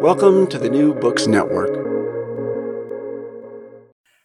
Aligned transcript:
Welcome 0.00 0.46
to 0.48 0.58
the 0.58 0.68
New 0.68 0.94
Books 0.94 1.26
Network. 1.26 1.70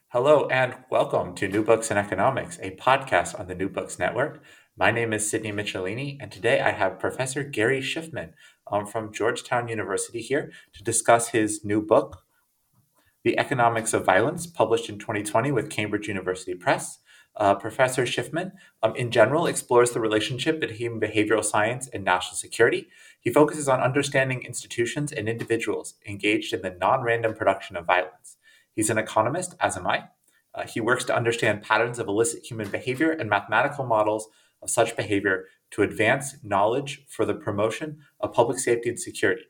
Hello, 0.09 0.47
and 0.47 0.75
welcome 0.89 1.33
to 1.35 1.47
New 1.47 1.63
Books 1.63 1.89
in 1.89 1.97
Economics, 1.97 2.59
a 2.61 2.71
podcast 2.71 3.39
on 3.39 3.47
the 3.47 3.55
New 3.55 3.69
Books 3.69 3.97
Network. 3.97 4.43
My 4.77 4.91
name 4.91 5.13
is 5.13 5.29
Sydney 5.29 5.51
Michelini, 5.51 6.17
and 6.19 6.31
today 6.31 6.59
I 6.59 6.71
have 6.71 6.99
Professor 6.99 7.43
Gary 7.43 7.81
Shiffman 7.81 8.33
um, 8.71 8.85
from 8.85 9.13
Georgetown 9.13 9.67
University 9.67 10.21
here 10.21 10.51
to 10.73 10.83
discuss 10.83 11.29
his 11.29 11.65
new 11.65 11.81
book, 11.81 12.23
The 13.23 13.39
Economics 13.39 13.93
of 13.93 14.05
Violence, 14.05 14.47
published 14.47 14.89
in 14.89 14.99
2020 14.99 15.51
with 15.51 15.69
Cambridge 15.69 16.07
University 16.07 16.53
Press. 16.53 16.99
Uh, 17.35 17.55
Professor 17.55 18.03
Shiffman, 18.03 18.51
um, 18.83 18.95
in 18.95 19.09
general, 19.09 19.47
explores 19.47 19.91
the 19.91 19.99
relationship 19.99 20.59
between 20.59 20.99
behavioral 20.99 21.43
science 21.43 21.87
and 21.87 22.03
national 22.03 22.35
security. 22.35 22.87
He 23.19 23.31
focuses 23.31 23.69
on 23.69 23.79
understanding 23.79 24.43
institutions 24.43 25.11
and 25.11 25.29
individuals 25.29 25.95
engaged 26.05 26.53
in 26.53 26.61
the 26.61 26.75
non 26.79 27.03
random 27.03 27.33
production 27.33 27.77
of 27.77 27.85
violence. 27.85 28.37
He's 28.73 28.89
an 28.89 28.97
economist, 28.97 29.55
as 29.59 29.77
am 29.77 29.87
I. 29.87 30.05
Uh, 30.53 30.63
he 30.63 30.81
works 30.81 31.05
to 31.05 31.15
understand 31.15 31.63
patterns 31.63 31.99
of 31.99 32.07
illicit 32.07 32.45
human 32.45 32.69
behavior 32.69 33.11
and 33.11 33.29
mathematical 33.29 33.85
models 33.85 34.27
of 34.61 34.69
such 34.69 34.95
behavior 34.95 35.45
to 35.71 35.81
advance 35.81 36.35
knowledge 36.43 37.05
for 37.07 37.25
the 37.25 37.33
promotion 37.33 37.99
of 38.19 38.33
public 38.33 38.59
safety 38.59 38.89
and 38.89 38.99
security. 38.99 39.43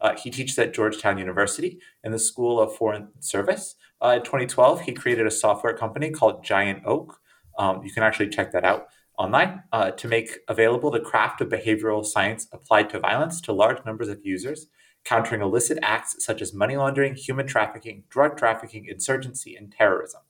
Uh, 0.00 0.16
he 0.16 0.30
teaches 0.30 0.58
at 0.58 0.74
Georgetown 0.74 1.18
University 1.18 1.80
in 2.04 2.12
the 2.12 2.18
School 2.18 2.60
of 2.60 2.74
Foreign 2.74 3.08
Service. 3.20 3.74
Uh, 4.00 4.14
in 4.16 4.22
2012, 4.22 4.82
he 4.82 4.92
created 4.92 5.26
a 5.26 5.30
software 5.30 5.76
company 5.76 6.10
called 6.10 6.44
Giant 6.44 6.82
Oak. 6.84 7.20
Um, 7.58 7.82
you 7.84 7.92
can 7.92 8.02
actually 8.02 8.28
check 8.28 8.52
that 8.52 8.64
out 8.64 8.88
online 9.18 9.64
uh, 9.72 9.90
to 9.90 10.08
make 10.08 10.38
available 10.48 10.90
the 10.90 11.00
craft 11.00 11.40
of 11.40 11.48
behavioral 11.48 12.04
science 12.04 12.46
applied 12.52 12.88
to 12.90 13.00
violence 13.00 13.40
to 13.42 13.52
large 13.52 13.84
numbers 13.84 14.08
of 14.08 14.24
users, 14.24 14.68
countering 15.04 15.42
illicit 15.42 15.78
acts 15.82 16.24
such 16.24 16.40
as 16.40 16.54
money 16.54 16.76
laundering, 16.76 17.14
human 17.14 17.46
trafficking, 17.46 18.04
drug 18.08 18.36
trafficking, 18.36 18.86
insurgency, 18.86 19.56
and 19.56 19.72
terrorism. 19.72 20.20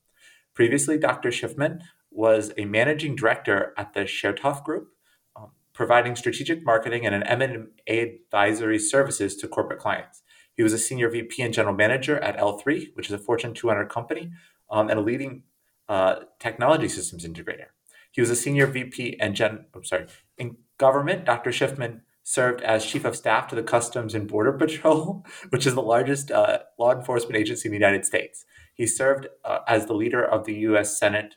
Previously, 0.55 0.99
Dr. 0.99 1.29
Shiffman 1.29 1.81
was 2.11 2.53
a 2.57 2.65
managing 2.65 3.15
director 3.15 3.75
at 3.77 3.93
the 3.93 4.01
Chertoff 4.01 4.65
Group, 4.65 4.89
um, 5.37 5.51
providing 5.75 6.17
strategic 6.17 6.65
marketing 6.65 7.05
and 7.05 7.15
an 7.15 7.23
M&A 7.25 8.01
advisory 8.01 8.79
services 8.79 9.37
to 9.37 9.47
corporate 9.47 9.79
clients. 9.79 10.23
He 10.55 10.63
was 10.63 10.73
a 10.73 10.79
senior 10.79 11.11
VP 11.11 11.43
and 11.43 11.55
general 11.55 11.75
manager 11.75 12.19
at 12.19 12.39
L3, 12.39 12.89
which 12.95 13.07
is 13.07 13.13
a 13.13 13.19
Fortune 13.19 13.55
200 13.55 13.89
company 13.89 14.31
um, 14.71 14.89
and 14.89 14.99
a 14.99 15.03
leading 15.03 15.43
uh, 15.89 16.17
technology 16.39 16.89
systems 16.89 17.25
integrator. 17.25 17.67
He 18.11 18.21
was 18.21 18.31
a 18.31 18.37
senior 18.37 18.67
VP 18.67 19.19
and 19.21 19.35
gen. 19.35 19.67
I'm 19.75 19.85
sorry. 19.85 20.07
In 20.37 20.57
government, 20.79 21.25
Dr. 21.25 21.51
Shiffman 21.51 22.01
served 22.23 22.61
as 22.63 22.85
chief 22.85 23.05
of 23.05 23.17
staff 23.17 23.49
to 23.49 23.55
the 23.55 23.63
Customs 23.63 24.15
and 24.15 24.29
Border 24.29 24.53
Patrol, 24.59 25.25
which 25.51 25.67
is 25.67 25.75
the 25.75 25.83
largest 25.83 26.31
uh, 26.31 26.59
law 26.79 26.93
enforcement 26.93 27.37
agency 27.37 27.69
in 27.69 27.73
the 27.73 27.79
United 27.79 28.05
States. 28.05 28.45
He 28.75 28.87
served 28.87 29.29
uh, 29.45 29.61
as 29.67 29.87
the 29.87 29.95
leader 29.95 30.25
of 30.25 30.45
the 30.45 30.55
U.S. 30.55 30.99
Senate. 30.99 31.37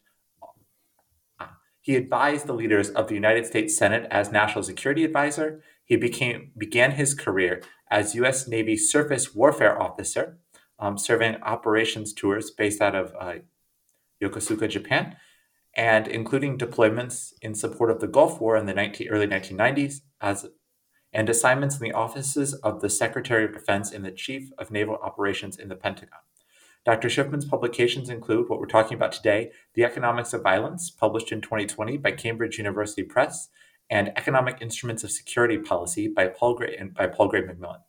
He 1.80 1.96
advised 1.96 2.46
the 2.46 2.54
leaders 2.54 2.90
of 2.90 3.08
the 3.08 3.16
United 3.16 3.48
States 3.48 3.76
Senate 3.76 4.08
as 4.12 4.32
National 4.32 4.64
Security 4.64 5.04
Advisor. 5.04 5.64
He 5.84 5.96
became 5.96 6.52
began 6.56 6.92
his 6.92 7.16
career 7.16 7.64
as 7.90 8.14
U.S. 8.16 8.48
Navy 8.48 8.78
Surface 8.78 9.34
Warfare 9.34 9.82
Officer, 9.82 10.38
um, 10.78 10.98
serving 10.98 11.38
operations 11.42 12.14
tours 12.14 12.52
based 12.52 12.82
out 12.82 12.96
of 12.96 13.14
uh, 13.20 13.40
Yokosuka, 14.22 14.70
Japan, 14.70 15.16
and 15.76 16.08
including 16.08 16.58
deployments 16.58 17.34
in 17.42 17.56
support 17.56 17.90
of 17.90 18.00
the 18.00 18.08
Gulf 18.08 18.42
War 18.42 18.58
in 18.58 18.66
the 18.66 18.74
19, 18.74 19.08
early 19.10 19.28
1990s, 19.28 20.02
as 20.20 20.48
and 21.14 21.30
assignments 21.30 21.78
in 21.78 21.84
the 21.84 21.94
offices 21.94 22.54
of 22.56 22.82
the 22.82 22.90
Secretary 22.90 23.44
of 23.44 23.54
Defense 23.54 23.92
and 23.92 24.06
the 24.06 24.12
Chief 24.12 24.50
of 24.58 24.72
Naval 24.72 24.96
Operations 24.96 25.58
in 25.58 25.68
the 25.68 25.76
Pentagon. 25.76 26.20
Dr. 26.86 27.10
Shiffman's 27.10 27.46
publications 27.46 28.10
include 28.10 28.50
what 28.50 28.60
we're 28.60 28.66
talking 28.66 28.96
about 28.96 29.12
today 29.12 29.52
The 29.76 29.84
Economics 29.84 30.34
of 30.34 30.42
Violence, 30.42 30.90
published 30.90 31.32
in 31.32 31.42
2020 31.42 31.98
by 31.98 32.12
Cambridge 32.12 32.58
University 32.58 33.04
Press, 33.04 33.50
and 33.90 34.12
Economic 34.16 34.60
Instruments 34.62 35.04
of 35.04 35.12
Security 35.12 35.58
Policy 35.58 36.08
by 36.08 36.28
Palgrave, 36.28 36.94
by 36.96 37.08
Palgrave 37.08 37.46
Macmillan. 37.46 37.82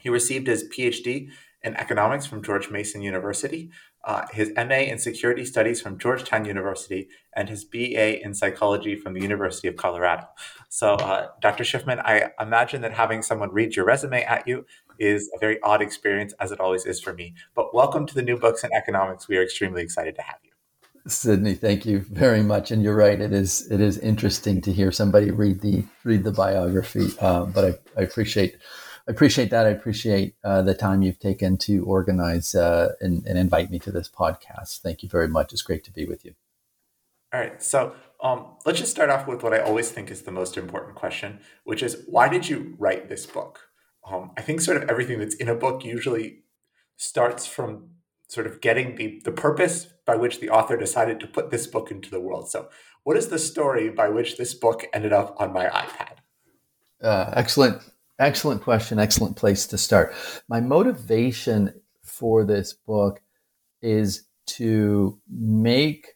He 0.00 0.08
received 0.08 0.46
his 0.46 0.64
PhD 0.64 1.30
in 1.62 1.74
economics 1.76 2.24
from 2.24 2.42
George 2.42 2.70
Mason 2.70 3.02
University, 3.02 3.70
uh, 4.04 4.26
his 4.32 4.52
MA 4.56 4.86
in 4.86 4.98
security 4.98 5.44
studies 5.44 5.80
from 5.80 5.98
Georgetown 5.98 6.44
University, 6.44 7.08
and 7.34 7.48
his 7.48 7.64
BA 7.64 8.22
in 8.22 8.32
psychology 8.34 8.94
from 8.94 9.14
the 9.14 9.20
University 9.20 9.66
of 9.68 9.76
Colorado. 9.76 10.28
So, 10.68 10.94
uh, 10.94 11.28
Dr. 11.40 11.64
Shiffman, 11.64 12.00
I 12.04 12.30
imagine 12.40 12.82
that 12.82 12.92
having 12.92 13.22
someone 13.22 13.50
read 13.50 13.74
your 13.74 13.84
resume 13.84 14.22
at 14.22 14.46
you 14.46 14.66
is 14.98 15.30
a 15.34 15.38
very 15.38 15.60
odd 15.62 15.82
experience, 15.82 16.32
as 16.40 16.52
it 16.52 16.60
always 16.60 16.86
is 16.86 17.00
for 17.00 17.12
me. 17.12 17.34
But 17.54 17.74
welcome 17.74 18.06
to 18.06 18.14
the 18.14 18.22
New 18.22 18.38
Books 18.38 18.64
in 18.64 18.72
Economics. 18.72 19.28
We 19.28 19.36
are 19.36 19.42
extremely 19.42 19.82
excited 19.82 20.14
to 20.16 20.22
have 20.22 20.38
you. 20.42 20.48
Sydney, 21.06 21.54
thank 21.54 21.86
you 21.86 22.00
very 22.10 22.42
much. 22.42 22.70
And 22.70 22.82
you're 22.82 22.96
right; 22.96 23.20
it 23.20 23.32
is 23.32 23.70
it 23.70 23.80
is 23.80 23.98
interesting 23.98 24.60
to 24.62 24.72
hear 24.72 24.92
somebody 24.92 25.30
read 25.30 25.60
the 25.60 25.84
read 26.04 26.22
the 26.22 26.32
biography. 26.32 27.08
Uh, 27.20 27.46
but 27.46 27.64
I, 27.64 28.00
I 28.00 28.02
appreciate 28.02 28.56
I 29.08 29.10
appreciate 29.10 29.48
that. 29.50 29.64
I 29.64 29.70
appreciate 29.70 30.34
uh, 30.44 30.60
the 30.60 30.74
time 30.74 31.00
you've 31.00 31.18
taken 31.18 31.56
to 31.58 31.82
organize 31.84 32.54
uh, 32.54 32.92
and, 33.00 33.26
and, 33.26 33.38
invite 33.38 33.70
me 33.70 33.78
to 33.80 33.90
this 33.90 34.08
podcast. 34.08 34.80
Thank 34.82 35.02
you 35.02 35.08
very 35.08 35.28
much. 35.28 35.50
It's 35.50 35.62
great 35.62 35.82
to 35.84 35.90
be 35.90 36.04
with 36.04 36.26
you. 36.26 36.34
All 37.32 37.40
right. 37.40 37.62
So 37.62 37.94
um, 38.22 38.44
let's 38.66 38.78
just 38.78 38.90
start 38.90 39.08
off 39.08 39.26
with 39.26 39.42
what 39.42 39.54
I 39.54 39.60
always 39.60 39.90
think 39.90 40.10
is 40.10 40.22
the 40.22 40.30
most 40.30 40.58
important 40.58 40.94
question, 40.94 41.40
which 41.64 41.82
is 41.82 42.04
why 42.06 42.28
did 42.28 42.50
you 42.50 42.76
write 42.78 43.08
this 43.08 43.24
book? 43.24 43.70
Um, 44.06 44.32
I 44.36 44.42
think 44.42 44.60
sort 44.60 44.76
of 44.76 44.90
everything 44.90 45.18
that's 45.18 45.36
in 45.36 45.48
a 45.48 45.54
book 45.54 45.86
usually 45.86 46.42
starts 46.96 47.46
from 47.46 47.88
sort 48.28 48.46
of 48.46 48.60
getting 48.60 48.96
the, 48.96 49.22
the 49.24 49.32
purpose 49.32 49.86
by 50.04 50.16
which 50.16 50.38
the 50.38 50.50
author 50.50 50.76
decided 50.76 51.18
to 51.20 51.26
put 51.26 51.50
this 51.50 51.66
book 51.66 51.90
into 51.90 52.10
the 52.10 52.20
world. 52.20 52.50
So, 52.50 52.68
what 53.04 53.16
is 53.16 53.28
the 53.28 53.38
story 53.38 53.88
by 53.88 54.10
which 54.10 54.36
this 54.36 54.52
book 54.52 54.84
ended 54.92 55.14
up 55.14 55.34
on 55.40 55.50
my 55.52 55.66
iPad? 55.66 56.16
Uh, 57.00 57.32
excellent 57.34 57.80
Excellent 58.18 58.62
question. 58.62 58.98
Excellent 58.98 59.36
place 59.36 59.66
to 59.68 59.78
start. 59.78 60.12
My 60.48 60.60
motivation 60.60 61.72
for 62.02 62.44
this 62.44 62.72
book 62.72 63.20
is 63.80 64.24
to 64.46 65.20
make 65.30 66.08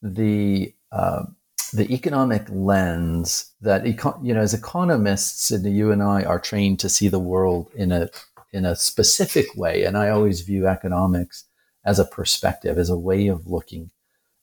the 0.00 0.74
uh, 0.90 1.24
the 1.72 1.92
economic 1.92 2.46
lens 2.48 3.52
that 3.60 3.86
you 3.86 4.34
know 4.34 4.40
as 4.40 4.54
economists 4.54 5.50
and 5.50 5.64
you 5.64 5.92
and 5.92 6.02
I 6.02 6.24
are 6.24 6.40
trained 6.40 6.80
to 6.80 6.88
see 6.88 7.08
the 7.08 7.18
world 7.18 7.70
in 7.74 7.92
a 7.92 8.08
in 8.52 8.64
a 8.64 8.74
specific 8.74 9.46
way 9.54 9.84
and 9.84 9.96
I 9.96 10.08
always 10.08 10.40
view 10.40 10.66
economics 10.66 11.44
as 11.84 11.98
a 11.98 12.04
perspective 12.04 12.78
as 12.78 12.90
a 12.90 12.98
way 12.98 13.28
of 13.28 13.46
looking 13.46 13.90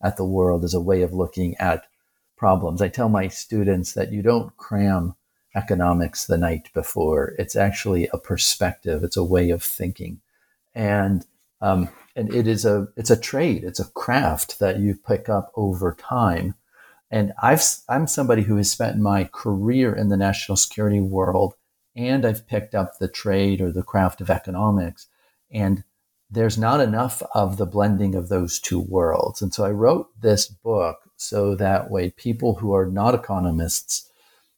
at 0.02 0.16
the 0.16 0.25
world 0.25 0.63
as 0.63 0.74
a 0.74 0.81
way 0.81 1.02
of 1.02 1.13
looking 1.13 1.56
at 1.58 1.86
problems 2.38 2.81
I 2.81 2.88
tell 2.88 3.10
my 3.10 3.28
students 3.28 3.94
that 3.94 4.12
you 4.12 4.22
don't 4.22 4.56
cram 4.56 5.16
economics 5.57 6.25
the 6.25 6.38
night 6.38 6.69
before. 6.74 7.33
It's 7.39 7.56
actually 7.56 8.07
a 8.13 8.18
perspective. 8.18 9.04
It's 9.04 9.18
a 9.18 9.24
way 9.24 9.50
of 9.50 9.63
thinking. 9.63 10.21
And 10.75 11.25
um, 11.59 11.89
and 12.15 12.33
it 12.33 12.48
is 12.48 12.65
a 12.65 12.88
it's 12.95 13.09
a 13.09 13.19
trade. 13.19 13.63
It's 13.63 13.80
a 13.80 13.92
craft 13.92 14.59
that 14.59 14.80
you 14.80 14.95
pick 14.95 15.27
up 15.27 15.51
over 15.56 15.95
time. 16.00 16.56
And 17.09 17.33
I've, 17.42 17.63
I'm 17.88 18.06
somebody 18.06 18.44
who 18.44 18.57
has 18.57 18.69
spent 18.69 18.98
my 18.98 19.30
career 19.31 19.95
in 19.95 20.09
the 20.09 20.18
national 20.18 20.57
security 20.57 21.00
world 21.00 21.56
and 21.95 22.25
I've 22.25 22.48
picked 22.48 22.75
up 22.75 23.00
the 23.00 23.07
trade 23.07 23.60
or 23.60 23.71
the 23.71 23.83
craft 23.83 24.21
of 24.21 24.30
economics. 24.30 25.07
And 25.50 25.83
there's 26.30 26.57
not 26.57 26.80
enough 26.80 27.24
of 27.33 27.57
the 27.57 27.65
blending 27.65 28.13
of 28.13 28.30
those 28.30 28.60
two 28.60 28.80
worlds. 28.80 29.42
And 29.42 29.53
so 29.53 29.65
I 29.65 29.71
wrote 29.71 30.10
this 30.21 30.48
book 30.48 30.98
so 31.15 31.56
that 31.56 31.89
way 31.89 32.12
people 32.12 32.56
who 32.56 32.74
are 32.75 32.86
not 32.86 33.15
economists, 33.15 34.06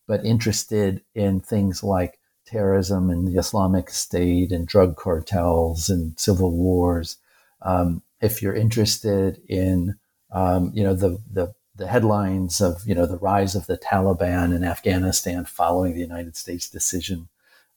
but 0.10 0.26
interested 0.26 1.04
in 1.14 1.40
things 1.40 1.84
like 1.84 2.18
terrorism 2.48 3.12
and 3.12 3.28
the 3.28 3.40
Islamic 3.40 3.92
State 3.92 4.52
and 4.52 4.68
drug 4.68 4.96
cartels 4.96 5.88
and 5.88 6.20
civil 6.20 6.52
wars, 6.52 7.18
um, 7.62 8.02
if 8.20 8.42
you're 8.42 8.56
interested 8.56 9.40
in 9.48 10.00
um, 10.32 10.72
you 10.74 10.84
know 10.84 10.96
the 10.96 11.20
the 11.32 11.54
the 11.76 11.86
headlines 11.86 12.60
of 12.60 12.82
you 12.88 12.96
know 12.96 13.06
the 13.06 13.20
rise 13.20 13.54
of 13.54 13.68
the 13.68 13.78
Taliban 13.78 14.54
in 14.54 14.64
Afghanistan 14.64 15.46
following 15.46 15.94
the 15.94 16.00
United 16.00 16.36
States 16.36 16.68
decision 16.68 17.30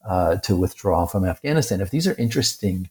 uh, 0.09 0.37
to 0.37 0.57
withdraw 0.57 1.05
from 1.05 1.27
Afghanistan. 1.27 1.83
If 1.83 1.91
these 1.91 2.09
are 2.09 2.15
interesting 2.15 2.89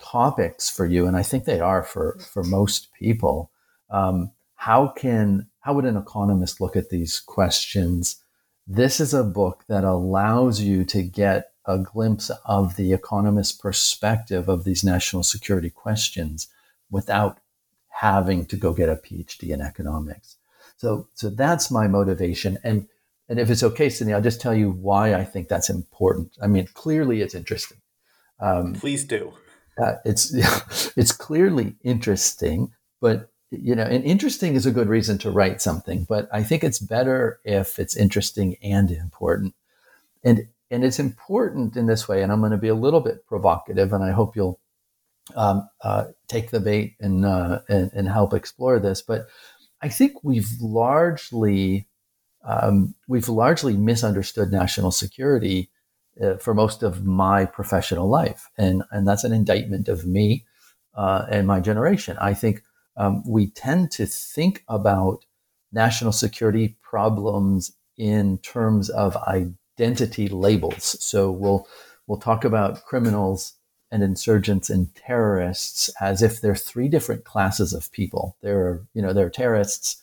topics 0.00 0.68
for 0.68 0.84
you, 0.84 1.06
and 1.06 1.16
I 1.16 1.22
think 1.22 1.44
they 1.44 1.60
are 1.60 1.84
for 1.84 2.18
for 2.18 2.42
most 2.42 2.92
people, 2.92 3.52
um, 3.88 4.32
how 4.56 4.88
can 4.88 5.46
how 5.60 5.74
would 5.74 5.84
an 5.84 5.96
economist 5.96 6.60
look 6.60 6.74
at 6.74 6.90
these 6.90 7.20
questions? 7.20 8.16
This 8.66 8.98
is 8.98 9.12
a 9.12 9.24
book 9.24 9.64
that 9.68 9.84
allows 9.84 10.60
you 10.60 10.84
to 10.86 11.02
get 11.02 11.50
a 11.66 11.78
glimpse 11.78 12.30
of 12.46 12.76
the 12.76 12.92
economist 12.92 13.60
perspective 13.60 14.48
of 14.48 14.64
these 14.64 14.82
national 14.82 15.22
security 15.22 15.70
questions 15.70 16.48
without 16.90 17.40
having 17.88 18.46
to 18.46 18.56
go 18.56 18.72
get 18.72 18.88
a 18.88 18.96
PhD 18.96 19.50
in 19.50 19.60
economics. 19.60 20.36
So, 20.76 21.08
so 21.14 21.30
that's 21.30 21.70
my 21.70 21.86
motivation. 21.86 22.58
And, 22.64 22.88
and 23.28 23.38
if 23.38 23.50
it's 23.50 23.62
okay, 23.62 23.88
Sydney, 23.88 24.14
I'll 24.14 24.22
just 24.22 24.40
tell 24.40 24.54
you 24.54 24.70
why 24.70 25.14
I 25.14 25.24
think 25.24 25.48
that's 25.48 25.70
important. 25.70 26.36
I 26.42 26.46
mean, 26.46 26.68
clearly 26.74 27.20
it's 27.20 27.34
interesting. 27.34 27.78
Um, 28.40 28.74
Please 28.74 29.04
do. 29.04 29.32
Uh, 29.78 29.96
it's, 30.04 30.34
it's 30.96 31.12
clearly 31.12 31.76
interesting, 31.82 32.72
but 33.00 33.30
you 33.60 33.74
know, 33.74 33.84
and 33.84 34.04
interesting 34.04 34.54
is 34.54 34.66
a 34.66 34.70
good 34.70 34.88
reason 34.88 35.18
to 35.18 35.30
write 35.30 35.60
something, 35.60 36.04
but 36.08 36.28
I 36.32 36.42
think 36.42 36.64
it's 36.64 36.78
better 36.78 37.40
if 37.44 37.78
it's 37.78 37.96
interesting 37.96 38.56
and 38.62 38.90
important. 38.90 39.54
And, 40.22 40.48
and 40.70 40.84
it's 40.84 40.98
important 40.98 41.76
in 41.76 41.86
this 41.86 42.08
way, 42.08 42.22
and 42.22 42.32
I'm 42.32 42.40
going 42.40 42.52
to 42.52 42.58
be 42.58 42.68
a 42.68 42.74
little 42.74 43.00
bit 43.00 43.26
provocative, 43.26 43.92
and 43.92 44.02
I 44.02 44.12
hope 44.12 44.36
you'll 44.36 44.60
um, 45.36 45.68
uh, 45.82 46.06
take 46.28 46.50
the 46.50 46.60
bait 46.60 46.96
and, 47.00 47.24
uh, 47.24 47.60
and, 47.68 47.90
and 47.92 48.08
help 48.08 48.34
explore 48.34 48.78
this. 48.78 49.02
But 49.02 49.26
I 49.80 49.88
think 49.88 50.24
we've 50.24 50.50
largely 50.60 51.86
um, 52.46 52.94
we've 53.08 53.28
largely 53.28 53.76
misunderstood 53.76 54.52
national 54.52 54.90
security 54.90 55.70
uh, 56.22 56.36
for 56.36 56.54
most 56.54 56.82
of 56.82 57.04
my 57.04 57.44
professional 57.44 58.08
life, 58.08 58.50
and 58.56 58.82
and 58.90 59.06
that's 59.06 59.24
an 59.24 59.32
indictment 59.32 59.88
of 59.88 60.06
me 60.06 60.44
uh, 60.94 61.26
and 61.30 61.46
my 61.46 61.60
generation. 61.60 62.16
I 62.20 62.34
think 62.34 62.62
um, 62.96 63.22
we 63.26 63.48
tend 63.48 63.90
to 63.92 64.06
think 64.06 64.64
about 64.68 65.24
national 65.72 66.12
security 66.12 66.76
problems 66.82 67.72
in 67.96 68.38
terms 68.38 68.90
of 68.90 69.16
identity 69.16 70.28
labels. 70.28 70.96
So 71.04 71.30
we'll 71.30 71.66
we'll 72.06 72.18
talk 72.18 72.44
about 72.44 72.84
criminals 72.84 73.54
and 73.90 74.02
insurgents 74.02 74.70
and 74.70 74.94
terrorists 74.96 75.88
as 76.00 76.20
if 76.20 76.40
they're 76.40 76.56
three 76.56 76.88
different 76.88 77.24
classes 77.24 77.72
of 77.72 77.92
people. 77.92 78.36
There 78.42 78.58
are, 78.66 78.86
you 78.92 79.00
know, 79.00 79.12
there 79.12 79.26
are 79.26 79.30
terrorists, 79.30 80.02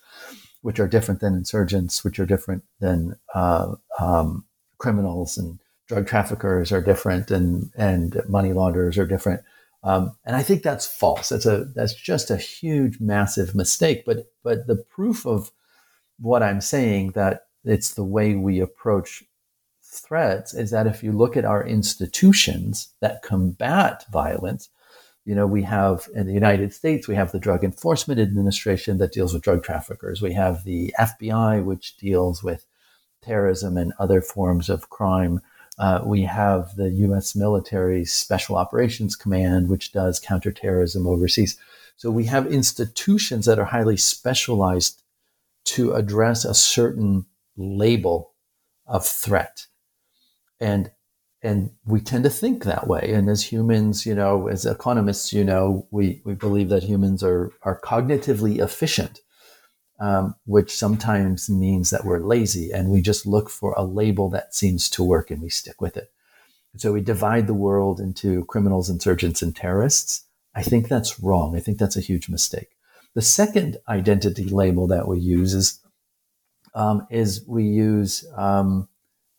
which 0.62 0.80
are 0.80 0.88
different 0.88 1.20
than 1.20 1.36
insurgents, 1.36 2.04
which 2.04 2.18
are 2.18 2.26
different 2.26 2.64
than 2.80 3.18
uh, 3.34 3.76
um, 4.00 4.46
criminals, 4.78 5.38
and 5.38 5.60
drug 5.88 6.08
traffickers 6.08 6.72
are 6.72 6.82
different, 6.82 7.32
and 7.32 7.72
and 7.76 8.22
money 8.30 8.54
launderers 8.54 8.98
are 8.98 9.06
different. 9.06 9.42
Um, 9.84 10.16
and 10.26 10.36
I 10.36 10.44
think 10.44 10.62
that's 10.62 10.86
false. 10.86 11.30
That's 11.30 11.46
a 11.46 11.66
that's 11.76 11.96
just 11.96 12.30
a 12.30 12.38
huge, 12.38 13.00
massive 13.00 13.56
mistake. 13.56 14.04
But 14.06 14.32
but 14.44 14.68
the 14.68 14.76
proof 14.76 15.26
of 15.26 15.52
what 16.20 16.44
I'm 16.44 16.62
saying 16.62 17.12
that 17.12 17.48
it's 17.64 17.94
the 17.94 18.04
way 18.04 18.36
we 18.36 18.60
approach 18.60 19.24
threats 19.84 20.54
is 20.54 20.72
that 20.72 20.88
if 20.88 21.04
you 21.04 21.12
look 21.12 21.36
at 21.36 21.46
our 21.46 21.66
institutions 21.66 22.94
that 23.02 23.24
combat 23.24 24.06
violence, 24.12 24.70
you 25.26 25.36
know, 25.36 25.46
we 25.46 25.64
have 25.64 26.08
in 26.16 26.26
the 26.28 26.34
United 26.34 26.74
States, 26.74 27.08
we 27.08 27.16
have 27.16 27.32
the 27.32 27.40
Drug 27.40 27.64
Enforcement 27.64 28.20
Administration 28.20 28.98
that 28.98 29.12
deals 29.12 29.34
with 29.34 29.44
drug 29.44 29.64
traffickers. 29.64 30.22
We 30.22 30.34
have 30.34 30.64
the 30.64 30.94
FBI, 31.00 31.64
which 31.64 31.98
deals 31.98 32.44
with 32.44 32.66
terrorism 33.22 33.78
and 33.78 33.94
other 34.00 34.22
forms 34.22 34.70
of 34.70 34.90
crime. 34.90 35.42
Uh, 35.82 36.00
we 36.06 36.22
have 36.22 36.76
the 36.76 36.92
U.S. 36.92 37.36
military 37.36 38.06
Special 38.06 38.56
Operations 38.56 39.16
Command, 39.16 39.68
which 39.68 39.92
does 39.92 40.20
counterterrorism 40.20 41.08
overseas. 41.08 41.58
So 41.98 42.12
we 42.12 42.26
have 42.26 42.46
institutions 42.46 43.48
that 43.48 43.58
are 43.58 43.66
highly 43.66 43.98
specialized 43.98 45.02
to 45.66 45.94
address 45.94 46.46
a 46.46 46.54
certain 46.54 47.26
label 47.58 48.34
of 48.86 49.06
threat 49.06 49.68
and 50.60 50.92
and 51.44 51.72
we 51.86 52.00
tend 52.00 52.24
to 52.24 52.30
think 52.30 52.64
that 52.64 52.88
way 52.88 53.12
and 53.14 53.30
as 53.30 53.44
humans 53.52 54.06
you 54.06 54.16
know 54.16 54.48
as 54.48 54.66
economists 54.66 55.34
you 55.34 55.44
know 55.44 55.88
we 55.92 56.22
we 56.26 56.34
believe 56.34 56.70
that 56.70 56.84
humans 56.84 57.24
are 57.24 57.52
are 57.64 57.80
cognitively 57.82 58.60
efficient 58.60 59.22
um, 60.02 60.36
which 60.46 60.76
sometimes 60.76 61.50
means 61.50 61.90
that 61.90 62.04
we're 62.04 62.20
lazy 62.20 62.72
and 62.72 62.90
we 62.90 63.02
just 63.02 63.26
look 63.26 63.50
for 63.50 63.74
a 63.78 63.84
label 63.84 64.30
that 64.30 64.54
seems 64.54 64.90
to 64.90 65.04
work 65.04 65.32
and 65.32 65.42
we 65.42 65.50
stick 65.50 65.80
with 65.80 65.96
it 65.96 66.12
so 66.76 66.92
we 66.92 67.02
divide 67.02 67.48
the 67.48 67.54
world 67.54 68.00
into 68.00 68.44
criminals 68.46 68.90
insurgents 68.90 69.42
and 69.42 69.56
terrorists 69.56 70.26
i 70.56 70.62
think 70.62 70.88
that's 70.90 71.20
wrong 71.20 71.56
i 71.56 71.60
think 71.60 71.78
that's 71.78 71.98
a 71.98 72.02
huge 72.02 72.28
mistake 72.28 72.76
the 73.14 73.22
second 73.22 73.78
identity 73.88 74.46
label 74.46 74.88
that 74.88 75.08
we 75.08 75.20
use 75.20 75.54
is 75.54 75.80
um, 76.74 77.06
is 77.10 77.44
we 77.48 77.64
use 77.64 78.26
um, 78.38 78.88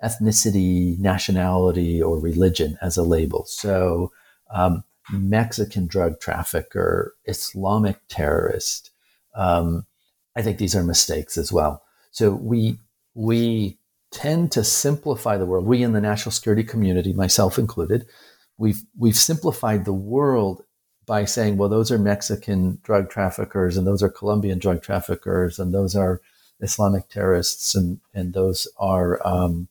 ethnicity, 0.02 0.99
nationality, 0.99 2.02
or 2.02 2.19
religion 2.19 2.76
as 2.83 2.97
a 2.97 3.02
label. 3.02 3.45
So, 3.47 4.12
um, 4.50 4.85
Mexican 5.11 5.87
drug 5.87 6.21
trafficker, 6.21 7.14
Islamic 7.25 7.99
terrorist. 8.09 8.90
Um, 9.35 9.87
I 10.36 10.42
think 10.42 10.58
these 10.58 10.74
are 10.74 10.84
mistakes 10.84 11.36
as 11.36 11.52
well. 11.52 11.82
So 12.10 12.30
we 12.30 12.78
we 13.14 13.78
tend 14.10 14.52
to 14.52 14.64
simplify 14.64 15.36
the 15.36 15.46
world. 15.46 15.66
We 15.66 15.82
in 15.82 15.92
the 15.92 16.00
national 16.00 16.32
security 16.32 16.64
community, 16.64 17.12
myself 17.12 17.58
included, 17.58 18.06
we've 18.58 18.82
we've 18.98 19.16
simplified 19.16 19.84
the 19.84 19.92
world 19.92 20.64
by 21.06 21.24
saying, 21.24 21.56
well, 21.56 21.68
those 21.68 21.90
are 21.90 21.98
Mexican 21.98 22.78
drug 22.82 23.10
traffickers, 23.10 23.76
and 23.76 23.86
those 23.86 24.02
are 24.02 24.08
Colombian 24.08 24.58
drug 24.58 24.82
traffickers, 24.82 25.58
and 25.58 25.74
those 25.74 25.96
are 25.96 26.20
Islamic 26.60 27.08
terrorists, 27.08 27.74
and 27.74 28.00
and 28.14 28.32
those 28.34 28.68
are 28.78 29.20
um, 29.26 29.68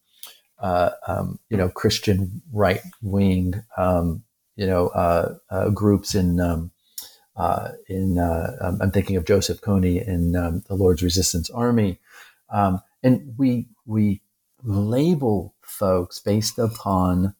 uh, 0.61 0.91
um, 1.07 1.39
you 1.49 1.57
know, 1.57 1.69
Christian 1.69 2.41
right 2.53 2.81
wing, 3.01 3.63
um, 3.77 4.23
you 4.55 4.67
know, 4.67 4.89
uh, 4.89 5.35
uh, 5.49 5.69
groups 5.69 6.13
in 6.13 6.39
um, 6.39 6.71
in 7.87 8.17
uh, 8.17 8.57
um, 8.61 8.79
I'm 8.81 8.91
thinking 8.91 9.15
of 9.15 9.25
Joseph 9.25 9.61
Kony 9.61 10.05
in 10.05 10.35
um, 10.35 10.63
the 10.67 10.75
Lord's 10.75 11.03
Resistance 11.03 11.49
Army, 11.49 11.99
um, 12.49 12.81
and 13.03 13.33
we 13.37 13.67
we 13.85 14.21
label 14.63 15.55
folks 15.61 16.19
based 16.19 16.59
upon 16.59 17.35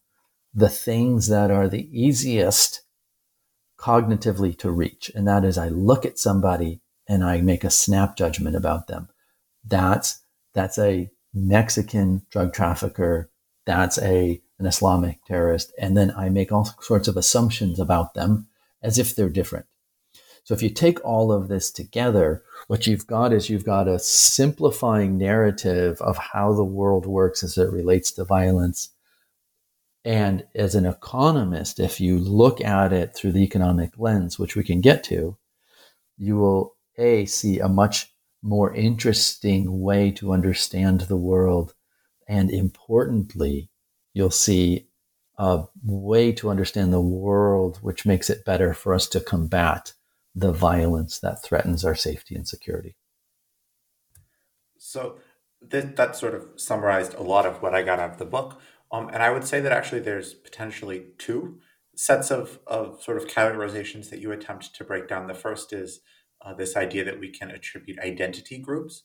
the 0.53 0.69
things 0.69 1.27
that 1.27 1.51
are 1.51 1.67
the 1.67 1.87
easiest 1.91 2.83
cognitively 3.77 4.57
to 4.59 4.71
reach, 4.71 5.11
and 5.13 5.27
that 5.27 5.43
is 5.43 5.57
I 5.57 5.69
look 5.69 6.05
at 6.05 6.19
somebody 6.19 6.81
and 7.07 7.23
I 7.23 7.41
make 7.41 7.63
a 7.63 7.69
snap 7.69 8.15
judgment 8.15 8.55
about 8.55 8.87
them. 8.87 9.09
That's 9.65 10.23
that's 10.53 10.77
a 10.77 11.09
Mexican 11.33 12.25
drug 12.29 12.53
trafficker, 12.53 13.29
that's 13.65 13.97
a 13.99 14.41
an 14.59 14.65
Islamic 14.65 15.23
terrorist, 15.25 15.73
and 15.77 15.97
then 15.97 16.13
I 16.15 16.29
make 16.29 16.51
all 16.51 16.65
sorts 16.79 17.07
of 17.07 17.17
assumptions 17.17 17.79
about 17.79 18.13
them 18.13 18.47
as 18.81 18.97
if 18.97 19.15
they're 19.15 19.29
different. 19.29 19.65
So 20.43 20.53
if 20.53 20.63
you 20.63 20.69
take 20.69 21.03
all 21.05 21.31
of 21.31 21.47
this 21.47 21.71
together, 21.71 22.43
what 22.67 22.87
you've 22.87 23.05
got 23.05 23.31
is 23.31 23.49
you've 23.49 23.65
got 23.65 23.87
a 23.87 23.99
simplifying 23.99 25.17
narrative 25.17 26.01
of 26.01 26.17
how 26.17 26.53
the 26.53 26.65
world 26.65 27.05
works 27.05 27.43
as 27.43 27.57
it 27.57 27.71
relates 27.71 28.11
to 28.13 28.23
violence. 28.23 28.89
And 30.03 30.45
as 30.55 30.73
an 30.73 30.85
economist, 30.85 31.79
if 31.79 32.01
you 32.01 32.17
look 32.17 32.59
at 32.59 32.91
it 32.91 33.13
through 33.13 33.33
the 33.33 33.43
economic 33.43 33.91
lens, 33.97 34.39
which 34.39 34.55
we 34.55 34.63
can 34.63 34.81
get 34.81 35.03
to, 35.05 35.37
you 36.17 36.37
will 36.37 36.75
a 36.97 37.25
see 37.25 37.59
a 37.59 37.69
much 37.69 38.13
more 38.41 38.73
interesting 38.73 39.81
way 39.81 40.09
to 40.11 40.33
understand 40.33 41.01
the 41.01 41.17
world, 41.17 41.75
and 42.27 42.49
importantly, 42.49 43.69
you'll 44.13 44.31
see 44.31 44.87
a 45.37 45.65
way 45.83 46.31
to 46.31 46.49
understand 46.49 46.91
the 46.91 47.01
world 47.01 47.77
which 47.81 48.05
makes 48.05 48.29
it 48.29 48.43
better 48.43 48.73
for 48.73 48.93
us 48.93 49.07
to 49.07 49.19
combat 49.19 49.93
the 50.33 50.51
violence 50.51 51.19
that 51.19 51.43
threatens 51.43 51.83
our 51.83 51.95
safety 51.95 52.35
and 52.35 52.47
security. 52.47 52.95
So 54.77 55.17
that, 55.61 55.95
that 55.95 56.15
sort 56.15 56.35
of 56.35 56.47
summarized 56.55 57.13
a 57.13 57.23
lot 57.23 57.45
of 57.45 57.61
what 57.61 57.75
I 57.75 57.83
got 57.83 57.99
out 57.99 58.11
of 58.11 58.17
the 58.17 58.25
book. 58.25 58.59
Um, 58.91 59.09
and 59.09 59.21
I 59.21 59.29
would 59.29 59.45
say 59.45 59.59
that 59.61 59.71
actually 59.71 60.01
there's 60.01 60.33
potentially 60.33 61.05
two 61.17 61.59
sets 61.95 62.31
of, 62.31 62.59
of 62.65 63.01
sort 63.03 63.17
of 63.17 63.27
categorizations 63.27 64.09
that 64.09 64.19
you 64.19 64.31
attempt 64.31 64.73
to 64.75 64.83
break 64.83 65.07
down. 65.07 65.27
The 65.27 65.33
first 65.33 65.71
is 65.73 66.01
uh, 66.43 66.53
this 66.53 66.75
idea 66.75 67.03
that 67.05 67.19
we 67.19 67.29
can 67.29 67.51
attribute 67.51 67.99
identity 67.99 68.57
groups 68.57 69.03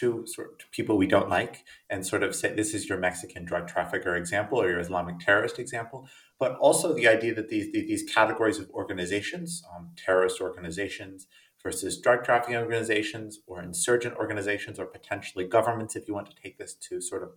to 0.00 0.26
sort 0.26 0.62
of 0.62 0.70
people 0.70 0.96
we 0.96 1.06
don't 1.06 1.28
like 1.28 1.64
and 1.90 2.06
sort 2.06 2.22
of 2.22 2.34
say 2.34 2.54
this 2.54 2.74
is 2.74 2.88
your 2.88 2.98
Mexican 2.98 3.44
drug 3.44 3.68
trafficker 3.68 4.16
example 4.16 4.60
or 4.60 4.68
your 4.68 4.80
Islamic 4.80 5.18
terrorist 5.18 5.58
example, 5.58 6.08
but 6.38 6.56
also 6.56 6.94
the 6.94 7.08
idea 7.08 7.34
that 7.34 7.48
these 7.48 7.72
these 7.72 8.02
categories 8.02 8.58
of 8.58 8.70
organizations, 8.70 9.62
um, 9.74 9.90
terrorist 9.96 10.40
organizations 10.40 11.26
versus 11.62 12.00
drug 12.00 12.24
trafficking 12.24 12.56
organizations 12.56 13.40
or 13.46 13.62
insurgent 13.62 14.14
organizations 14.16 14.78
or 14.78 14.86
potentially 14.86 15.46
governments, 15.46 15.96
if 15.96 16.06
you 16.06 16.14
want 16.14 16.28
to 16.28 16.42
take 16.42 16.58
this 16.58 16.74
to 16.74 17.00
sort 17.00 17.22
of 17.22 17.30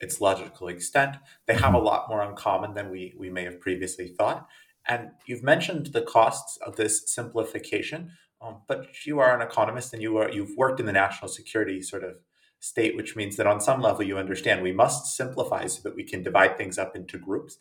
its 0.00 0.20
logical 0.20 0.68
extent, 0.68 1.16
they 1.46 1.54
have 1.54 1.74
a 1.74 1.78
lot 1.78 2.08
more 2.08 2.22
in 2.22 2.34
common 2.34 2.74
than 2.74 2.90
we 2.90 3.14
we 3.18 3.30
may 3.30 3.44
have 3.44 3.60
previously 3.60 4.08
thought. 4.08 4.48
And 4.86 5.10
you've 5.26 5.42
mentioned 5.42 5.86
the 5.86 6.02
costs 6.02 6.58
of 6.66 6.76
this 6.76 7.02
simplification, 7.06 8.12
um, 8.40 8.62
but 8.68 8.86
you 9.04 9.18
are 9.18 9.34
an 9.34 9.46
economist 9.46 9.92
and 9.92 10.02
you 10.02 10.16
are 10.18 10.30
you've 10.30 10.56
worked 10.56 10.80
in 10.80 10.86
the 10.86 10.92
national 10.92 11.28
security 11.28 11.82
sort 11.82 12.04
of 12.04 12.16
state, 12.60 12.96
which 12.96 13.16
means 13.16 13.36
that 13.36 13.46
on 13.46 13.60
some 13.60 13.80
level 13.80 14.02
you 14.02 14.18
understand 14.18 14.62
we 14.62 14.72
must 14.72 15.16
simplify 15.16 15.66
so 15.66 15.80
that 15.82 15.96
we 15.96 16.04
can 16.04 16.22
divide 16.22 16.56
things 16.56 16.78
up 16.78 16.96
into 16.96 17.18
groups. 17.18 17.58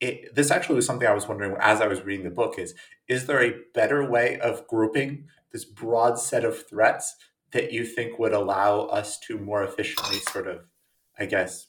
It, 0.00 0.34
this 0.34 0.50
actually 0.50 0.76
was 0.76 0.86
something 0.86 1.06
I 1.06 1.14
was 1.14 1.28
wondering 1.28 1.56
as 1.60 1.80
I 1.80 1.86
was 1.86 2.02
reading 2.02 2.24
the 2.24 2.30
book 2.30 2.58
is 2.58 2.74
is 3.06 3.26
there 3.26 3.42
a 3.42 3.58
better 3.74 4.08
way 4.08 4.38
of 4.40 4.66
grouping 4.66 5.26
this 5.52 5.64
broad 5.64 6.18
set 6.18 6.44
of 6.44 6.66
threats 6.66 7.16
that 7.52 7.72
you 7.72 7.84
think 7.84 8.18
would 8.18 8.32
allow 8.32 8.82
us 8.82 9.18
to 9.20 9.36
more 9.36 9.62
efficiently 9.62 10.18
sort 10.30 10.46
of 10.46 10.64
I 11.18 11.26
guess 11.26 11.66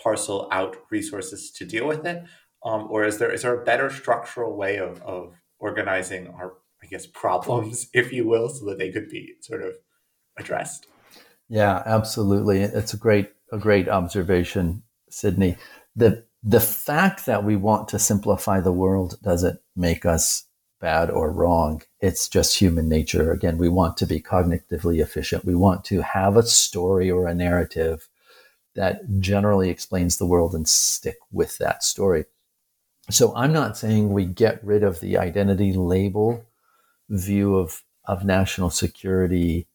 parcel 0.00 0.48
out 0.50 0.76
resources 0.90 1.50
to 1.52 1.66
deal 1.66 1.86
with 1.86 2.06
it 2.06 2.24
um, 2.64 2.88
or 2.90 3.04
is 3.04 3.18
there 3.18 3.30
is 3.30 3.42
there 3.42 3.60
a 3.60 3.64
better 3.64 3.90
structural 3.90 4.56
way 4.56 4.78
of, 4.78 5.02
of 5.02 5.34
organizing 5.58 6.28
our 6.28 6.54
I 6.84 6.86
guess, 6.86 7.06
problems, 7.06 7.88
if 7.94 8.12
you 8.12 8.26
will, 8.26 8.48
so 8.48 8.66
that 8.66 8.78
they 8.78 8.92
could 8.92 9.08
be 9.08 9.34
sort 9.40 9.62
of 9.62 9.74
addressed. 10.38 10.86
Yeah, 11.48 11.82
absolutely. 11.84 12.60
It's 12.60 12.94
a 12.94 12.98
great 12.98 13.30
a 13.52 13.58
great 13.58 13.88
observation, 13.88 14.82
Sydney. 15.10 15.56
The 15.94 16.24
the 16.42 16.60
fact 16.60 17.26
that 17.26 17.44
we 17.44 17.56
want 17.56 17.88
to 17.88 17.98
simplify 17.98 18.60
the 18.60 18.72
world 18.72 19.18
doesn't 19.22 19.60
make 19.76 20.04
us 20.04 20.46
bad 20.80 21.10
or 21.10 21.32
wrong. 21.32 21.82
It's 22.00 22.28
just 22.28 22.58
human 22.58 22.88
nature. 22.88 23.32
Again, 23.32 23.56
we 23.56 23.68
want 23.68 23.96
to 23.98 24.06
be 24.06 24.20
cognitively 24.20 25.00
efficient. 25.00 25.44
We 25.44 25.54
want 25.54 25.84
to 25.86 26.02
have 26.02 26.36
a 26.36 26.42
story 26.42 27.10
or 27.10 27.26
a 27.26 27.34
narrative 27.34 28.08
that 28.74 29.20
generally 29.20 29.70
explains 29.70 30.18
the 30.18 30.26
world 30.26 30.54
and 30.54 30.68
stick 30.68 31.16
with 31.32 31.56
that 31.58 31.82
story. 31.82 32.26
So 33.10 33.34
I'm 33.34 33.52
not 33.52 33.78
saying 33.78 34.12
we 34.12 34.24
get 34.24 34.64
rid 34.64 34.82
of 34.82 35.00
the 35.00 35.16
identity 35.16 35.72
label 35.72 36.44
view 37.08 37.56
of, 37.56 37.82
of 38.06 38.24
national 38.24 38.70
security 38.70 39.66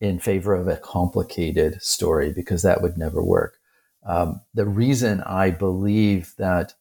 in 0.00 0.18
favor 0.18 0.54
of 0.54 0.66
a 0.66 0.76
complicated 0.76 1.82
story 1.82 2.32
because 2.32 2.62
that 2.62 2.80
would 2.80 2.96
never 2.96 3.22
work. 3.22 3.58
Um, 4.06 4.40
the 4.54 4.66
reason 4.66 5.20
I 5.22 5.50
believe 5.50 6.34
that 6.38 6.74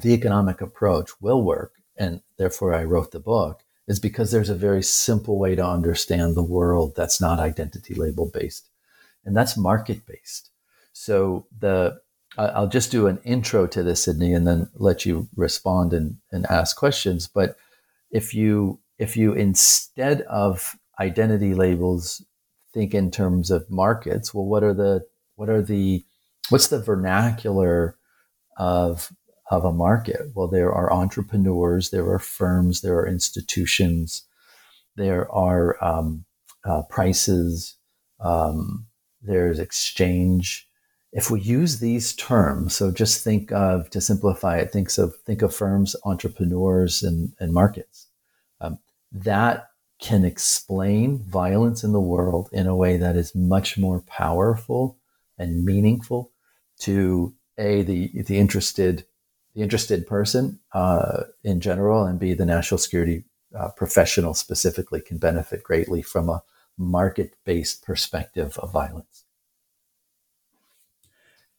the 0.00 0.14
economic 0.14 0.60
approach 0.60 1.10
will 1.20 1.42
work, 1.42 1.74
and 1.96 2.22
therefore 2.38 2.72
I 2.72 2.84
wrote 2.84 3.10
the 3.10 3.20
book, 3.20 3.62
is 3.86 4.00
because 4.00 4.30
there's 4.30 4.48
a 4.48 4.54
very 4.54 4.82
simple 4.82 5.38
way 5.38 5.54
to 5.54 5.66
understand 5.66 6.34
the 6.34 6.42
world 6.42 6.94
that's 6.96 7.20
not 7.20 7.40
identity 7.40 7.94
label 7.94 8.30
based, 8.32 8.68
and 9.24 9.36
that's 9.36 9.56
market 9.56 10.06
based. 10.06 10.50
So 10.92 11.46
the 11.58 12.00
I'll 12.38 12.68
just 12.68 12.92
do 12.92 13.08
an 13.08 13.18
intro 13.24 13.66
to 13.66 13.82
this, 13.82 14.04
Sydney, 14.04 14.32
and 14.32 14.46
then 14.46 14.70
let 14.74 15.04
you 15.04 15.28
respond 15.34 15.92
and, 15.92 16.18
and 16.30 16.46
ask 16.46 16.76
questions. 16.76 17.26
But 17.26 17.56
if 18.12 18.32
you 18.32 18.78
if 19.00 19.16
you 19.16 19.32
instead 19.32 20.20
of 20.22 20.76
identity 21.00 21.54
labels 21.54 22.22
think 22.72 22.94
in 22.94 23.10
terms 23.10 23.50
of 23.50 23.68
markets, 23.70 24.34
well, 24.34 24.44
what 24.44 24.62
are 24.62 24.74
the 24.74 25.06
what 25.36 25.48
are 25.48 25.62
the 25.62 26.04
what's 26.50 26.68
the 26.68 26.78
vernacular 26.78 27.96
of 28.58 29.10
of 29.50 29.64
a 29.64 29.72
market? 29.72 30.20
Well, 30.34 30.48
there 30.48 30.72
are 30.72 30.92
entrepreneurs, 30.92 31.90
there 31.90 32.08
are 32.10 32.18
firms, 32.18 32.82
there 32.82 32.98
are 32.98 33.08
institutions, 33.08 34.22
there 34.96 35.32
are 35.32 35.82
um, 35.82 36.26
uh, 36.64 36.82
prices, 36.90 37.76
um, 38.20 38.86
there's 39.22 39.58
exchange. 39.58 40.68
If 41.12 41.30
we 41.30 41.40
use 41.40 41.80
these 41.80 42.14
terms, 42.14 42.76
so 42.76 42.92
just 42.92 43.24
think 43.24 43.50
of 43.50 43.88
to 43.90 44.00
simplify 44.00 44.58
it, 44.58 44.72
think 44.72 44.96
of 44.98 45.16
think 45.24 45.40
of 45.40 45.54
firms, 45.54 45.96
entrepreneurs, 46.04 47.02
and, 47.02 47.32
and 47.40 47.54
markets 47.54 48.09
that 49.12 49.70
can 50.00 50.24
explain 50.24 51.18
violence 51.18 51.84
in 51.84 51.92
the 51.92 52.00
world 52.00 52.48
in 52.52 52.66
a 52.66 52.76
way 52.76 52.96
that 52.96 53.16
is 53.16 53.34
much 53.34 53.76
more 53.76 54.00
powerful 54.02 54.98
and 55.38 55.64
meaningful 55.64 56.32
to 56.78 57.34
a 57.58 57.82
the 57.82 58.22
the 58.22 58.38
interested 58.38 59.04
the 59.54 59.62
interested 59.62 60.06
person 60.06 60.58
uh, 60.72 61.24
in 61.44 61.60
general 61.60 62.04
and 62.04 62.18
b 62.18 62.32
the 62.32 62.46
national 62.46 62.78
security 62.78 63.24
uh, 63.58 63.68
professional 63.70 64.32
specifically 64.32 65.00
can 65.00 65.18
benefit 65.18 65.62
greatly 65.62 66.02
from 66.02 66.28
a 66.28 66.42
market 66.76 67.34
based 67.44 67.84
perspective 67.84 68.56
of 68.58 68.72
violence. 68.72 69.24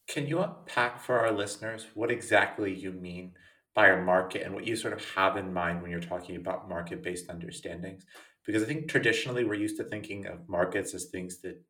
Can 0.07 0.27
you 0.27 0.39
unpack 0.39 0.99
for 0.99 1.19
our 1.19 1.31
listeners 1.31 1.87
what 1.93 2.11
exactly 2.11 2.73
you 2.73 2.91
mean 2.91 3.33
by 3.73 3.89
a 3.89 4.01
market 4.01 4.43
and 4.43 4.53
what 4.53 4.65
you 4.65 4.75
sort 4.75 4.93
of 4.93 5.03
have 5.15 5.37
in 5.37 5.53
mind 5.53 5.81
when 5.81 5.91
you're 5.91 5.99
talking 5.99 6.35
about 6.35 6.67
market 6.67 7.01
based 7.01 7.29
understandings. 7.29 8.05
Because 8.45 8.63
I 8.63 8.65
think 8.65 8.89
traditionally 8.89 9.43
we're 9.43 9.53
used 9.53 9.77
to 9.77 9.83
thinking 9.83 10.25
of 10.25 10.49
markets 10.49 10.93
as 10.93 11.05
things 11.05 11.41
that, 11.41 11.61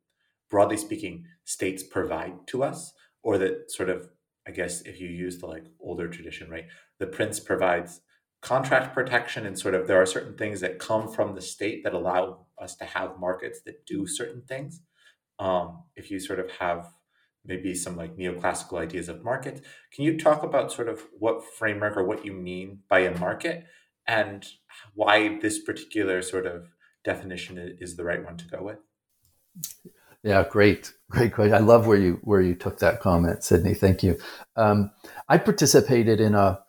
broadly 0.50 0.76
speaking, 0.76 1.24
states 1.44 1.82
provide 1.82 2.46
to 2.48 2.64
us, 2.64 2.92
or 3.22 3.38
that 3.38 3.70
sort 3.70 3.88
of, 3.88 4.08
I 4.46 4.50
guess, 4.50 4.82
if 4.82 5.00
you 5.00 5.08
use 5.08 5.38
the 5.38 5.46
like 5.46 5.66
older 5.80 6.08
tradition, 6.08 6.50
right, 6.50 6.66
the 6.98 7.06
prince 7.06 7.38
provides 7.38 8.00
contract 8.40 8.92
protection 8.92 9.46
and 9.46 9.56
sort 9.56 9.74
of 9.74 9.86
there 9.86 10.02
are 10.02 10.06
certain 10.06 10.36
things 10.36 10.60
that 10.60 10.80
come 10.80 11.08
from 11.08 11.34
the 11.34 11.40
state 11.40 11.84
that 11.84 11.94
allow 11.94 12.46
us 12.60 12.74
to 12.74 12.84
have 12.84 13.20
markets 13.20 13.60
that 13.64 13.86
do 13.86 14.06
certain 14.06 14.42
things. 14.42 14.82
Um, 15.38 15.84
if 15.94 16.10
you 16.10 16.18
sort 16.18 16.40
of 16.40 16.50
have 16.52 16.92
maybe 17.44 17.74
some 17.74 17.96
like 17.96 18.16
neoclassical 18.16 18.80
ideas 18.80 19.08
of 19.08 19.24
markets. 19.24 19.60
Can 19.94 20.04
you 20.04 20.18
talk 20.18 20.42
about 20.42 20.72
sort 20.72 20.88
of 20.88 21.06
what 21.18 21.44
framework 21.44 21.96
or 21.96 22.04
what 22.04 22.24
you 22.24 22.32
mean 22.32 22.80
by 22.88 23.00
a 23.00 23.18
market 23.18 23.64
and 24.06 24.46
why 24.94 25.38
this 25.40 25.58
particular 25.62 26.22
sort 26.22 26.46
of 26.46 26.68
definition 27.04 27.76
is 27.80 27.96
the 27.96 28.04
right 28.04 28.24
one 28.24 28.36
to 28.36 28.46
go 28.46 28.62
with? 28.62 28.78
Yeah, 30.22 30.44
great, 30.48 30.92
great 31.10 31.34
question. 31.34 31.54
I 31.54 31.58
love 31.58 31.86
where 31.86 31.98
you 31.98 32.20
where 32.22 32.40
you 32.40 32.54
took 32.54 32.78
that 32.78 33.00
comment, 33.00 33.42
Sydney. 33.42 33.74
Thank 33.74 34.02
you. 34.02 34.18
Um, 34.56 34.92
I 35.28 35.38
participated 35.38 36.20
in 36.20 36.34
a 36.34 36.60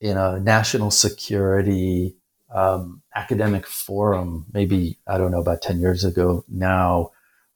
in 0.00 0.16
a 0.16 0.40
national 0.40 0.90
security 0.90 2.16
um, 2.52 3.02
academic 3.14 3.66
forum, 3.66 4.46
maybe 4.52 4.98
I 5.06 5.16
don't 5.16 5.30
know 5.30 5.40
about 5.40 5.62
ten 5.62 5.80
years 5.80 6.04
ago 6.04 6.44
now, 6.48 7.12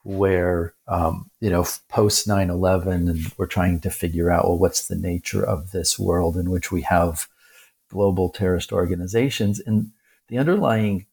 where 0.06 0.72
um, 0.86 1.28
you 1.40 1.50
know 1.50 1.66
post 1.88 2.28
9-11 2.28 3.10
and 3.10 3.32
we're 3.36 3.46
trying 3.46 3.80
to 3.80 3.90
figure 3.90 4.30
out 4.30 4.44
well 4.44 4.58
what's 4.58 4.86
the 4.86 4.94
nature 4.94 5.44
of 5.44 5.72
this 5.72 5.98
world 5.98 6.36
in 6.36 6.48
which 6.48 6.70
we 6.70 6.82
have 6.82 7.26
global 7.90 8.30
terrorist 8.30 8.72
organizations? 8.72 9.60
And 9.60 9.90
the 10.28 10.38
underlying 10.38 11.06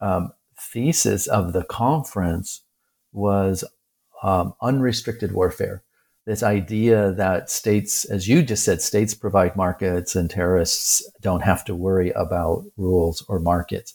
um, 0.00 0.32
thesis 0.58 1.26
of 1.26 1.52
the 1.52 1.64
conference 1.64 2.62
was 3.12 3.62
um, 4.22 4.54
unrestricted 4.62 5.32
warfare. 5.32 5.82
This 6.24 6.42
idea 6.42 7.12
that 7.12 7.50
states 7.50 8.06
as 8.06 8.26
you 8.26 8.42
just 8.42 8.64
said 8.64 8.80
states 8.80 9.12
provide 9.12 9.54
markets 9.54 10.16
and 10.16 10.30
terrorists 10.30 11.06
don't 11.20 11.42
have 11.42 11.62
to 11.66 11.74
worry 11.74 12.10
about 12.12 12.64
rules 12.78 13.22
or 13.28 13.38
markets. 13.38 13.92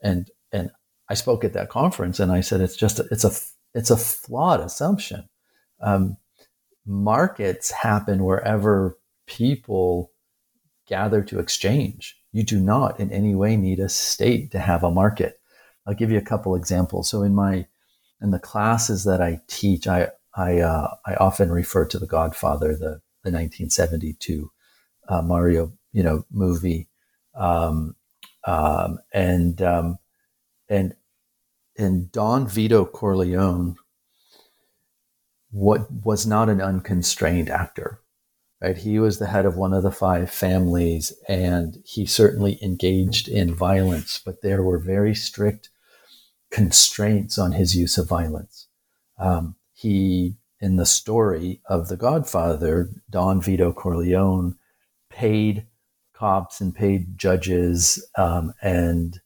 And 0.00 0.30
and 0.52 0.70
I 1.08 1.14
spoke 1.14 1.44
at 1.44 1.52
that 1.54 1.68
conference, 1.68 2.20
and 2.20 2.30
I 2.30 2.40
said 2.40 2.60
it's 2.60 2.76
just 2.76 3.00
it's 3.10 3.24
a 3.24 3.32
it's 3.74 3.90
a 3.90 3.96
flawed 3.96 4.60
assumption. 4.60 5.28
Um, 5.80 6.16
markets 6.86 7.70
happen 7.70 8.24
wherever 8.24 8.98
people 9.26 10.12
gather 10.86 11.22
to 11.22 11.38
exchange. 11.38 12.16
You 12.32 12.42
do 12.42 12.60
not 12.60 13.00
in 13.00 13.10
any 13.12 13.34
way 13.34 13.56
need 13.56 13.80
a 13.80 13.88
state 13.88 14.50
to 14.52 14.58
have 14.58 14.82
a 14.82 14.90
market. 14.90 15.40
I'll 15.86 15.94
give 15.94 16.10
you 16.10 16.18
a 16.18 16.22
couple 16.22 16.54
examples. 16.54 17.08
So 17.08 17.22
in 17.22 17.34
my 17.34 17.66
in 18.20 18.30
the 18.30 18.38
classes 18.38 19.04
that 19.04 19.20
I 19.20 19.40
teach, 19.48 19.86
I 19.86 20.10
I 20.34 20.60
uh, 20.60 20.94
I 21.06 21.14
often 21.14 21.50
refer 21.50 21.84
to 21.86 21.98
The 21.98 22.06
Godfather, 22.06 22.72
the 22.72 23.00
the 23.22 23.30
1972 23.30 24.50
uh, 25.08 25.22
Mario 25.22 25.72
you 25.92 26.02
know 26.02 26.24
movie, 26.30 26.88
um, 27.34 27.96
um, 28.46 28.98
and 29.12 29.60
um, 29.62 29.98
and 30.68 30.94
and 31.76 32.10
Don 32.12 32.46
Vito 32.46 32.84
Corleone 32.84 33.76
what 35.50 35.88
was 35.90 36.26
not 36.26 36.48
an 36.48 36.60
unconstrained 36.60 37.48
actor 37.48 38.00
right? 38.64 38.78
He 38.78 38.98
was 38.98 39.18
the 39.18 39.26
head 39.26 39.44
of 39.44 39.56
one 39.56 39.74
of 39.74 39.82
the 39.82 39.92
five 39.92 40.30
families 40.30 41.12
and 41.28 41.76
he 41.84 42.06
certainly 42.06 42.58
engaged 42.62 43.28
in 43.28 43.54
violence 43.54 44.20
but 44.24 44.42
there 44.42 44.62
were 44.62 44.78
very 44.78 45.14
strict 45.14 45.68
constraints 46.50 47.36
on 47.36 47.52
his 47.52 47.76
use 47.76 47.98
of 47.98 48.08
violence. 48.08 48.68
Um, 49.18 49.56
he 49.74 50.36
in 50.60 50.76
the 50.76 50.86
story 50.86 51.60
of 51.66 51.88
the 51.88 51.96
godfather 51.96 52.88
don 53.10 53.42
vito 53.42 53.72
corleone 53.72 54.56
paid 55.10 55.66
cops 56.14 56.60
and 56.60 56.74
paid 56.74 57.18
judges 57.18 58.02
um, 58.16 58.54
and 58.62 59.20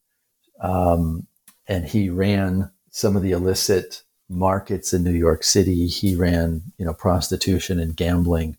um, 0.61 1.27
and 1.69 1.85
he 1.87 2.09
ran 2.09 2.71
some 2.91 3.15
of 3.15 3.23
the 3.23 3.33
illicit 3.33 4.03
markets 4.29 4.93
in 4.93 5.05
New 5.05 5.13
York 5.13 5.45
City. 5.45 5.87
He 5.87 6.17
ran, 6.17 6.63
you 6.79 6.85
know, 6.85 6.95
prostitution 6.95 7.79
and 7.79 7.97
gambling. 7.97 8.57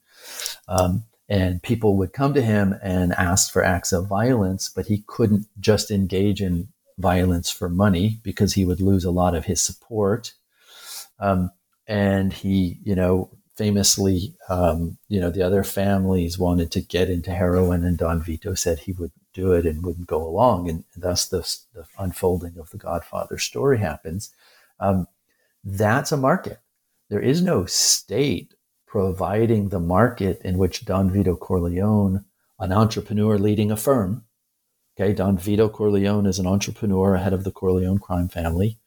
Um, 0.67 1.03
and 1.27 1.61
people 1.61 1.95
would 1.97 2.13
come 2.13 2.33
to 2.33 2.41
him 2.41 2.75
and 2.81 3.13
ask 3.13 3.51
for 3.51 3.63
acts 3.63 3.91
of 3.91 4.07
violence, 4.07 4.69
but 4.69 4.87
he 4.87 5.03
couldn't 5.07 5.47
just 5.59 5.91
engage 5.91 6.41
in 6.41 6.69
violence 6.97 7.51
for 7.51 7.69
money 7.69 8.19
because 8.23 8.53
he 8.53 8.65
would 8.65 8.81
lose 8.81 9.05
a 9.05 9.11
lot 9.11 9.35
of 9.35 9.45
his 9.45 9.61
support. 9.61 10.33
Um, 11.19 11.51
and 11.87 12.33
he, 12.33 12.79
you 12.83 12.95
know, 12.95 13.29
famously, 13.55 14.33
um, 14.47 14.97
you 15.07 15.19
know, 15.19 15.29
the 15.29 15.43
other 15.43 15.63
families 15.63 16.39
wanted 16.39 16.71
to 16.71 16.81
get 16.81 17.09
into 17.09 17.31
heroin, 17.31 17.83
and 17.83 17.97
Don 17.97 18.21
Vito 18.21 18.53
said 18.53 18.79
he 18.79 18.93
would 18.93 19.11
do 19.33 19.53
it 19.53 19.65
and 19.65 19.83
wouldn't 19.83 20.07
go 20.07 20.25
along, 20.25 20.69
and 20.69 20.83
thus 20.95 21.27
the, 21.27 21.39
the 21.73 21.85
unfolding 21.97 22.57
of 22.57 22.69
the 22.71 22.77
Godfather 22.77 23.37
story 23.37 23.79
happens. 23.79 24.33
Um, 24.79 25.07
that's 25.63 26.11
a 26.11 26.17
market. 26.17 26.59
There 27.09 27.19
is 27.19 27.41
no 27.41 27.65
state 27.65 28.53
providing 28.87 29.69
the 29.69 29.79
market 29.79 30.41
in 30.43 30.57
which 30.57 30.85
Don 30.85 31.11
Vito 31.11 31.35
Corleone, 31.35 32.25
an 32.59 32.71
entrepreneur 32.71 33.37
leading 33.37 33.71
a 33.71 33.77
firm, 33.77 34.25
okay, 34.99 35.13
Don 35.13 35.37
Vito 35.37 35.69
Corleone 35.69 36.25
is 36.25 36.39
an 36.39 36.47
entrepreneur 36.47 37.15
ahead 37.15 37.33
of 37.33 37.43
the 37.43 37.51
Corleone 37.51 37.99
crime 37.99 38.27
family. 38.27 38.77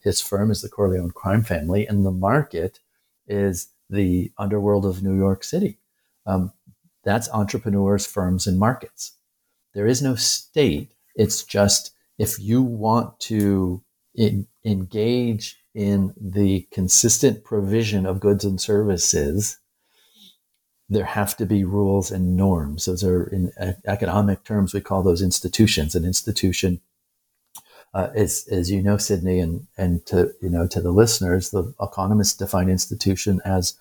His 0.00 0.20
firm 0.20 0.50
is 0.50 0.62
the 0.62 0.68
Corleone 0.68 1.10
crime 1.10 1.42
family, 1.42 1.86
and 1.86 2.04
the 2.04 2.10
market 2.10 2.80
is 3.26 3.68
the 3.90 4.32
underworld 4.38 4.86
of 4.86 5.02
New 5.02 5.16
York 5.16 5.44
City. 5.44 5.78
Um, 6.26 6.52
that's 7.04 7.28
entrepreneurs, 7.30 8.06
firms, 8.06 8.46
and 8.46 8.58
markets. 8.58 9.16
There 9.74 9.86
is 9.86 10.02
no 10.02 10.14
state. 10.14 10.92
It's 11.14 11.44
just 11.44 11.92
if 12.18 12.38
you 12.38 12.62
want 12.62 13.18
to 13.20 13.82
in, 14.14 14.46
engage 14.64 15.56
in 15.74 16.12
the 16.20 16.66
consistent 16.72 17.44
provision 17.44 18.06
of 18.06 18.20
goods 18.20 18.44
and 18.44 18.60
services, 18.60 19.58
there 20.88 21.04
have 21.04 21.36
to 21.36 21.46
be 21.46 21.62
rules 21.64 22.10
and 22.10 22.36
norms. 22.36 22.86
Those 22.86 23.04
are 23.04 23.24
in 23.24 23.52
economic 23.86 24.44
terms, 24.44 24.74
we 24.74 24.80
call 24.80 25.02
those 25.02 25.22
institutions. 25.22 25.94
An 25.94 26.04
institution 26.04 26.80
uh, 27.94 28.08
is, 28.14 28.46
as 28.48 28.70
you 28.70 28.82
know, 28.82 28.96
Sydney, 28.96 29.38
and 29.40 29.66
and 29.78 30.04
to 30.06 30.32
you 30.40 30.50
know 30.50 30.66
to 30.66 30.80
the 30.80 30.92
listeners, 30.92 31.50
the 31.50 31.72
economists 31.80 32.36
define 32.36 32.68
institution 32.68 33.40
as 33.44 33.78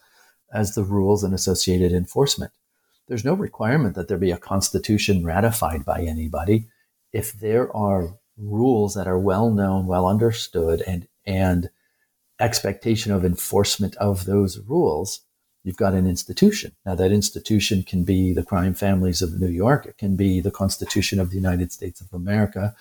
as 0.54 0.76
the 0.76 0.84
rules 0.84 1.24
and 1.24 1.34
associated 1.34 1.92
enforcement. 1.92 2.52
There's 3.10 3.26
no 3.26 3.34
requirement 3.34 3.96
that 3.96 4.08
there 4.08 4.20
be 4.20 4.32
a 4.32 4.38
constitution 4.38 5.26
ratified 5.26 5.84
by 5.84 6.04
anybody. 6.04 6.68
If 7.12 7.34
there 7.34 7.76
are 7.76 8.16
rules 8.38 8.94
that 8.94 9.08
are 9.08 9.18
well 9.18 9.50
known, 9.50 9.88
well 9.88 10.08
understood, 10.08 10.84
and 10.88 11.08
and 11.26 11.72
expectation 12.40 13.12
of 13.12 13.26
enforcement 13.26 13.96
of 13.96 14.26
those 14.26 14.60
rules, 14.60 15.22
you've 15.64 15.76
got 15.76 15.94
an 15.96 16.08
institution. 16.08 16.72
Now, 16.86 16.96
that 16.96 17.12
institution 17.12 17.84
can 17.84 18.04
be 18.04 18.32
the 18.32 18.44
crime 18.44 18.74
families 18.76 19.22
of 19.22 19.40
New 19.40 19.50
York, 19.50 19.88
it 19.88 19.98
can 19.98 20.16
be 20.16 20.40
the 20.40 20.52
Constitution 20.52 21.20
of 21.20 21.32
the 21.32 21.36
United 21.36 21.72
States 21.72 22.00
of 22.02 22.14
America, 22.14 22.76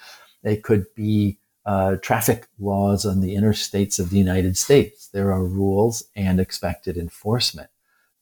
it 0.45 0.63
could 0.63 0.87
be 0.95 1.39
uh, 1.67 1.97
traffic 1.97 2.47
laws 2.59 3.05
on 3.05 3.21
the 3.21 3.35
interstates 3.35 3.99
of 3.99 4.11
the 4.11 4.19
United 4.19 4.57
States. 4.57 5.09
There 5.09 5.33
are 5.33 5.45
rules 5.45 6.05
and 6.15 6.39
expected 6.39 6.97
enforcement. 6.97 7.71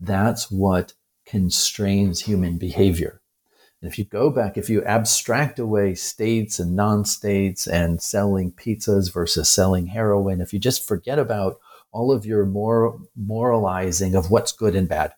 That's 0.01 0.51
what 0.51 0.95
constrains 1.27 2.21
human 2.21 2.57
behavior. 2.57 3.21
And 3.83 3.91
if 3.91 3.99
you 3.99 4.05
go 4.05 4.31
back, 4.31 4.57
if 4.57 4.71
you 4.71 4.83
abstract 4.85 5.59
away 5.59 5.95
states 5.95 6.59
and 6.59 6.75
non 6.75 7.05
states 7.05 7.67
and 7.67 8.01
selling 8.01 8.53
pizzas 8.53 9.13
versus 9.13 9.49
selling 9.49 9.89
heroin, 9.89 10.41
if 10.41 10.53
you 10.53 10.59
just 10.59 10.87
forget 10.87 11.19
about 11.19 11.59
all 11.93 12.11
of 12.11 12.25
your 12.25 12.47
more 12.47 12.99
moralizing 13.15 14.15
of 14.15 14.31
what's 14.31 14.53
good 14.53 14.75
and 14.75 14.89
bad, 14.89 15.13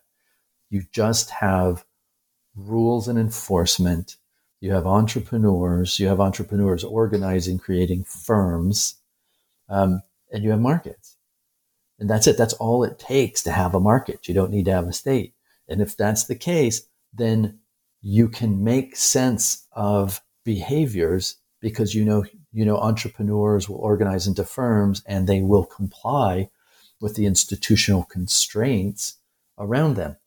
you 0.69 0.83
just 0.91 1.29
have 1.29 1.85
rules 2.55 3.07
and 3.07 3.17
enforcement. 3.17 4.17
You 4.59 4.73
have 4.73 4.85
entrepreneurs, 4.85 5.99
you 5.99 6.07
have 6.07 6.19
entrepreneurs 6.19 6.83
organizing, 6.83 7.59
creating 7.59 8.03
firms, 8.03 8.95
um, 9.69 10.01
and 10.31 10.43
you 10.43 10.51
have 10.51 10.59
markets. 10.59 11.15
And 11.97 12.09
that's 12.09 12.27
it. 12.27 12.37
That's 12.37 12.53
all 12.53 12.83
it 12.83 12.99
takes 12.99 13.41
to 13.43 13.51
have 13.51 13.73
a 13.73 13.79
market. 13.79 14.27
You 14.27 14.33
don't 14.33 14.51
need 14.51 14.65
to 14.65 14.73
have 14.73 14.87
a 14.87 14.93
state. 14.93 15.33
And 15.69 15.81
if 15.81 15.95
that's 15.95 16.25
the 16.25 16.35
case, 16.35 16.83
then 17.13 17.59
you 18.01 18.27
can 18.27 18.63
make 18.63 18.95
sense 18.95 19.67
of 19.73 20.21
behaviors 20.43 21.35
because 21.61 21.93
you 21.93 22.05
know 22.05 22.25
you 22.51 22.65
know 22.65 22.77
entrepreneurs 22.77 23.69
will 23.69 23.77
organize 23.77 24.25
into 24.25 24.43
firms 24.43 25.03
and 25.05 25.27
they 25.27 25.41
will 25.41 25.65
comply 25.65 26.49
with 27.01 27.15
the 27.15 27.25
institutional 27.25 28.03
constraints 28.03 29.17
around 29.57 29.95
them. 29.95 30.17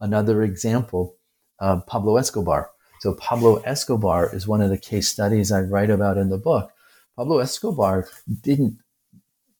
Another 0.00 0.42
example, 0.42 1.16
uh, 1.58 1.80
Pablo 1.80 2.16
Escobar. 2.16 2.70
So 3.00 3.14
Pablo 3.14 3.56
Escobar 3.64 4.34
is 4.34 4.46
one 4.46 4.60
of 4.60 4.70
the 4.70 4.78
case 4.78 5.08
studies 5.08 5.50
I 5.50 5.60
write 5.60 5.90
about 5.90 6.18
in 6.18 6.28
the 6.28 6.38
book. 6.38 6.70
Pablo 7.16 7.40
Escobar 7.40 8.08
didn't, 8.40 8.78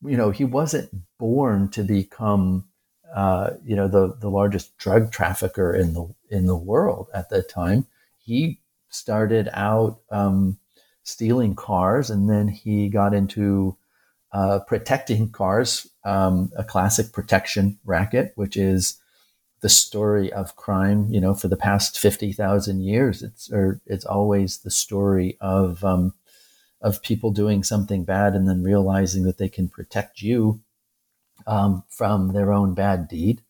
you 0.02 0.16
know, 0.16 0.30
he 0.30 0.44
wasn't 0.44 0.90
born 1.18 1.68
to 1.70 1.82
become 1.82 2.66
uh, 3.14 3.50
you 3.64 3.76
know, 3.76 3.88
the, 3.88 4.16
the 4.20 4.30
largest 4.30 4.76
drug 4.78 5.12
trafficker 5.12 5.74
in 5.74 5.94
the 5.94 6.06
in 6.30 6.46
the 6.46 6.56
world 6.56 7.08
at 7.14 7.28
that 7.30 7.48
time. 7.48 7.86
He 8.18 8.58
started 8.88 9.48
out 9.52 10.00
um, 10.10 10.58
stealing 11.02 11.54
cars, 11.54 12.10
and 12.10 12.28
then 12.30 12.48
he 12.48 12.88
got 12.88 13.14
into 13.14 13.76
uh, 14.32 14.60
protecting 14.60 15.30
cars, 15.30 15.86
um, 16.04 16.50
a 16.56 16.64
classic 16.64 17.12
protection 17.12 17.78
racket, 17.84 18.32
which 18.34 18.56
is 18.56 18.98
the 19.60 19.68
story 19.68 20.32
of 20.32 20.56
crime. 20.56 21.06
You 21.10 21.20
know, 21.20 21.34
for 21.34 21.48
the 21.48 21.56
past 21.56 21.98
fifty 21.98 22.32
thousand 22.32 22.80
years, 22.80 23.22
it's 23.22 23.52
or 23.52 23.80
it's 23.86 24.06
always 24.06 24.58
the 24.58 24.70
story 24.70 25.36
of 25.40 25.84
um, 25.84 26.14
of 26.80 27.02
people 27.02 27.30
doing 27.30 27.62
something 27.62 28.04
bad 28.04 28.34
and 28.34 28.48
then 28.48 28.62
realizing 28.62 29.24
that 29.24 29.38
they 29.38 29.48
can 29.48 29.68
protect 29.68 30.22
you 30.22 30.60
um, 31.46 31.84
from 31.88 32.32
their 32.32 32.52
own 32.52 32.74
bad 32.74 33.08
deed. 33.08 33.42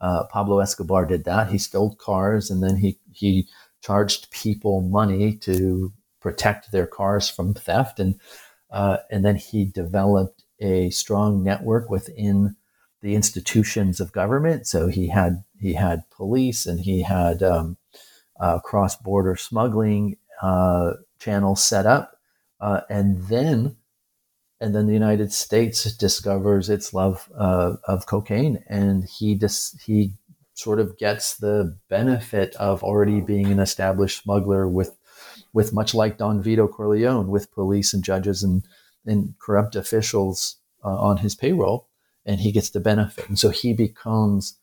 Uh, 0.00 0.24
Pablo 0.24 0.60
Escobar 0.60 1.04
did 1.06 1.24
that. 1.24 1.50
He 1.50 1.58
stole 1.58 1.94
cars 1.96 2.50
and 2.50 2.62
then 2.62 2.76
he 2.76 2.98
he 3.12 3.48
charged 3.82 4.30
people 4.30 4.80
money 4.82 5.36
to 5.36 5.92
protect 6.20 6.70
their 6.70 6.86
cars 6.86 7.28
from 7.28 7.54
theft, 7.54 7.98
and 7.98 8.20
uh, 8.70 8.98
and 9.10 9.24
then 9.24 9.36
he 9.36 9.64
developed 9.64 10.44
a 10.60 10.90
strong 10.90 11.42
network 11.42 11.90
within 11.90 12.56
the 13.02 13.14
institutions 13.14 14.00
of 14.00 14.12
government. 14.12 14.66
So 14.66 14.88
he 14.88 15.08
had 15.08 15.44
he 15.58 15.74
had 15.74 16.08
police 16.10 16.66
and 16.66 16.80
he 16.80 17.02
had 17.02 17.42
um, 17.42 17.76
uh, 18.38 18.60
cross 18.60 18.96
border 18.96 19.36
smuggling 19.36 20.16
uh, 20.42 20.92
channels 21.18 21.62
set 21.62 21.86
up, 21.86 22.16
uh, 22.60 22.82
and 22.88 23.22
then 23.24 23.76
and 24.60 24.74
then 24.74 24.86
the 24.86 24.92
United 24.92 25.32
States 25.32 25.84
discovers 25.96 26.68
its 26.68 26.92
love 26.92 27.30
uh, 27.36 27.76
of 27.84 28.06
cocaine, 28.06 28.62
and 28.68 29.04
he 29.04 29.34
just 29.34 29.80
he 29.82 30.12
sort 30.54 30.78
of 30.78 30.98
gets 30.98 31.36
the 31.36 31.76
benefit 31.88 32.54
of 32.56 32.84
already 32.84 33.20
being 33.20 33.46
an 33.46 33.58
established 33.58 34.22
smuggler 34.22 34.68
with 34.68 34.96
with 35.52 35.72
much 35.72 35.94
like 35.94 36.18
Don 36.18 36.42
Vito 36.42 36.68
Corleone, 36.68 37.28
with 37.28 37.52
police 37.52 37.92
and 37.92 38.04
judges 38.04 38.42
and, 38.42 38.64
and 39.04 39.34
corrupt 39.40 39.74
officials 39.74 40.56
uh, 40.84 40.96
on 40.96 41.18
his 41.18 41.34
payroll, 41.34 41.88
and 42.24 42.40
he 42.40 42.52
gets 42.52 42.70
the 42.70 42.80
benefit. 42.80 43.28
And 43.28 43.38
so 43.38 43.48
he 43.48 43.72
becomes 43.72 44.58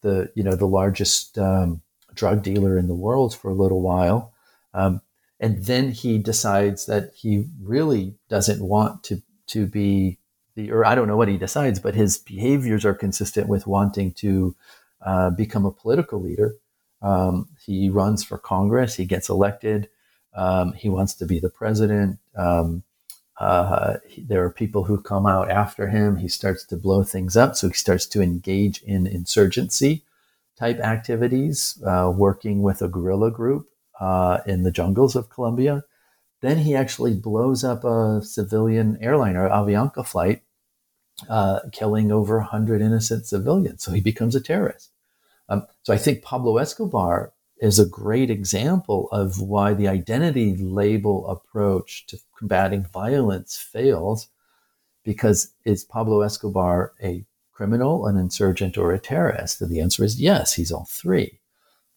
the 0.00 0.32
you 0.34 0.42
know 0.42 0.56
the 0.56 0.66
largest 0.66 1.38
um, 1.38 1.82
drug 2.14 2.42
dealer 2.42 2.78
in 2.78 2.88
the 2.88 2.94
world 2.94 3.34
for 3.34 3.50
a 3.50 3.54
little 3.54 3.82
while. 3.82 4.32
Um, 4.74 5.02
and 5.38 5.64
then 5.64 5.90
he 5.90 6.18
decides 6.18 6.86
that 6.86 7.12
he 7.16 7.46
really 7.60 8.14
doesn't 8.28 8.62
want 8.62 9.02
to 9.04 9.22
to 9.48 9.66
be 9.66 10.18
the 10.54 10.70
or 10.70 10.84
I 10.84 10.94
don't 10.94 11.08
know 11.08 11.16
what 11.16 11.28
he 11.28 11.38
decides, 11.38 11.80
but 11.80 11.94
his 11.94 12.18
behaviors 12.18 12.84
are 12.84 12.94
consistent 12.94 13.48
with 13.48 13.66
wanting 13.66 14.12
to 14.14 14.54
uh, 15.04 15.30
become 15.30 15.64
a 15.64 15.72
political 15.72 16.20
leader. 16.20 16.56
Um, 17.00 17.48
he 17.64 17.90
runs 17.90 18.22
for 18.22 18.38
Congress. 18.38 18.94
He 18.94 19.04
gets 19.04 19.28
elected. 19.28 19.88
Um, 20.34 20.72
he 20.72 20.88
wants 20.88 21.14
to 21.14 21.26
be 21.26 21.40
the 21.40 21.50
president. 21.50 22.18
Um, 22.36 22.84
uh, 23.38 23.96
he, 24.06 24.22
there 24.22 24.44
are 24.44 24.50
people 24.50 24.84
who 24.84 25.00
come 25.00 25.26
out 25.26 25.50
after 25.50 25.88
him. 25.88 26.16
He 26.16 26.28
starts 26.28 26.64
to 26.66 26.76
blow 26.76 27.02
things 27.02 27.36
up. 27.36 27.56
So 27.56 27.68
he 27.68 27.74
starts 27.74 28.06
to 28.06 28.22
engage 28.22 28.82
in 28.82 29.06
insurgency 29.06 30.02
type 30.56 30.78
activities, 30.78 31.82
uh, 31.84 32.12
working 32.14 32.62
with 32.62 32.82
a 32.82 32.88
guerrilla 32.88 33.30
group 33.30 33.68
uh, 33.98 34.38
in 34.46 34.62
the 34.62 34.70
jungles 34.70 35.16
of 35.16 35.28
Colombia. 35.28 35.82
Then 36.42 36.58
he 36.58 36.74
actually 36.74 37.14
blows 37.14 37.64
up 37.64 37.84
a 37.84 38.20
civilian 38.22 38.98
airliner, 39.00 39.48
Avianca 39.48 40.06
flight, 40.06 40.42
uh, 41.28 41.60
killing 41.72 42.12
over 42.12 42.38
100 42.38 42.82
innocent 42.82 43.26
civilians. 43.26 43.82
So 43.82 43.92
he 43.92 44.00
becomes 44.00 44.34
a 44.34 44.40
terrorist. 44.40 44.90
Um, 45.48 45.66
so 45.82 45.94
I 45.94 45.98
think 45.98 46.22
Pablo 46.22 46.58
Escobar 46.58 47.32
is 47.58 47.78
a 47.78 47.86
great 47.86 48.28
example 48.28 49.08
of 49.12 49.40
why 49.40 49.72
the 49.72 49.88
identity 49.88 50.56
label 50.56 51.26
approach 51.28 52.06
to 52.08 52.18
combating 52.36 52.84
violence 52.84 53.56
fails 53.56 54.28
because 55.04 55.52
is 55.64 55.84
Pablo 55.84 56.20
Escobar 56.20 56.92
a 57.02 57.24
criminal, 57.52 58.06
an 58.06 58.16
insurgent, 58.16 58.76
or 58.76 58.92
a 58.92 58.98
terrorist? 58.98 59.60
And 59.60 59.70
the 59.70 59.80
answer 59.80 60.04
is 60.04 60.20
yes, 60.20 60.54
he's 60.54 60.72
all 60.72 60.86
three 60.90 61.40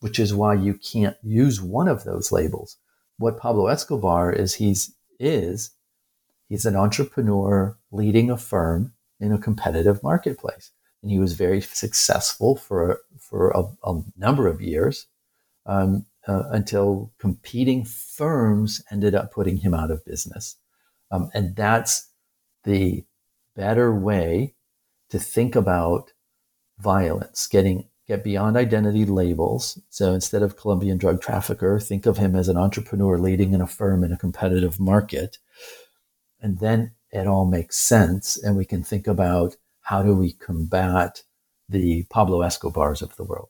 which 0.05 0.19
is 0.19 0.35
why 0.35 0.53
you 0.53 0.75
can't 0.75 1.17
use 1.23 1.59
one 1.59 1.87
of 1.87 2.03
those 2.03 2.31
labels. 2.31 2.77
What 3.17 3.39
Pablo 3.39 3.67
Escobar 3.67 4.31
is, 4.31 4.55
he's 4.55 4.93
is 5.19 5.71
he's 6.49 6.65
an 6.65 6.75
entrepreneur 6.75 7.77
leading 7.91 8.29
a 8.29 8.37
firm 8.37 8.93
in 9.19 9.31
a 9.31 9.37
competitive 9.37 10.03
marketplace, 10.03 10.71
and 11.01 11.11
he 11.11 11.17
was 11.17 11.33
very 11.33 11.61
successful 11.61 12.55
for 12.55 13.01
for 13.19 13.51
a, 13.51 13.63
a 13.89 14.01
number 14.17 14.47
of 14.47 14.61
years 14.61 15.07
um, 15.65 16.05
uh, 16.27 16.43
until 16.49 17.11
competing 17.17 17.85
firms 17.85 18.83
ended 18.91 19.15
up 19.15 19.31
putting 19.31 19.57
him 19.57 19.73
out 19.73 19.91
of 19.91 20.05
business, 20.05 20.57
um, 21.11 21.29
and 21.33 21.55
that's 21.55 22.09
the 22.65 23.05
better 23.55 23.93
way 23.95 24.55
to 25.09 25.19
think 25.19 25.55
about 25.55 26.11
violence, 26.77 27.47
getting 27.47 27.87
get 28.07 28.23
beyond 28.23 28.57
identity 28.57 29.05
labels. 29.05 29.79
So 29.89 30.13
instead 30.13 30.43
of 30.43 30.57
Colombian 30.57 30.97
drug 30.97 31.21
trafficker, 31.21 31.79
think 31.79 32.05
of 32.05 32.17
him 32.17 32.35
as 32.35 32.47
an 32.47 32.57
entrepreneur 32.57 33.17
leading 33.17 33.53
in 33.53 33.61
a 33.61 33.67
firm 33.67 34.03
in 34.03 34.11
a 34.11 34.17
competitive 34.17 34.79
market. 34.79 35.39
And 36.39 36.59
then 36.59 36.91
it 37.11 37.27
all 37.27 37.45
makes 37.45 37.77
sense. 37.77 38.41
And 38.41 38.55
we 38.55 38.65
can 38.65 38.83
think 38.83 39.07
about 39.07 39.55
how 39.81 40.03
do 40.03 40.15
we 40.15 40.33
combat 40.33 41.23
the 41.67 42.03
Pablo 42.09 42.41
Escobars 42.41 43.01
of 43.01 43.15
the 43.15 43.23
world. 43.23 43.49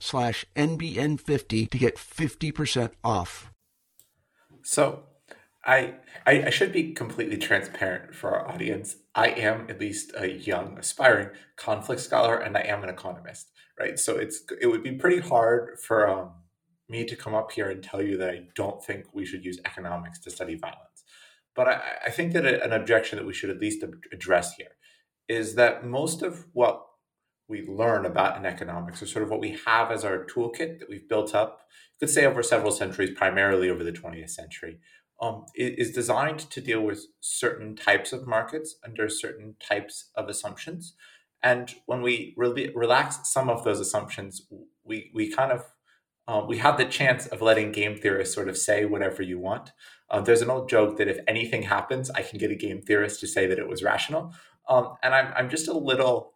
slash 0.00 0.44
NBN50 0.54 1.70
to 1.70 1.78
get 1.78 1.96
50% 1.96 2.92
off. 3.04 3.52
So 4.62 5.04
I, 5.64 5.94
I, 6.26 6.44
I 6.46 6.50
should 6.50 6.72
be 6.72 6.92
completely 6.92 7.36
transparent 7.36 8.14
for 8.14 8.30
our 8.30 8.48
audience. 8.48 8.96
I 9.14 9.28
am 9.28 9.66
at 9.68 9.80
least 9.80 10.12
a 10.16 10.30
young, 10.30 10.78
aspiring 10.78 11.30
conflict 11.56 12.00
scholar, 12.00 12.36
and 12.36 12.56
I 12.56 12.60
am 12.60 12.82
an 12.84 12.88
economist, 12.88 13.50
right? 13.78 13.98
So 13.98 14.16
it's 14.16 14.42
it 14.60 14.66
would 14.66 14.82
be 14.82 14.92
pretty 14.92 15.20
hard 15.20 15.78
for 15.80 16.08
um, 16.08 16.30
me 16.88 17.04
to 17.04 17.16
come 17.16 17.34
up 17.34 17.50
here 17.50 17.68
and 17.68 17.82
tell 17.82 18.00
you 18.00 18.16
that 18.18 18.30
I 18.30 18.42
don't 18.54 18.84
think 18.84 19.06
we 19.12 19.26
should 19.26 19.44
use 19.44 19.58
economics 19.64 20.20
to 20.20 20.30
study 20.30 20.54
violence. 20.54 21.04
But 21.54 21.68
I, 21.68 21.80
I 22.06 22.10
think 22.10 22.32
that 22.34 22.46
an 22.46 22.72
objection 22.72 23.18
that 23.18 23.26
we 23.26 23.34
should 23.34 23.50
at 23.50 23.60
least 23.60 23.84
address 24.12 24.54
here 24.54 24.76
is 25.28 25.56
that 25.56 25.84
most 25.84 26.22
of 26.22 26.46
what 26.52 26.85
we 27.48 27.66
learn 27.66 28.04
about 28.04 28.36
in 28.36 28.44
economics, 28.44 29.02
or 29.02 29.06
sort 29.06 29.22
of 29.22 29.30
what 29.30 29.40
we 29.40 29.58
have 29.66 29.90
as 29.90 30.04
our 30.04 30.24
toolkit 30.24 30.78
that 30.78 30.88
we've 30.88 31.08
built 31.08 31.34
up, 31.34 31.60
you 32.00 32.06
could 32.06 32.14
say 32.14 32.24
over 32.24 32.42
several 32.42 32.72
centuries, 32.72 33.10
primarily 33.16 33.70
over 33.70 33.84
the 33.84 33.92
20th 33.92 34.30
century, 34.30 34.78
um, 35.20 35.46
is 35.54 35.92
designed 35.92 36.40
to 36.40 36.60
deal 36.60 36.80
with 36.80 37.06
certain 37.20 37.74
types 37.76 38.12
of 38.12 38.26
markets 38.26 38.76
under 38.84 39.08
certain 39.08 39.54
types 39.60 40.10
of 40.14 40.28
assumptions. 40.28 40.94
And 41.42 41.74
when 41.86 42.02
we 42.02 42.34
re- 42.36 42.72
relax 42.74 43.32
some 43.32 43.48
of 43.48 43.64
those 43.64 43.80
assumptions, 43.80 44.42
we, 44.84 45.10
we 45.14 45.30
kind 45.30 45.52
of 45.52 45.64
um, 46.28 46.48
we 46.48 46.58
have 46.58 46.76
the 46.76 46.84
chance 46.84 47.26
of 47.26 47.40
letting 47.40 47.70
game 47.70 47.96
theorists 47.96 48.34
sort 48.34 48.48
of 48.48 48.56
say 48.56 48.84
whatever 48.84 49.22
you 49.22 49.38
want. 49.38 49.70
Uh, 50.10 50.20
there's 50.20 50.42
an 50.42 50.50
old 50.50 50.68
joke 50.68 50.96
that 50.96 51.08
if 51.08 51.18
anything 51.28 51.62
happens, 51.62 52.10
I 52.10 52.22
can 52.22 52.38
get 52.38 52.50
a 52.50 52.56
game 52.56 52.82
theorist 52.82 53.20
to 53.20 53.28
say 53.28 53.46
that 53.46 53.60
it 53.60 53.68
was 53.68 53.84
rational. 53.84 54.34
Um, 54.68 54.94
and 55.04 55.14
I'm, 55.14 55.32
I'm 55.36 55.48
just 55.48 55.68
a 55.68 55.72
little 55.72 56.32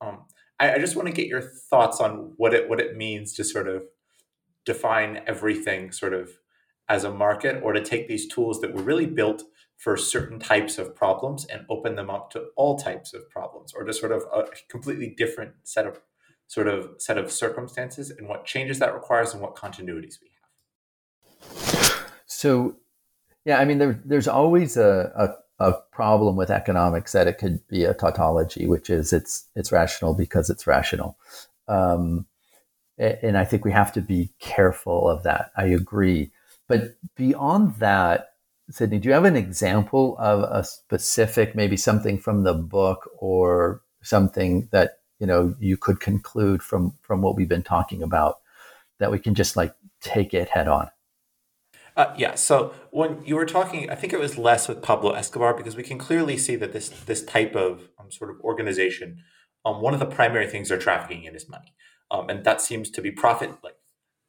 um, 0.00 0.24
I, 0.58 0.74
I 0.74 0.78
just 0.78 0.96
want 0.96 1.06
to 1.06 1.14
get 1.14 1.28
your 1.28 1.42
thoughts 1.42 2.00
on 2.00 2.32
what 2.36 2.54
it 2.54 2.68
what 2.68 2.80
it 2.80 2.96
means 2.96 3.32
to 3.34 3.44
sort 3.44 3.68
of 3.68 3.84
define 4.64 5.22
everything 5.26 5.92
sort 5.92 6.12
of 6.12 6.30
as 6.88 7.04
a 7.04 7.10
market 7.10 7.60
or 7.62 7.72
to 7.72 7.82
take 7.82 8.08
these 8.08 8.26
tools 8.26 8.60
that 8.60 8.74
were 8.74 8.82
really 8.82 9.06
built 9.06 9.42
for 9.76 9.96
certain 9.96 10.38
types 10.38 10.78
of 10.78 10.94
problems 10.96 11.44
and 11.46 11.64
open 11.68 11.94
them 11.94 12.10
up 12.10 12.30
to 12.30 12.46
all 12.56 12.76
types 12.76 13.14
of 13.14 13.28
problems 13.30 13.72
or 13.74 13.84
to 13.84 13.92
sort 13.92 14.10
of 14.10 14.22
a 14.34 14.44
completely 14.68 15.14
different 15.16 15.52
set 15.62 15.86
of 15.86 16.00
sort 16.46 16.66
of 16.66 16.90
set 16.98 17.18
of 17.18 17.30
circumstances 17.30 18.10
and 18.10 18.28
what 18.28 18.44
changes 18.44 18.78
that 18.78 18.94
requires 18.94 19.32
and 19.32 19.42
what 19.42 19.54
continuities 19.54 20.16
we 20.20 20.30
have. 21.50 22.10
So 22.26 22.76
yeah 23.48 23.58
i 23.58 23.64
mean 23.64 23.78
there, 23.78 24.00
there's 24.04 24.28
always 24.28 24.76
a, 24.76 25.10
a 25.16 25.28
a 25.60 25.72
problem 25.92 26.36
with 26.36 26.50
economics 26.50 27.12
that 27.12 27.26
it 27.26 27.38
could 27.38 27.66
be 27.68 27.84
a 27.84 27.94
tautology, 27.94 28.66
which 28.66 28.90
is 28.90 29.12
it's 29.12 29.46
it's 29.56 29.72
rational 29.72 30.14
because 30.14 30.50
it's 30.50 30.66
rational. 30.66 31.16
Um, 31.66 32.26
and 32.98 33.38
I 33.38 33.44
think 33.44 33.64
we 33.64 33.72
have 33.72 33.92
to 33.92 34.00
be 34.00 34.32
careful 34.40 35.08
of 35.08 35.22
that. 35.22 35.52
I 35.56 35.66
agree. 35.66 36.32
But 36.68 36.96
beyond 37.16 37.76
that, 37.76 38.32
Sydney, 38.70 38.98
do 38.98 39.08
you 39.08 39.14
have 39.14 39.24
an 39.24 39.36
example 39.36 40.16
of 40.18 40.42
a 40.42 40.64
specific, 40.64 41.54
maybe 41.54 41.76
something 41.76 42.18
from 42.18 42.42
the 42.42 42.54
book 42.54 43.08
or 43.18 43.82
something 44.02 44.68
that 44.72 44.98
you 45.18 45.26
know 45.26 45.54
you 45.58 45.76
could 45.76 46.00
conclude 46.00 46.62
from 46.62 46.94
from 47.02 47.22
what 47.22 47.36
we've 47.36 47.48
been 47.48 47.62
talking 47.62 48.02
about 48.02 48.38
that 48.98 49.10
we 49.10 49.18
can 49.18 49.34
just 49.34 49.56
like 49.56 49.74
take 50.00 50.34
it 50.34 50.48
head 50.48 50.68
on? 50.68 50.90
Uh, 51.98 52.14
yeah. 52.16 52.36
So 52.36 52.72
when 52.92 53.24
you 53.24 53.34
were 53.34 53.44
talking, 53.44 53.90
I 53.90 53.96
think 53.96 54.12
it 54.12 54.20
was 54.20 54.38
less 54.38 54.68
with 54.68 54.80
Pablo 54.80 55.10
Escobar 55.10 55.52
because 55.52 55.74
we 55.74 55.82
can 55.82 55.98
clearly 55.98 56.38
see 56.38 56.54
that 56.54 56.72
this 56.72 56.90
this 56.90 57.24
type 57.24 57.56
of 57.56 57.88
um, 57.98 58.12
sort 58.12 58.30
of 58.30 58.40
organization, 58.42 59.18
um, 59.64 59.82
one 59.82 59.94
of 59.94 60.00
the 60.00 60.06
primary 60.06 60.46
things 60.46 60.68
they're 60.68 60.78
trafficking 60.78 61.24
in 61.24 61.34
is 61.34 61.48
money, 61.48 61.74
um, 62.12 62.30
and 62.30 62.44
that 62.44 62.60
seems 62.60 62.88
to 62.90 63.02
be 63.02 63.10
profit 63.10 63.50
like 63.64 63.74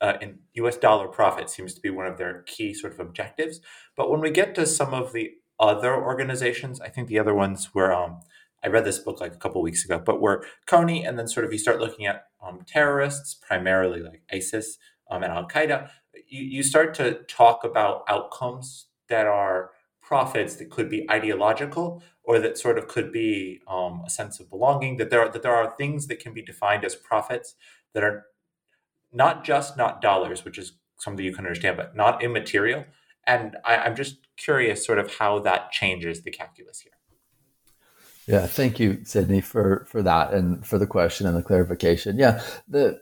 uh, 0.02 0.14
in 0.20 0.40
US 0.56 0.78
dollar 0.78 1.08
profit 1.08 1.48
seems 1.48 1.76
to 1.76 1.82
be 1.82 1.92
one 1.92 2.08
of 2.08 2.18
their 2.18 2.42
key 2.48 2.74
sort 2.74 2.94
of 2.94 3.00
objectives. 3.00 3.60
But 3.96 4.10
when 4.10 4.20
we 4.20 4.32
get 4.32 4.56
to 4.56 4.66
some 4.66 4.96
of 4.96 5.14
the 5.14 5.34
other 5.60 5.94
organizations, 5.94 6.82
I 6.82 6.90
think 6.90 7.08
the 7.08 7.20
other 7.20 7.36
ones 7.36 7.76
were, 7.76 7.94
um, 7.94 8.22
I 8.64 8.70
read 8.70 8.86
this 8.86 8.98
book 8.98 9.22
like 9.22 9.34
a 9.34 9.38
couple 9.38 9.62
weeks 9.62 9.86
ago, 9.86 10.02
but 10.04 10.22
were 10.22 10.44
Kony, 10.68 11.08
and 11.08 11.20
then 11.20 11.28
sort 11.28 11.46
of 11.46 11.52
you 11.52 11.60
start 11.60 11.80
looking 11.80 12.08
at 12.08 12.24
um, 12.42 12.62
terrorists, 12.66 13.36
primarily 13.36 14.02
like 14.02 14.24
ISIS 14.34 14.80
um, 15.12 15.22
and 15.22 15.32
Al 15.34 15.48
Qaeda, 15.48 15.90
you, 16.30 16.44
you 16.44 16.64
start 16.64 16.94
to 16.96 17.24
talk 17.28 17.64
about 17.64 18.04
outcomes 18.08 18.86
that 19.10 19.26
are 19.26 19.72
profits 20.02 20.56
that 20.56 20.70
could 20.70 20.90
be 20.90 21.10
ideological 21.10 22.02
or 22.24 22.40
that 22.40 22.58
sort 22.58 22.78
of 22.78 22.88
could 22.88 23.12
be 23.12 23.60
um, 23.68 24.02
a 24.06 24.10
sense 24.10 24.40
of 24.40 24.50
belonging 24.50 24.98
that 24.98 25.10
there 25.10 25.22
are 25.22 25.30
that 25.30 25.44
there 25.44 25.56
are 25.56 25.76
things 25.78 26.08
that 26.08 26.20
can 26.20 26.34
be 26.34 26.42
defined 26.42 26.84
as 26.84 26.96
profits 26.96 27.56
that 27.94 28.04
are 28.04 28.26
not 29.12 29.44
just 29.44 29.78
not 29.78 30.02
dollars 30.02 30.44
which 30.46 30.58
is 30.58 30.74
something 30.98 31.24
you 31.24 31.34
can 31.34 31.46
understand 31.46 31.78
but 31.78 31.96
not 31.96 32.24
immaterial. 32.24 32.86
And 33.28 33.58
I, 33.64 33.78
i'm 33.78 33.96
just 33.96 34.18
curious 34.38 34.86
sort 34.86 35.00
of 35.00 35.16
how 35.16 35.40
that 35.40 35.72
changes 35.72 36.24
the 36.24 36.32
calculus 36.32 36.80
here. 36.80 36.94
Yeah 38.26 38.48
thank 38.48 38.80
you 38.80 39.04
sydney 39.04 39.42
for 39.42 39.86
for 39.88 40.02
that 40.02 40.34
and 40.34 40.66
for 40.66 40.80
the 40.80 40.88
question 40.88 41.28
and 41.28 41.38
the 41.38 41.44
clarification. 41.44 42.18
Yeah 42.18 42.42
the 42.68 43.02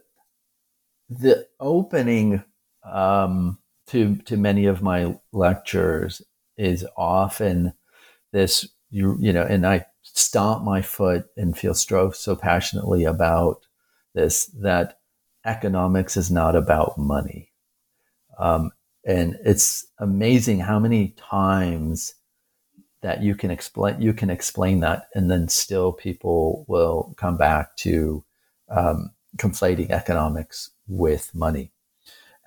the 1.09 1.47
opening 1.59 2.43
um, 2.91 3.57
to 3.87 4.15
to 4.25 4.37
many 4.37 4.65
of 4.65 4.81
my 4.81 5.15
lectures 5.31 6.21
is 6.57 6.85
often 6.95 7.73
this 8.31 8.67
you 8.89 9.17
you 9.19 9.33
know, 9.33 9.43
and 9.43 9.65
I 9.65 9.85
stomp 10.03 10.63
my 10.63 10.81
foot 10.81 11.27
and 11.37 11.57
feel 11.57 11.73
so 11.73 12.11
so 12.11 12.35
passionately 12.35 13.03
about 13.03 13.65
this 14.13 14.45
that 14.61 14.99
economics 15.45 16.17
is 16.17 16.31
not 16.31 16.55
about 16.55 16.97
money, 16.97 17.51
um, 18.39 18.71
and 19.05 19.37
it's 19.43 19.87
amazing 19.99 20.59
how 20.59 20.79
many 20.79 21.09
times 21.17 22.15
that 23.01 23.21
you 23.21 23.35
can 23.35 23.51
explain 23.51 24.01
you 24.01 24.13
can 24.13 24.29
explain 24.29 24.79
that, 24.81 25.07
and 25.15 25.29
then 25.29 25.47
still 25.47 25.91
people 25.93 26.65
will 26.67 27.13
come 27.17 27.37
back 27.37 27.75
to 27.77 28.23
um, 28.69 29.11
conflating 29.37 29.91
economics 29.91 30.71
with 30.87 31.33
money 31.35 31.71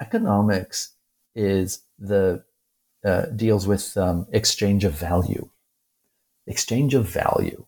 economics 0.01 0.95
is 1.35 1.83
the 1.99 2.43
uh, 3.05 3.27
deals 3.27 3.67
with 3.67 3.97
um, 3.97 4.27
exchange 4.33 4.85
of 4.85 4.93
value, 4.93 5.49
exchange 6.47 6.95
of 6.95 7.07
value, 7.07 7.65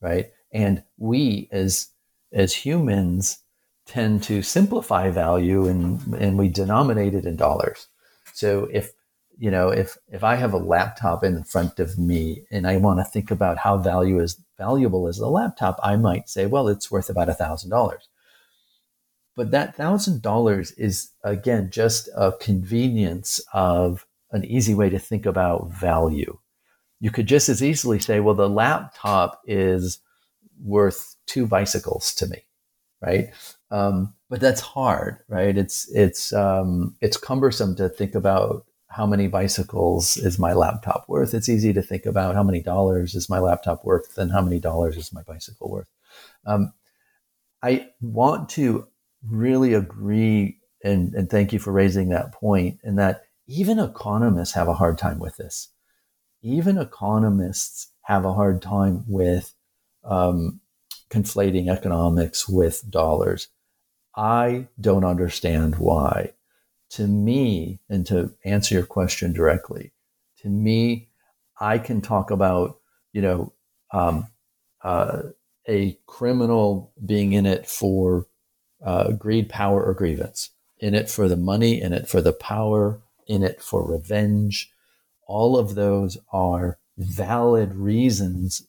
right? 0.00 0.30
And 0.52 0.82
we 0.98 1.48
as 1.52 1.88
as 2.32 2.54
humans 2.54 3.38
tend 3.86 4.22
to 4.24 4.42
simplify 4.42 5.10
value 5.10 5.66
and 5.66 6.14
and 6.14 6.38
we 6.38 6.48
denominate 6.48 7.14
it 7.14 7.24
in 7.24 7.36
dollars. 7.36 7.88
So 8.32 8.68
if 8.72 8.92
you 9.38 9.50
know 9.50 9.70
if 9.70 9.96
if 10.08 10.22
I 10.22 10.36
have 10.36 10.52
a 10.52 10.58
laptop 10.58 11.24
in 11.24 11.42
front 11.44 11.80
of 11.80 11.98
me 11.98 12.44
and 12.50 12.66
I 12.66 12.76
want 12.76 13.00
to 13.00 13.04
think 13.04 13.30
about 13.30 13.58
how 13.58 13.78
value 13.78 14.20
is 14.20 14.40
valuable 14.58 15.08
as 15.08 15.18
a 15.18 15.26
laptop, 15.26 15.80
I 15.82 15.96
might 15.96 16.28
say, 16.28 16.46
well, 16.46 16.68
it's 16.68 16.90
worth 16.90 17.10
about 17.10 17.28
a 17.28 17.34
thousand 17.34 17.70
dollars. 17.70 18.08
But 19.36 19.50
that 19.52 19.76
thousand 19.76 20.22
dollars 20.22 20.72
is 20.72 21.10
again 21.24 21.70
just 21.70 22.08
a 22.16 22.32
convenience 22.32 23.40
of 23.52 24.06
an 24.32 24.44
easy 24.44 24.74
way 24.74 24.90
to 24.90 24.98
think 24.98 25.26
about 25.26 25.70
value. 25.72 26.38
You 27.00 27.10
could 27.10 27.26
just 27.26 27.48
as 27.48 27.62
easily 27.62 27.98
say, 27.98 28.20
well, 28.20 28.34
the 28.34 28.48
laptop 28.48 29.40
is 29.46 30.00
worth 30.62 31.16
two 31.26 31.46
bicycles 31.46 32.14
to 32.16 32.26
me, 32.26 32.44
right? 33.00 33.30
Um, 33.70 34.14
but 34.28 34.40
that's 34.40 34.60
hard, 34.60 35.18
right? 35.28 35.56
It's 35.56 35.90
it's 35.92 36.32
um, 36.32 36.96
it's 37.00 37.16
cumbersome 37.16 37.76
to 37.76 37.88
think 37.88 38.14
about 38.14 38.66
how 38.88 39.06
many 39.06 39.28
bicycles 39.28 40.16
is 40.16 40.38
my 40.38 40.52
laptop 40.52 41.04
worth. 41.08 41.32
It's 41.32 41.48
easy 41.48 41.72
to 41.72 41.82
think 41.82 42.06
about 42.06 42.34
how 42.34 42.42
many 42.42 42.60
dollars 42.60 43.14
is 43.14 43.30
my 43.30 43.38
laptop 43.38 43.84
worth 43.84 44.18
and 44.18 44.32
how 44.32 44.42
many 44.42 44.58
dollars 44.58 44.96
is 44.96 45.12
my 45.12 45.22
bicycle 45.22 45.70
worth. 45.70 45.88
Um, 46.44 46.72
I 47.62 47.90
want 48.00 48.48
to 48.50 48.88
really 49.26 49.74
agree 49.74 50.58
and, 50.82 51.14
and 51.14 51.28
thank 51.28 51.52
you 51.52 51.58
for 51.58 51.72
raising 51.72 52.08
that 52.08 52.32
point 52.32 52.78
and 52.82 52.98
that 52.98 53.22
even 53.46 53.78
economists 53.78 54.54
have 54.54 54.68
a 54.68 54.74
hard 54.74 54.98
time 54.98 55.18
with 55.18 55.36
this. 55.36 55.68
Even 56.42 56.78
economists 56.78 57.92
have 58.02 58.24
a 58.24 58.32
hard 58.32 58.62
time 58.62 59.04
with 59.06 59.54
um, 60.04 60.60
conflating 61.10 61.68
economics 61.70 62.48
with 62.48 62.88
dollars. 62.90 63.48
I 64.16 64.68
don't 64.80 65.04
understand 65.04 65.76
why. 65.76 66.32
To 66.92 67.06
me 67.06 67.80
and 67.88 68.06
to 68.06 68.34
answer 68.44 68.74
your 68.74 68.86
question 68.86 69.32
directly 69.32 69.92
to 70.42 70.48
me 70.48 71.08
i 71.60 71.78
can 71.78 72.00
talk 72.00 72.30
about 72.30 72.78
you 73.12 73.22
know 73.22 73.52
um, 73.92 74.28
uh, 74.84 75.22
a 75.68 75.98
criminal 76.06 76.92
being 77.04 77.32
in 77.32 77.44
it 77.44 77.66
for 77.66 78.26
uh, 78.84 79.12
greed, 79.12 79.48
power, 79.48 79.82
or 79.82 79.94
grievance. 79.94 80.50
In 80.78 80.94
it 80.94 81.10
for 81.10 81.28
the 81.28 81.36
money, 81.36 81.80
in 81.80 81.92
it 81.92 82.08
for 82.08 82.20
the 82.20 82.32
power, 82.32 83.00
in 83.26 83.42
it 83.42 83.62
for 83.62 83.86
revenge. 83.86 84.72
All 85.26 85.58
of 85.58 85.74
those 85.74 86.18
are 86.32 86.78
valid 86.96 87.74
reasons 87.74 88.66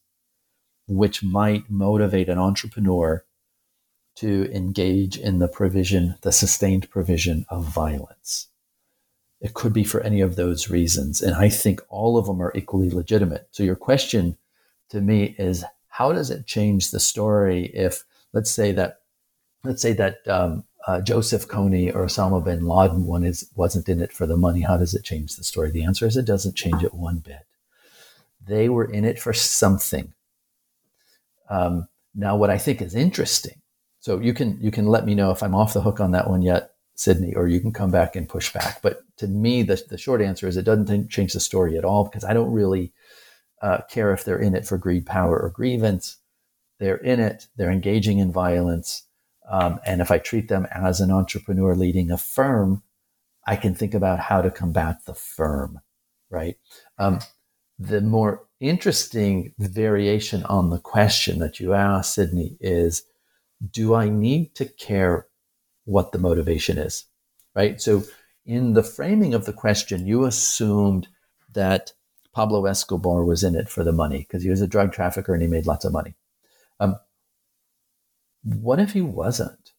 which 0.87 1.23
might 1.23 1.69
motivate 1.69 2.29
an 2.29 2.37
entrepreneur 2.37 3.23
to 4.15 4.51
engage 4.53 5.17
in 5.17 5.39
the 5.39 5.47
provision, 5.47 6.15
the 6.21 6.31
sustained 6.31 6.89
provision 6.89 7.45
of 7.49 7.63
violence. 7.65 8.47
It 9.39 9.53
could 9.53 9.73
be 9.73 9.83
for 9.83 10.01
any 10.01 10.21
of 10.21 10.35
those 10.35 10.69
reasons. 10.69 11.21
And 11.21 11.35
I 11.35 11.49
think 11.49 11.81
all 11.89 12.17
of 12.17 12.27
them 12.27 12.41
are 12.41 12.51
equally 12.55 12.89
legitimate. 12.89 13.47
So, 13.51 13.63
your 13.63 13.75
question 13.75 14.37
to 14.89 15.01
me 15.01 15.35
is 15.39 15.63
how 15.87 16.13
does 16.13 16.29
it 16.29 16.45
change 16.45 16.91
the 16.91 16.99
story 16.99 17.65
if, 17.73 18.03
let's 18.33 18.51
say, 18.51 18.71
that 18.73 19.00
let's 19.63 19.81
say 19.81 19.93
that 19.93 20.27
um, 20.27 20.63
uh, 20.87 21.01
Joseph 21.01 21.47
Kony 21.47 21.93
or 21.93 22.05
Osama 22.05 22.43
bin 22.43 22.65
Laden 22.65 23.05
one 23.05 23.23
is 23.23 23.49
wasn't 23.55 23.89
in 23.89 24.01
it 24.01 24.11
for 24.11 24.25
the 24.25 24.37
money. 24.37 24.61
How 24.61 24.77
does 24.77 24.93
it 24.93 25.03
change 25.03 25.35
the 25.35 25.43
story? 25.43 25.71
The 25.71 25.83
answer 25.83 26.07
is 26.07 26.17
it 26.17 26.25
doesn't 26.25 26.55
change 26.55 26.83
it 26.83 26.93
one 26.93 27.19
bit. 27.19 27.45
They 28.45 28.69
were 28.69 28.85
in 28.85 29.05
it 29.05 29.19
for 29.19 29.33
something. 29.33 30.13
Um, 31.49 31.87
now, 32.15 32.35
what 32.35 32.49
I 32.49 32.57
think 32.57 32.81
is 32.81 32.95
interesting. 32.95 33.61
So 33.99 34.19
you 34.19 34.33
can 34.33 34.57
you 34.59 34.71
can 34.71 34.87
let 34.87 35.05
me 35.05 35.13
know 35.13 35.31
if 35.31 35.43
I'm 35.43 35.55
off 35.55 35.73
the 35.73 35.81
hook 35.81 35.99
on 35.99 36.11
that 36.11 36.29
one 36.29 36.41
yet, 36.41 36.71
Sydney, 36.95 37.35
or 37.35 37.47
you 37.47 37.59
can 37.59 37.71
come 37.71 37.91
back 37.91 38.15
and 38.15 38.27
push 38.27 38.51
back. 38.53 38.81
But 38.81 39.03
to 39.17 39.27
me, 39.27 39.61
the 39.61 39.81
the 39.89 39.97
short 39.97 40.21
answer 40.21 40.47
is 40.47 40.57
it 40.57 40.63
doesn't 40.63 41.09
change 41.09 41.33
the 41.33 41.39
story 41.39 41.77
at 41.77 41.85
all 41.85 42.05
because 42.05 42.23
I 42.23 42.33
don't 42.33 42.51
really 42.51 42.91
uh, 43.61 43.81
care 43.89 44.11
if 44.11 44.25
they're 44.25 44.39
in 44.39 44.55
it 44.55 44.65
for 44.65 44.79
greed, 44.79 45.05
power, 45.05 45.39
or 45.39 45.51
grievance. 45.51 46.17
They're 46.79 46.97
in 46.97 47.19
it. 47.19 47.45
They're 47.57 47.69
engaging 47.69 48.17
in 48.17 48.31
violence 48.31 49.03
um, 49.49 49.79
and 49.85 50.01
if 50.01 50.11
I 50.11 50.17
treat 50.17 50.47
them 50.47 50.67
as 50.71 50.99
an 50.99 51.11
entrepreneur 51.11 51.75
leading 51.75 52.11
a 52.11 52.17
firm, 52.17 52.83
I 53.45 53.55
can 53.55 53.73
think 53.73 53.93
about 53.93 54.19
how 54.19 54.41
to 54.41 54.51
combat 54.51 55.05
the 55.05 55.15
firm, 55.15 55.79
right? 56.29 56.57
Um, 56.97 57.19
the 57.79 58.01
more 58.01 58.47
interesting 58.59 59.53
variation 59.57 60.43
on 60.43 60.69
the 60.69 60.79
question 60.79 61.39
that 61.39 61.59
you 61.59 61.73
asked, 61.73 62.13
Sydney, 62.13 62.57
is 62.59 63.03
do 63.71 63.95
I 63.95 64.09
need 64.09 64.55
to 64.55 64.65
care 64.65 65.27
what 65.85 66.11
the 66.11 66.19
motivation 66.19 66.77
is, 66.77 67.05
right? 67.55 67.81
So, 67.81 68.03
in 68.45 68.73
the 68.73 68.83
framing 68.83 69.33
of 69.33 69.45
the 69.45 69.53
question, 69.53 70.07
you 70.07 70.25
assumed 70.25 71.07
that 71.53 71.93
Pablo 72.33 72.65
Escobar 72.65 73.23
was 73.23 73.43
in 73.43 73.55
it 73.55 73.69
for 73.69 73.83
the 73.83 73.91
money 73.91 74.19
because 74.19 74.43
he 74.43 74.49
was 74.49 74.61
a 74.61 74.67
drug 74.67 74.91
trafficker 74.91 75.33
and 75.33 75.41
he 75.41 75.47
made 75.47 75.67
lots 75.67 75.85
of 75.85 75.93
money. 75.93 76.15
Um, 76.79 76.95
what 78.43 78.79
if 78.79 78.93
he 78.93 79.01
wasn't? 79.01 79.71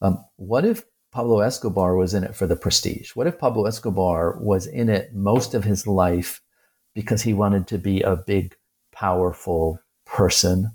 Um, 0.00 0.24
what 0.36 0.64
if 0.64 0.84
Pablo 1.12 1.40
Escobar 1.40 1.96
was 1.96 2.14
in 2.14 2.24
it 2.24 2.34
for 2.34 2.46
the 2.46 2.56
prestige? 2.56 3.12
What 3.16 3.26
if 3.26 3.38
Pablo 3.38 3.66
Escobar 3.66 4.38
was 4.40 4.66
in 4.66 4.88
it 4.88 5.14
most 5.14 5.54
of 5.54 5.64
his 5.64 5.86
life 5.86 6.42
because 6.94 7.22
he 7.22 7.32
wanted 7.32 7.66
to 7.68 7.78
be 7.78 8.02
a 8.02 8.16
big, 8.16 8.54
powerful 8.92 9.80
person? 10.04 10.72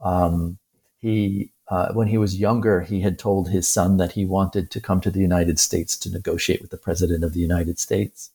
Um, 0.00 0.58
he, 0.98 1.52
uh, 1.68 1.92
when 1.92 2.08
he 2.08 2.18
was 2.18 2.38
younger, 2.38 2.80
he 2.80 3.00
had 3.00 3.18
told 3.18 3.48
his 3.48 3.68
son 3.68 3.96
that 3.96 4.12
he 4.12 4.24
wanted 4.24 4.70
to 4.70 4.80
come 4.80 5.00
to 5.00 5.10
the 5.10 5.20
United 5.20 5.58
States 5.58 5.96
to 5.98 6.10
negotiate 6.10 6.62
with 6.62 6.70
the 6.70 6.76
president 6.76 7.24
of 7.24 7.32
the 7.32 7.40
United 7.40 7.78
States. 7.78 8.30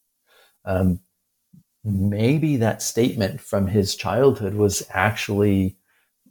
Um, 0.65 1.00
maybe 1.84 2.58
that 2.58 2.82
statement 2.82 3.39
from 3.39 3.68
his 3.68 3.96
childhood 3.96 4.54
was 4.54 4.86
actually 4.89 5.78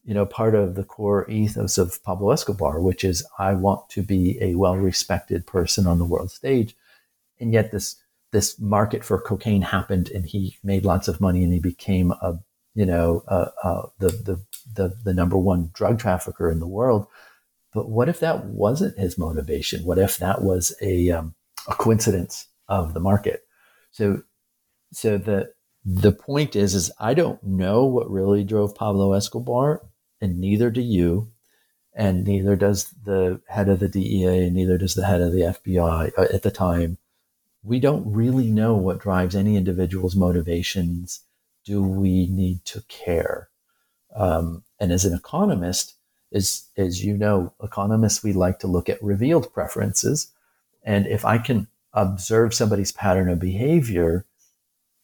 you 0.08 0.14
know, 0.14 0.24
part 0.24 0.54
of 0.54 0.74
the 0.74 0.84
core 0.84 1.28
ethos 1.28 1.76
of 1.76 2.02
Pablo 2.02 2.30
Escobar, 2.30 2.80
which 2.80 3.04
is 3.04 3.26
I 3.38 3.52
want 3.52 3.90
to 3.90 4.02
be 4.02 4.38
a 4.40 4.54
well-respected 4.54 5.46
person 5.46 5.86
on 5.86 5.98
the 5.98 6.06
world 6.06 6.30
stage, 6.30 6.74
and 7.38 7.52
yet 7.52 7.72
this 7.72 7.96
this 8.32 8.58
market 8.58 9.04
for 9.04 9.20
cocaine 9.20 9.60
happened, 9.60 10.08
and 10.08 10.24
he 10.24 10.56
made 10.64 10.86
lots 10.86 11.08
of 11.08 11.20
money, 11.20 11.44
and 11.44 11.52
he 11.52 11.60
became 11.60 12.12
a 12.12 12.38
you 12.74 12.86
know 12.86 13.22
uh, 13.28 13.50
uh, 13.62 13.82
the, 13.98 14.08
the 14.08 14.40
the 14.74 14.96
the 15.04 15.12
number 15.12 15.36
one 15.36 15.68
drug 15.74 15.98
trafficker 15.98 16.50
in 16.50 16.58
the 16.58 16.66
world. 16.66 17.06
but 17.74 17.90
what 17.90 18.08
if 18.08 18.18
that 18.20 18.46
wasn't 18.46 18.98
his 18.98 19.18
motivation? 19.18 19.84
What 19.84 19.98
if 19.98 20.16
that 20.18 20.42
was 20.42 20.74
a, 20.80 21.10
um, 21.10 21.34
a 21.68 21.74
coincidence 21.74 22.46
of 22.66 22.94
the 22.94 23.00
market? 23.00 23.42
So, 23.90 24.22
so 24.90 25.18
the, 25.18 25.52
the 25.84 26.12
point 26.12 26.56
is, 26.56 26.74
is 26.74 26.90
I 26.98 27.14
don't 27.14 27.42
know 27.42 27.84
what 27.84 28.10
really 28.10 28.42
drove 28.42 28.74
Pablo 28.74 29.12
Escobar 29.12 29.82
and 30.20 30.38
neither 30.38 30.70
do 30.70 30.80
you. 30.80 31.30
And 31.94 32.24
neither 32.24 32.54
does 32.54 32.94
the 33.04 33.40
head 33.48 33.68
of 33.68 33.80
the 33.80 33.88
DEA, 33.88 34.46
and 34.46 34.54
neither 34.54 34.78
does 34.78 34.94
the 34.94 35.06
head 35.06 35.20
of 35.20 35.32
the 35.32 35.40
FBI 35.40 36.12
uh, 36.16 36.26
at 36.32 36.42
the 36.42 36.50
time. 36.50 36.98
We 37.64 37.80
don't 37.80 38.12
really 38.12 38.50
know 38.50 38.76
what 38.76 39.00
drives 39.00 39.34
any 39.34 39.56
individual's 39.56 40.14
motivations. 40.14 41.20
Do 41.64 41.82
we 41.82 42.28
need 42.28 42.64
to 42.66 42.82
care? 42.88 43.48
Um, 44.14 44.62
and 44.78 44.92
as 44.92 45.04
an 45.04 45.12
economist, 45.12 45.94
as, 46.32 46.68
as 46.76 47.04
you 47.04 47.16
know, 47.16 47.52
economists, 47.62 48.22
we 48.22 48.32
like 48.32 48.60
to 48.60 48.68
look 48.68 48.88
at 48.88 49.02
revealed 49.02 49.52
preferences. 49.52 50.30
And 50.84 51.06
if 51.06 51.24
I 51.24 51.38
can 51.38 51.66
observe 51.92 52.54
somebody's 52.54 52.92
pattern 52.92 53.28
of 53.28 53.40
behavior, 53.40 54.24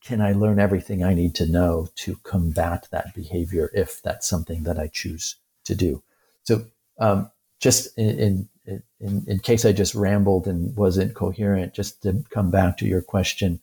can 0.04 0.20
I 0.20 0.32
learn 0.32 0.58
everything 0.58 1.02
I 1.02 1.14
need 1.14 1.34
to 1.36 1.46
know 1.46 1.88
to 1.96 2.16
combat 2.22 2.88
that 2.90 3.14
behavior 3.14 3.70
if 3.74 4.02
that's 4.02 4.28
something 4.28 4.64
that 4.64 4.78
I 4.78 4.88
choose 4.88 5.36
to 5.64 5.74
do? 5.74 6.02
So, 6.42 6.66
um, 6.98 7.30
just 7.58 7.96
in, 7.96 8.48
in, 8.66 8.82
in, 9.00 9.24
in, 9.26 9.38
case 9.38 9.64
I 9.64 9.72
just 9.72 9.94
rambled 9.94 10.46
and 10.46 10.76
wasn't 10.76 11.14
coherent, 11.14 11.72
just 11.72 12.02
to 12.02 12.22
come 12.30 12.50
back 12.50 12.76
to 12.78 12.86
your 12.86 13.00
question, 13.00 13.60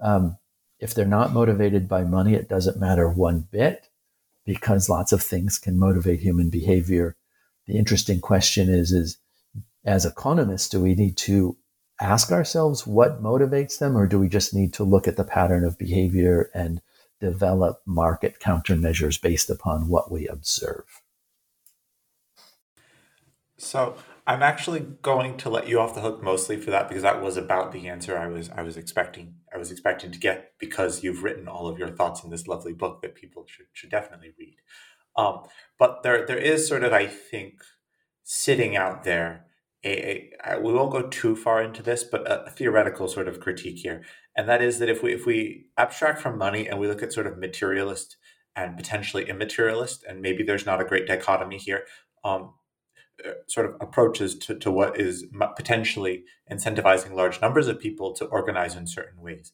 um, 0.00 0.38
if 0.78 0.94
they're 0.94 1.04
not 1.04 1.32
motivated 1.32 1.88
by 1.88 2.04
money, 2.04 2.34
it 2.34 2.48
doesn't 2.48 2.78
matter 2.78 3.08
one 3.08 3.48
bit 3.50 3.88
because 4.44 4.88
lots 4.88 5.12
of 5.12 5.22
things 5.22 5.58
can 5.58 5.78
motivate 5.78 6.20
human 6.20 6.50
behavior. 6.50 7.16
The 7.66 7.76
interesting 7.76 8.20
question 8.20 8.68
is, 8.68 8.92
is 8.92 9.18
as 9.84 10.06
economists, 10.06 10.68
do 10.68 10.80
we 10.80 10.94
need 10.94 11.16
to 11.18 11.56
ask 12.00 12.32
ourselves 12.32 12.86
what 12.86 13.22
motivates 13.22 13.78
them, 13.78 13.96
or 13.96 14.06
do 14.06 14.18
we 14.18 14.28
just 14.28 14.54
need 14.54 14.72
to 14.74 14.84
look 14.84 15.06
at 15.06 15.16
the 15.16 15.24
pattern 15.24 15.64
of 15.64 15.78
behavior 15.78 16.50
and 16.54 16.80
develop 17.20 17.80
market 17.86 18.38
countermeasures 18.40 19.20
based 19.20 19.50
upon 19.50 19.88
what 19.88 20.10
we 20.10 20.26
observe? 20.26 21.02
So 23.56 23.96
I'm 24.26 24.42
actually 24.42 24.80
going 25.02 25.36
to 25.38 25.50
let 25.50 25.68
you 25.68 25.80
off 25.80 25.94
the 25.94 26.00
hook 26.00 26.22
mostly 26.22 26.56
for 26.56 26.70
that 26.70 26.88
because 26.88 27.02
that 27.02 27.22
was 27.22 27.36
about 27.36 27.72
the 27.72 27.88
answer 27.88 28.18
I 28.18 28.26
was 28.26 28.50
I 28.50 28.62
was 28.62 28.76
expecting 28.76 29.34
I 29.54 29.58
was 29.58 29.70
expecting 29.70 30.10
to 30.12 30.18
get 30.18 30.52
because 30.58 31.02
you've 31.02 31.22
written 31.22 31.46
all 31.46 31.68
of 31.68 31.78
your 31.78 31.88
thoughts 31.88 32.24
in 32.24 32.30
this 32.30 32.46
lovely 32.46 32.72
book 32.72 33.02
that 33.02 33.14
people 33.14 33.44
should 33.46 33.66
should 33.72 33.90
definitely 33.90 34.32
read. 34.38 34.56
Um, 35.16 35.42
but 35.78 36.02
there 36.02 36.26
there 36.26 36.38
is 36.38 36.66
sort 36.66 36.84
of 36.84 36.92
I 36.92 37.06
think 37.06 37.62
sitting 38.22 38.76
out 38.76 39.04
there 39.04 39.44
a, 39.84 40.30
a, 40.44 40.60
we 40.60 40.72
won't 40.72 40.92
go 40.92 41.08
too 41.08 41.36
far 41.36 41.62
into 41.62 41.82
this, 41.82 42.04
but 42.04 42.30
a, 42.30 42.50
theoretical 42.50 43.08
sort 43.08 43.28
of 43.28 43.40
critique 43.40 43.78
here, 43.78 44.02
and 44.36 44.48
that 44.48 44.62
is 44.62 44.78
that 44.78 44.88
if 44.88 45.02
we 45.02 45.12
if 45.12 45.26
we 45.26 45.66
abstract 45.76 46.20
from 46.20 46.38
money 46.38 46.66
and 46.66 46.78
we 46.78 46.88
look 46.88 47.02
at 47.02 47.12
sort 47.12 47.26
of 47.26 47.38
materialist 47.38 48.16
and 48.56 48.76
potentially 48.76 49.28
immaterialist, 49.28 50.04
and 50.08 50.22
maybe 50.22 50.42
there's 50.42 50.66
not 50.66 50.80
a 50.80 50.84
great 50.84 51.06
dichotomy 51.06 51.58
here. 51.58 51.84
Um, 52.24 52.54
uh, 53.24 53.30
sort 53.46 53.66
of 53.66 53.76
approaches 53.80 54.36
to, 54.36 54.56
to 54.56 54.72
what 54.72 55.00
is 55.00 55.26
potentially 55.56 56.24
incentivizing 56.50 57.14
large 57.14 57.40
numbers 57.40 57.68
of 57.68 57.78
people 57.78 58.12
to 58.12 58.24
organize 58.24 58.74
in 58.74 58.88
certain 58.88 59.22
ways. 59.22 59.52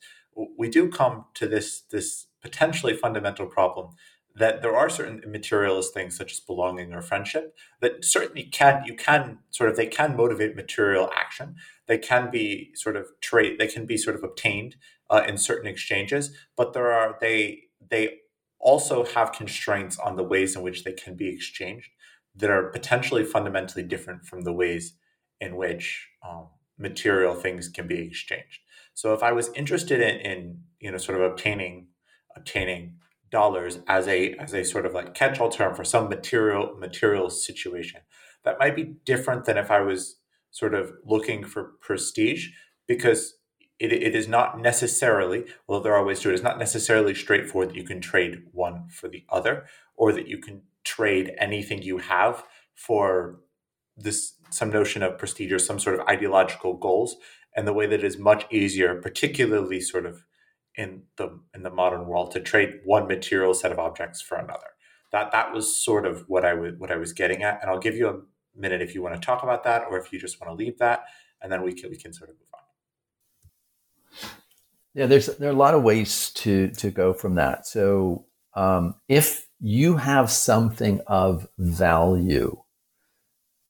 We 0.57 0.71
do 0.71 0.89
come 0.89 1.27
to 1.35 1.47
this 1.47 1.83
this 1.91 2.27
potentially 2.43 2.97
fundamental 2.97 3.47
problem 3.47 3.91
that 4.37 4.63
there 4.63 4.77
are 4.77 4.89
certain 4.89 5.23
materialist 5.27 5.93
things 5.93 6.17
such 6.17 6.33
as 6.33 6.41
belonging 6.41 6.93
or 6.93 7.03
friendship 7.03 7.57
that 7.81 8.05
certainly 8.05 8.45
can 8.45 8.83
you 8.85 8.95
can 8.95 9.39
sort 9.51 9.69
of 9.69 9.77
they 9.77 9.87
can 9.87 10.17
motivate 10.17 10.57
material 10.57 11.11
action 11.17 11.57
they 11.87 11.99
can 11.99 12.31
be 12.31 12.71
sort 12.75 12.97
of 12.97 13.07
trade 13.21 13.59
they 13.59 13.67
can 13.67 13.87
be 13.87 13.97
sort 13.97 14.17
of 14.17 14.23
obtained 14.23 14.77
uh, 15.11 15.23
in 15.27 15.37
certain 15.37 15.69
exchanges 15.69 16.31
but 16.57 16.73
there 16.73 16.93
are 16.93 17.17
they 17.21 17.63
they 17.91 18.19
also 18.61 19.05
have 19.05 19.33
constraints 19.33 19.99
on 19.99 20.17
the 20.17 20.23
ways 20.23 20.55
in 20.55 20.63
which 20.63 20.85
they 20.85 20.93
can 20.93 21.17
be 21.17 21.29
exchanged 21.29 21.91
that 22.37 22.51
are 22.51 22.71
potentially 22.71 23.25
fundamentally 23.25 23.83
different 23.83 24.25
from 24.25 24.43
the 24.43 24.53
ways 24.53 24.95
in 25.41 25.57
which 25.57 26.09
um, 26.29 26.49
material 26.79 27.35
things 27.35 27.69
can 27.69 27.87
be 27.87 27.99
exchanged. 27.99 28.61
So 28.95 29.13
if 29.15 29.23
I 29.23 29.33
was 29.33 29.51
interested 29.55 30.01
in, 30.01 30.21
in 30.21 30.61
you 30.79 30.91
know 30.91 30.99
sort 30.99 31.21
of 31.21 31.31
obtaining 31.31 31.89
obtaining 32.37 32.97
dollars 33.31 33.79
as 33.87 34.09
a 34.09 34.35
as 34.35 34.55
a 34.55 34.65
sort 34.65 34.87
of 34.87 34.95
like 34.95 35.15
catch-all 35.15 35.51
term 35.51 35.75
for 35.75 35.85
some 35.85 36.09
material 36.09 36.77
material 36.79 37.31
situation, 37.31 38.01
that 38.45 38.59
might 38.59 38.77
be 38.77 38.95
different 39.05 39.45
than 39.45 39.57
if 39.57 39.71
I 39.71 39.81
was 39.81 40.17
sort 40.51 40.75
of 40.75 40.93
looking 41.05 41.45
for 41.45 41.73
prestige 41.81 42.49
because 42.87 43.35
it, 43.79 43.93
it 43.93 44.15
is 44.15 44.29
not 44.29 44.61
necessarily, 44.61 45.45
well, 45.67 45.81
there 45.81 45.95
are 45.95 46.05
ways 46.05 46.21
to 46.21 46.31
it, 46.31 46.35
it's 46.35 46.43
not 46.43 46.59
necessarily 46.59 47.15
straightforward 47.15 47.71
that 47.71 47.77
you 47.77 47.85
can 47.85 48.01
trade 48.01 48.43
one 48.53 48.89
for 48.89 49.09
the 49.09 49.25
other 49.31 49.65
or 49.97 50.13
that 50.13 50.29
you 50.29 50.39
can 50.39 50.63
trade 50.85 51.33
anything 51.39 51.83
you 51.83 51.99
have 51.99 52.45
for 52.75 53.41
this 53.97 54.35
some 54.51 54.71
notion 54.71 55.03
of 55.03 55.19
prestige 55.19 55.53
or 55.53 55.59
some 55.59 55.79
sort 55.79 55.99
of 55.99 56.07
ideological 56.07 56.75
goals. 56.75 57.17
And 57.57 57.67
the 57.67 57.73
way 57.73 57.87
that 57.87 58.01
it 58.01 58.05
is 58.05 58.19
much 58.19 58.47
easier 58.51 58.95
particularly 59.01 59.81
sort 59.81 60.07
of 60.07 60.25
in 60.81 61.03
the 61.17 61.39
in 61.55 61.63
the 61.63 61.71
modern 61.71 62.07
world 62.07 62.31
to 62.33 62.41
trade 62.41 62.81
one 62.85 63.07
material 63.07 63.53
set 63.53 63.71
of 63.71 63.79
objects 63.79 64.23
for 64.23 64.39
another. 64.39 64.71
That 65.13 65.31
that 65.33 65.53
was 65.53 65.77
sort 65.77 66.07
of 66.07 66.25
what 66.27 66.45
i 66.45 66.55
was 66.55 66.73
what 66.79 66.91
i 66.91 66.97
was 66.97 67.13
getting 67.13 67.43
at 67.43 67.61
and 67.61 67.71
i'll 67.71 67.85
give 67.87 67.97
you 67.97 68.09
a 68.09 68.21
minute 68.57 68.81
if 68.81 68.95
you 68.95 69.03
want 69.03 69.15
to 69.15 69.21
talk 69.21 69.43
about 69.43 69.63
that 69.65 69.85
or 69.91 69.99
if 69.99 70.13
you 70.13 70.19
just 70.19 70.41
want 70.41 70.51
to 70.51 70.65
leave 70.65 70.79
that 70.79 71.05
and 71.43 71.53
then 71.53 71.63
we 71.63 71.73
can 71.75 71.91
we 71.91 71.97
can 71.97 72.13
sort 72.13 72.31
of 72.31 72.37
move 72.37 72.49
on. 72.55 74.31
Yeah 74.95 75.07
there's 75.07 75.27
there 75.37 75.51
are 75.51 75.53
a 75.53 75.65
lot 75.67 75.75
of 75.75 75.83
ways 75.83 76.31
to 76.43 76.69
to 76.71 76.91
go 76.91 77.13
from 77.13 77.35
that. 77.35 77.67
So 77.67 78.25
um, 78.55 78.95
if 79.09 79.47
you 79.61 79.97
have 79.97 80.31
something 80.31 81.01
of 81.07 81.47
value, 81.59 82.63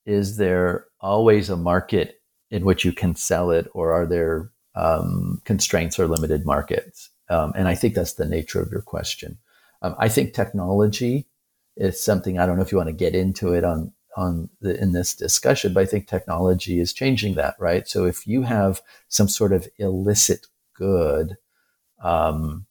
is 0.07 0.37
there 0.37 0.87
always 1.01 1.51
a 1.51 1.57
market 1.57 2.21
in 2.51 2.65
which 2.65 2.85
you 2.85 2.93
can 2.93 3.15
sell 3.17 3.51
it, 3.51 3.67
or 3.75 3.93
are 3.93 4.07
there 4.07 4.51
um, 4.75 5.41
constraints 5.45 5.99
or 5.99 6.07
limited 6.07 6.45
markets? 6.47 7.11
Um, 7.29 7.53
and 7.57 7.69
I 7.69 7.75
think 7.75 7.95
that's 7.95 8.15
the 8.15 8.27
nature 8.27 8.61
of 8.61 8.71
your 8.73 8.83
question. 8.83 9.39
Um, 9.83 9.95
I 9.99 10.09
think 10.09 10.35
technology 10.35 11.27
is 11.77 12.03
something 12.03 12.39
I 12.39 12.47
don't 12.47 12.57
know 12.57 12.63
if 12.63 12.73
you 12.73 12.79
want 12.79 12.89
to 12.89 12.95
get 12.95 13.15
into 13.15 13.53
it 13.53 13.65
on 13.65 13.93
on 14.17 14.49
the, 14.61 14.81
in 14.81 14.93
this 14.93 15.15
discussion, 15.15 15.73
but 15.73 15.83
I 15.83 15.87
think 15.87 16.07
technology 16.07 16.81
is 16.81 16.93
changing 16.93 17.35
that, 17.35 17.55
right? 17.59 17.87
So 17.87 18.07
if 18.07 18.27
you 18.27 18.43
have 18.43 18.83
some 19.09 19.29
sort 19.29 19.53
of 19.53 19.69
illicit 19.79 20.47
good, 20.75 21.37
um, 22.03 22.67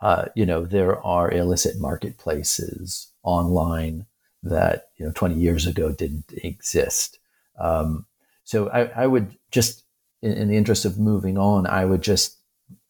uh, 0.00 0.26
you 0.34 0.46
know, 0.46 0.64
there 0.64 1.00
are 1.04 1.30
illicit 1.30 1.78
marketplaces 1.78 3.12
online 3.22 4.06
that, 4.42 4.88
you 4.96 5.06
know, 5.06 5.12
20 5.14 5.34
years 5.34 5.66
ago 5.66 5.92
didn't 5.92 6.32
exist. 6.42 7.18
Um, 7.58 8.06
so 8.44 8.68
I, 8.68 8.84
I, 9.02 9.06
would 9.06 9.36
just, 9.50 9.83
in, 10.24 10.32
in, 10.32 10.48
the 10.48 10.56
interest 10.56 10.84
of 10.84 10.98
moving 10.98 11.36
on, 11.36 11.66
I 11.66 11.84
would 11.84 12.02
just, 12.02 12.38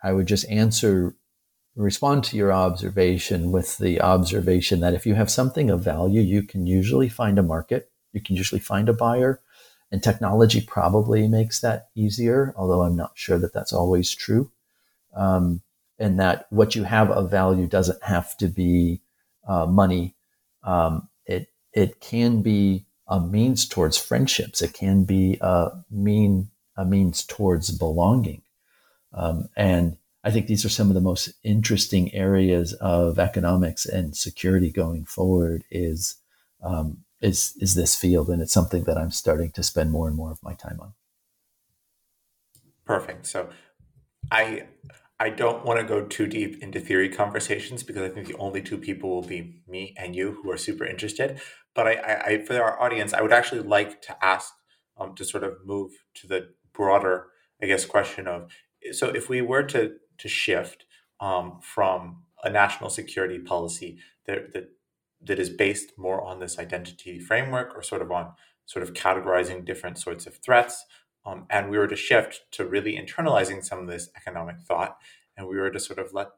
I 0.03 0.13
would 0.13 0.27
just 0.27 0.49
answer, 0.49 1.17
respond 1.75 2.25
to 2.25 2.37
your 2.37 2.53
observation 2.53 3.51
with 3.51 3.79
the 3.79 4.01
observation 4.01 4.81
that 4.81 4.95
if 4.95 5.05
you 5.05 5.15
have 5.15 5.31
something 5.31 5.71
of 5.71 5.83
value, 5.83 6.21
you 6.21 6.43
can 6.43 6.67
usually 6.67 7.09
find 7.09 7.39
a 7.39 7.43
market, 7.43 7.91
you 8.13 8.21
can 8.21 8.37
usually 8.37 8.61
find 8.61 8.89
a 8.89 8.93
buyer, 8.93 9.41
and 9.91 10.03
technology 10.03 10.61
probably 10.61 11.27
makes 11.29 11.61
that 11.61 11.89
easier, 11.95 12.55
although 12.57 12.83
I'm 12.83 12.97
not 12.97 13.13
sure 13.15 13.39
that 13.39 13.53
that's 13.53 13.73
always 13.73 14.11
true. 14.11 14.51
Um, 15.17 15.63
and 15.99 16.19
that 16.19 16.47
what 16.51 16.75
you 16.75 16.85
have 16.85 17.11
of 17.11 17.31
value 17.31 17.67
doesn't 17.67 18.03
have 18.03 18.37
to 18.39 18.49
be 18.49 19.01
uh, 19.49 19.67
money. 19.67 20.15
Um, 20.63 21.09
it 21.27 21.49
it 21.73 22.01
can 22.01 22.43
be 22.43 22.87
a 23.07 23.21
means 23.21 23.69
towards 23.69 23.99
friendships. 23.99 24.63
It 24.63 24.73
can 24.73 25.05
be 25.05 25.39
a 25.41 25.71
mean 25.91 26.51
a 26.77 26.85
means 26.85 27.25
towards 27.25 27.71
belonging. 27.71 28.43
Um, 29.13 29.49
and 29.57 29.97
I 30.25 30.31
think 30.31 30.47
these 30.47 30.65
are 30.65 30.71
some 30.71 30.89
of 30.89 30.95
the 30.95 31.01
most 31.01 31.33
interesting 31.43 32.13
areas 32.15 32.73
of 32.75 33.19
economics 33.19 33.87
and 33.87 34.17
security 34.17 34.71
going 34.71 35.05
forward. 35.05 35.65
Is 35.71 36.17
um, 36.63 37.05
is 37.21 37.55
is 37.61 37.75
this 37.75 37.95
field, 37.95 38.29
and 38.29 38.41
it's 38.41 38.53
something 38.53 38.85
that 38.85 38.99
I'm 38.99 39.11
starting 39.11 39.51
to 39.53 39.63
spend 39.63 39.93
more 39.93 40.09
and 40.09 40.17
more 40.17 40.33
of 40.33 40.43
my 40.43 40.55
time 40.55 40.79
on. 40.81 40.95
Perfect. 42.85 43.27
So, 43.27 43.51
I 44.31 44.67
I 45.21 45.31
don't 45.31 45.65
want 45.65 45.79
to 45.79 45.87
go 45.87 46.05
too 46.05 46.27
deep 46.27 46.63
into 46.63 46.81
theory 46.81 47.09
conversations 47.09 47.83
because 47.83 48.03
I 48.03 48.09
think 48.09 48.27
the 48.27 48.37
only 48.37 48.63
two 48.63 48.79
people 48.79 49.11
will 49.11 49.23
be 49.23 49.63
me 49.69 49.95
and 49.97 50.17
you 50.17 50.39
who 50.43 50.51
are 50.51 50.59
super 50.59 50.85
interested. 50.85 51.41
But 51.75 51.87
I, 51.87 51.93
I, 51.95 52.27
I 52.27 52.45
for 52.45 52.61
our 52.61 52.81
audience, 52.81 53.13
I 53.13 53.23
would 53.23 53.33
actually 53.33 53.63
like 53.63 54.03
to 54.03 54.25
ask 54.25 54.53
um, 54.97 55.15
to 55.17 55.25
sort 55.25 55.45
of 55.45 55.59
move 55.65 55.93
to 56.15 56.27
the 56.27 56.49
broader, 56.75 57.27
I 57.63 57.67
guess, 57.67 57.85
question 57.85 58.27
of 58.27 58.51
so 58.93 59.09
if 59.09 59.29
we 59.29 59.41
were 59.41 59.63
to 59.65 59.95
to 60.19 60.29
shift 60.29 60.85
um, 61.21 61.59
from 61.63 62.23
a 62.43 62.51
national 62.51 62.91
security 62.91 63.39
policy 63.39 63.99
that, 64.27 64.53
that 64.53 64.71
that 65.23 65.39
is 65.39 65.51
based 65.51 65.93
more 65.97 66.23
on 66.23 66.39
this 66.39 66.59
identity 66.59 67.19
framework 67.19 67.75
or 67.75 67.83
sort 67.83 68.03
of 68.03 68.11
on 68.13 68.33
sort 68.67 68.83
of 68.83 68.95
categorizing 68.95 69.65
different 69.65 69.99
sorts 69.99 70.27
of 70.27 70.37
threats. 70.37 70.85
Um, 71.27 71.47
and 71.51 71.71
we 71.71 71.79
were 71.79 71.87
to 71.87 71.97
shift 71.97 72.43
to 72.53 72.67
really 72.67 72.99
internalizing 72.99 73.65
some 73.65 73.79
of 73.81 73.87
this 73.87 74.11
economic 74.17 74.61
thought. 74.61 74.99
And 75.37 75.49
we 75.49 75.57
were 75.57 75.71
to 75.71 75.81
sort 75.81 75.99
of 75.99 76.13
let, 76.13 76.29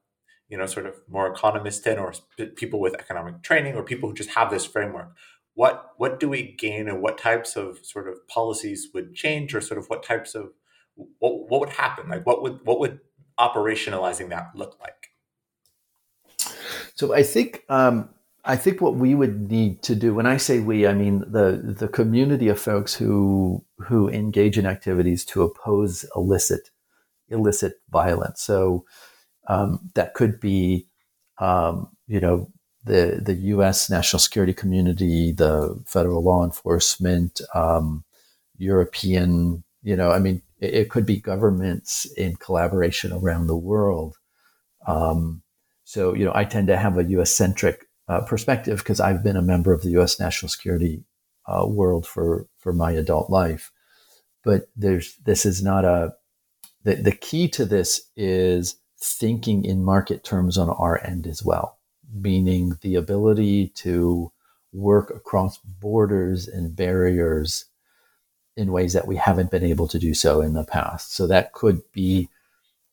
you 0.49 0.57
know, 0.57 0.67
sort 0.67 0.87
of 0.87 0.95
more 1.09 1.27
economists 1.27 1.87
in 1.87 1.99
or 1.99 2.15
people 2.55 2.81
with 2.81 2.95
economic 2.95 3.43
training 3.43 3.75
or 3.75 3.83
people 3.83 4.09
who 4.09 4.15
just 4.15 4.31
have 4.31 4.51
this 4.51 4.65
framework. 4.65 5.17
What, 5.57 5.95
what 5.97 6.21
do 6.21 6.29
we 6.29 6.55
gain 6.57 6.89
and 6.89 7.03
what 7.03 7.19
types 7.19 7.57
of 7.57 7.85
sort 7.85 8.09
of 8.09 8.27
policies 8.29 8.89
would 8.95 9.15
change 9.15 9.55
or 9.55 9.61
sort 9.61 9.79
of 9.79 9.87
what 9.89 10.05
types 10.05 10.35
of 10.35 10.53
what, 11.19 11.51
what 11.51 11.61
would 11.61 11.71
happen? 11.71 12.09
Like 12.09 12.25
what 12.25 12.43
would 12.43 12.61
what 12.65 12.79
would 12.81 13.01
operationalizing 13.39 14.29
that 14.31 14.53
look 14.55 14.79
like? 14.81 15.11
So 16.95 17.15
I 17.15 17.23
think 17.23 17.65
um, 17.69 18.09
I 18.45 18.57
think 18.57 18.81
what 18.81 18.95
we 18.95 19.15
would 19.15 19.51
need 19.51 19.83
to 19.83 19.95
do, 19.95 20.15
when 20.15 20.27
I 20.27 20.37
say 20.37 20.61
we, 20.61 20.87
I 20.87 20.95
mean 20.95 21.21
the 21.21 21.75
the 21.79 21.89
community 21.89 22.49
of 22.49 22.61
folks 22.61 22.95
who 22.95 23.65
who 23.79 24.09
engage 24.09 24.57
in 24.59 24.67
activities 24.67 25.25
to 25.27 25.43
oppose 25.43 26.05
illicit 26.15 26.71
illicit 27.29 27.81
violence. 27.91 28.43
So 28.43 28.85
um, 29.49 29.91
that 29.95 30.15
could 30.15 30.41
be, 30.41 30.87
um, 31.39 31.89
you 32.07 32.21
know, 32.21 32.51
the 32.87 33.21
the 33.23 33.35
U.S. 33.35 33.91
national 33.91 34.21
security 34.21 34.55
community, 34.55 35.33
the 35.33 35.79
federal 35.87 36.23
law 36.23 36.45
enforcement, 36.45 37.41
um, 37.55 38.05
European, 38.57 39.65
you 39.83 39.97
know, 39.97 40.11
I 40.11 40.19
mean, 40.19 40.43
it, 40.61 40.75
it, 40.75 40.91
could 40.91 41.05
be 41.05 41.21
governments 41.21 42.07
in 42.17 42.37
collaboration 42.37 43.13
around 43.13 43.49
the 43.49 43.57
world. 43.57 44.17
Um, 44.87 45.43
so, 45.85 46.15
you 46.15 46.25
know, 46.25 46.33
I 46.35 46.45
tend 46.45 46.69
to 46.69 46.77
have 46.77 46.97
a 46.97 47.05
U.S. 47.05 47.33
centric 47.33 47.87
uh, 48.09 48.23
perspective 48.23 48.79
because 48.79 49.01
I've 49.01 49.23
been 49.23 49.37
a 49.37 49.43
member 49.43 49.73
of 49.73 49.83
the 49.83 49.91
U.S. 49.91 50.19
national 50.19 50.49
security 50.49 51.05
uh, 51.47 51.67
world 51.67 52.07
for 52.07 52.47
for 52.59 52.73
my 52.73 52.93
adult 52.93 53.31
life. 53.31 53.73
But 54.45 54.69
there's 54.77 55.17
this 55.25 55.45
is 55.45 55.63
not 55.63 55.85
a 55.85 56.15
the, 56.85 56.95
the 56.95 57.13
key 57.13 57.49
to 57.49 57.65
this 57.65 58.09
is 58.17 58.77
thinking 58.99 59.65
in 59.65 59.85
market 59.85 60.25
terms 60.25 60.57
on 60.57 60.71
our 60.71 61.05
end 61.05 61.27
as 61.27 61.43
well, 61.45 61.76
meaning 62.13 62.79
the 62.83 62.95
ability 62.95 63.69
to 63.69 64.31
work 64.73 65.11
across 65.11 65.59
borders 65.59 66.49
and 66.49 66.77
barriers 66.77 67.67
in 68.57 68.73
ways 68.73 68.93
that 68.93 69.07
we 69.07 69.17
haven't 69.17 69.51
been 69.51 69.65
able 69.65 69.89
to 69.89 69.99
do 69.99 70.15
so 70.15 70.41
in 70.41 70.55
the 70.55 70.65
past. 70.65 71.15
So 71.15 71.27
that 71.27 71.53
could 71.53 71.83
be 71.93 72.29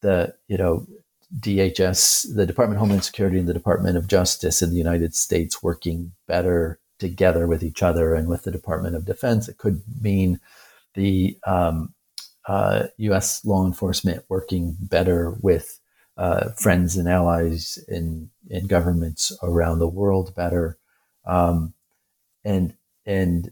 the, 0.01 0.36
you 0.47 0.57
know, 0.57 0.86
DHS, 1.39 2.36
the 2.36 2.45
Department 2.45 2.78
of 2.78 2.82
Homeland 2.82 3.03
Security 3.03 3.39
and 3.39 3.47
the 3.47 3.53
Department 3.53 3.97
of 3.97 4.07
Justice 4.07 4.61
in 4.61 4.70
the 4.70 4.78
United 4.78 5.16
States 5.16 5.64
working 5.64 6.11
better 6.28 6.80
together 6.99 7.47
with 7.47 7.64
each 7.64 7.82
other 7.82 8.14
and 8.14 8.28
with 8.28 8.43
the 8.43 8.51
Department 8.51 8.95
of 8.95 9.05
Defense. 9.05 9.47
It 9.47 9.57
could 9.57 9.82
mean 10.01 10.39
the 10.93 11.38
um, 11.47 11.93
uh, 12.47 12.88
U.S. 12.97 13.43
law 13.45 13.66
enforcement 13.66 14.24
working 14.30 14.76
better 14.80 15.32
with 15.41 15.80
uh, 16.18 16.49
friends 16.51 16.95
and 16.97 17.07
allies 17.09 17.84
in 17.88 18.30
in 18.49 18.68
governments 18.68 19.32
around 19.41 19.80
the 19.80 19.88
world 19.88 20.36
better, 20.36 20.78
um, 21.26 21.74
and 22.43 22.76
and 23.05 23.51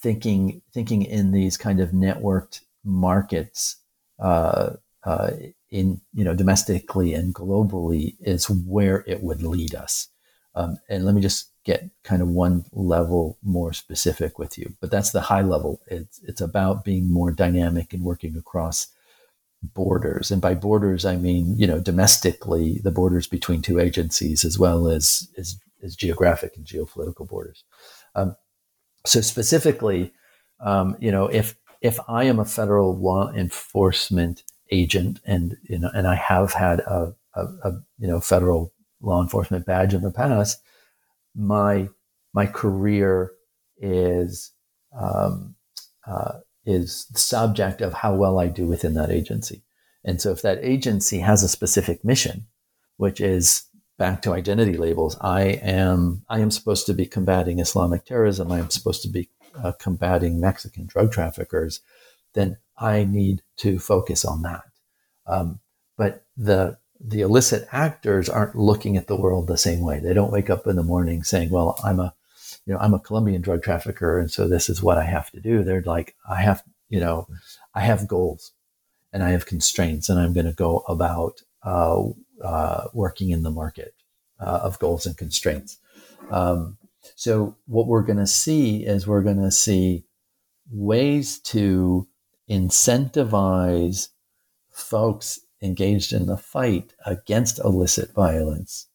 thinking 0.00 0.62
thinking 0.72 1.02
in 1.02 1.32
these 1.32 1.56
kind 1.56 1.80
of 1.80 1.90
networked 1.90 2.60
markets 2.84 3.76
uh, 4.18 4.74
uh, 5.04 5.30
in 5.70 6.00
you 6.14 6.24
know 6.24 6.34
domestically 6.34 7.14
and 7.14 7.34
globally 7.34 8.16
is 8.20 8.48
where 8.48 9.04
it 9.06 9.22
would 9.22 9.42
lead 9.42 9.74
us. 9.74 10.08
Um, 10.54 10.78
and 10.88 11.04
let 11.04 11.14
me 11.14 11.20
just 11.20 11.50
get 11.64 11.90
kind 12.02 12.22
of 12.22 12.28
one 12.28 12.64
level 12.72 13.36
more 13.42 13.74
specific 13.74 14.38
with 14.38 14.56
you, 14.56 14.74
but 14.80 14.90
that's 14.90 15.10
the 15.10 15.20
high 15.20 15.42
level. 15.42 15.80
It's 15.86 16.20
it's 16.22 16.40
about 16.40 16.84
being 16.84 17.12
more 17.12 17.30
dynamic 17.30 17.92
and 17.92 18.02
working 18.02 18.36
across 18.36 18.86
borders, 19.74 20.30
and 20.30 20.42
by 20.42 20.54
borders 20.54 21.04
I 21.04 21.16
mean 21.16 21.56
you 21.56 21.66
know 21.66 21.80
domestically 21.80 22.80
the 22.82 22.90
borders 22.90 23.26
between 23.26 23.62
two 23.62 23.78
agencies 23.78 24.44
as 24.44 24.58
well 24.58 24.88
as 24.88 25.28
as, 25.38 25.58
as 25.82 25.96
geographic 25.96 26.56
and 26.56 26.64
geopolitical 26.64 27.28
borders. 27.28 27.64
Um, 28.14 28.36
so 29.04 29.20
specifically, 29.20 30.12
um, 30.60 30.96
you 31.00 31.10
know, 31.10 31.26
if 31.26 31.56
if 31.80 31.98
I 32.08 32.24
am 32.24 32.38
a 32.38 32.44
federal 32.44 32.96
law 32.96 33.30
enforcement 33.32 34.42
agent 34.72 35.20
and 35.24 35.56
you 35.62 35.78
know 35.78 35.90
and 35.94 36.06
I 36.06 36.16
have 36.16 36.52
had 36.52 36.80
a, 36.80 37.14
a, 37.34 37.44
a 37.64 37.72
you 37.98 38.08
know 38.08 38.20
federal 38.20 38.72
law 39.00 39.22
enforcement 39.22 39.66
badge 39.66 39.94
in 39.94 40.02
the 40.02 40.10
past, 40.10 40.60
my 41.34 41.88
my 42.32 42.46
career 42.46 43.32
is 43.78 44.52
um, 44.98 45.54
uh, 46.06 46.38
is 46.66 47.06
the 47.12 47.18
subject 47.18 47.80
of 47.80 47.94
how 47.94 48.14
well 48.14 48.38
I 48.38 48.48
do 48.48 48.66
within 48.66 48.94
that 48.94 49.10
agency. 49.10 49.62
And 50.04 50.20
so, 50.20 50.32
if 50.32 50.42
that 50.42 50.58
agency 50.62 51.20
has 51.20 51.42
a 51.42 51.48
specific 51.48 52.04
mission, 52.04 52.46
which 52.96 53.20
is 53.20 53.66
back 53.98 54.22
to 54.22 54.32
identity 54.32 54.76
labels. 54.76 55.16
I 55.20 55.42
am 55.62 56.24
I 56.28 56.40
am 56.40 56.50
supposed 56.50 56.86
to 56.86 56.94
be 56.94 57.06
combating 57.06 57.58
Islamic 57.58 58.04
terrorism. 58.04 58.52
I 58.52 58.58
am 58.58 58.70
supposed 58.70 59.02
to 59.02 59.08
be 59.08 59.30
uh, 59.54 59.72
combating 59.78 60.40
Mexican 60.40 60.86
drug 60.86 61.12
traffickers. 61.12 61.80
Then 62.34 62.58
I 62.76 63.04
need 63.04 63.42
to 63.58 63.78
focus 63.78 64.24
on 64.24 64.42
that. 64.42 64.62
Um, 65.26 65.60
but 65.96 66.24
the 66.36 66.78
the 67.00 67.20
illicit 67.20 67.68
actors 67.72 68.28
aren't 68.28 68.56
looking 68.56 68.96
at 68.96 69.06
the 69.06 69.16
world 69.16 69.46
the 69.46 69.58
same 69.58 69.80
way. 69.80 70.00
They 70.00 70.14
don't 70.14 70.32
wake 70.32 70.50
up 70.50 70.66
in 70.66 70.76
the 70.76 70.82
morning 70.82 71.22
saying, 71.22 71.50
"Well, 71.50 71.78
I'm 71.82 72.00
a 72.00 72.14
you 72.66 72.74
know 72.74 72.80
I'm 72.80 72.94
a 72.94 73.00
Colombian 73.00 73.42
drug 73.42 73.62
trafficker, 73.62 74.18
and 74.18 74.30
so 74.30 74.48
this 74.48 74.68
is 74.68 74.82
what 74.82 74.98
I 74.98 75.04
have 75.04 75.30
to 75.30 75.40
do." 75.40 75.62
They're 75.62 75.82
like, 75.82 76.16
"I 76.28 76.42
have 76.42 76.62
you 76.88 77.00
know 77.00 77.28
I 77.74 77.80
have 77.80 78.08
goals." 78.08 78.52
And 79.12 79.22
I 79.22 79.30
have 79.30 79.46
constraints, 79.46 80.10
and 80.10 80.20
I'm 80.20 80.34
going 80.34 80.46
to 80.46 80.52
go 80.52 80.80
about 80.88 81.40
uh, 81.62 82.02
uh, 82.42 82.88
working 82.92 83.30
in 83.30 83.44
the 83.44 83.50
market 83.50 83.94
uh, 84.38 84.60
of 84.62 84.78
goals 84.78 85.06
and 85.06 85.16
constraints. 85.16 85.78
Um, 86.30 86.76
so 87.14 87.56
what 87.66 87.86
we're 87.86 88.02
going 88.02 88.18
to 88.18 88.26
see 88.26 88.84
is 88.84 89.06
we're 89.06 89.22
going 89.22 89.40
to 89.40 89.50
see 89.50 90.04
ways 90.70 91.38
to 91.40 92.06
incentivize 92.50 94.08
folks 94.70 95.40
engaged 95.62 96.12
in 96.12 96.26
the 96.26 96.36
fight 96.36 96.92
against 97.04 97.58
illicit 97.60 98.12
violence. 98.12 98.88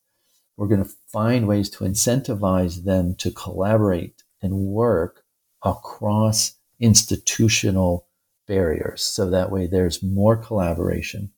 We're 0.62 0.68
going 0.68 0.84
to 0.84 0.92
find 1.08 1.48
ways 1.48 1.72
to 1.72 1.86
incentivize 1.86 2.84
them 2.84 3.16
to 3.16 3.32
collaborate 3.32 4.22
and 4.44 4.54
work 4.54 5.24
across 5.64 6.54
institutional 6.80 8.06
barriers. 8.48 9.02
So 9.02 9.28
that 9.32 9.52
way 9.52 9.66
there's 9.66 10.04
more 10.04 10.38
collaboration. 10.38 11.32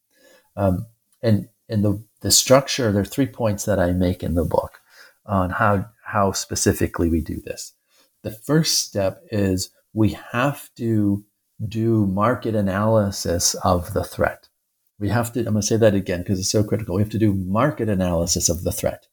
Um, 0.58 0.88
and 1.22 1.48
and 1.70 1.86
the, 1.86 2.04
the 2.20 2.32
structure, 2.32 2.92
there 2.92 3.04
are 3.04 3.06
three 3.06 3.26
points 3.26 3.64
that 3.64 3.80
I 3.80 3.94
make 3.94 4.24
in 4.24 4.34
the 4.34 4.44
book 4.44 4.82
on 5.26 5.52
how, 5.52 5.86
how 6.04 6.34
specifically 6.34 7.10
we 7.10 7.22
do 7.22 7.40
this. 7.46 7.72
The 8.24 8.32
first 8.32 8.80
step 8.80 9.22
is 9.32 9.70
we 9.94 10.18
have 10.34 10.70
to 10.76 11.24
do 11.66 12.08
market 12.08 12.56
analysis 12.56 13.54
of 13.64 13.94
the 13.94 14.04
threat. 14.04 14.50
We 15.00 15.08
have 15.08 15.32
to, 15.32 15.40
I'm 15.40 15.54
going 15.54 15.62
to 15.62 15.62
say 15.62 15.78
that 15.78 15.96
again 15.96 16.24
because 16.24 16.42
it's 16.42 16.50
so 16.50 16.66
critical. 16.66 16.96
We 16.96 17.02
have 17.02 17.12
to 17.12 17.18
do 17.18 17.34
market 17.34 17.88
analysis 17.88 18.50
of 18.50 18.66
the 18.66 18.74
threat. 18.74 19.08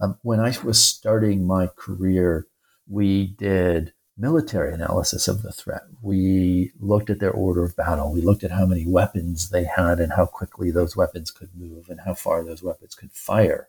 Um, 0.00 0.18
when 0.22 0.40
I 0.40 0.54
was 0.64 0.82
starting 0.82 1.46
my 1.46 1.68
career, 1.76 2.46
we 2.88 3.28
did 3.28 3.92
military 4.16 4.72
analysis 4.72 5.26
of 5.26 5.42
the 5.42 5.52
threat. 5.52 5.82
We 6.00 6.72
looked 6.78 7.10
at 7.10 7.18
their 7.18 7.32
order 7.32 7.64
of 7.64 7.76
battle. 7.76 8.12
We 8.12 8.20
looked 8.20 8.44
at 8.44 8.52
how 8.52 8.66
many 8.66 8.86
weapons 8.86 9.50
they 9.50 9.64
had 9.64 9.98
and 9.98 10.12
how 10.12 10.26
quickly 10.26 10.70
those 10.70 10.96
weapons 10.96 11.30
could 11.30 11.50
move 11.54 11.88
and 11.88 12.00
how 12.00 12.14
far 12.14 12.44
those 12.44 12.62
weapons 12.62 12.94
could 12.94 13.12
fire. 13.12 13.68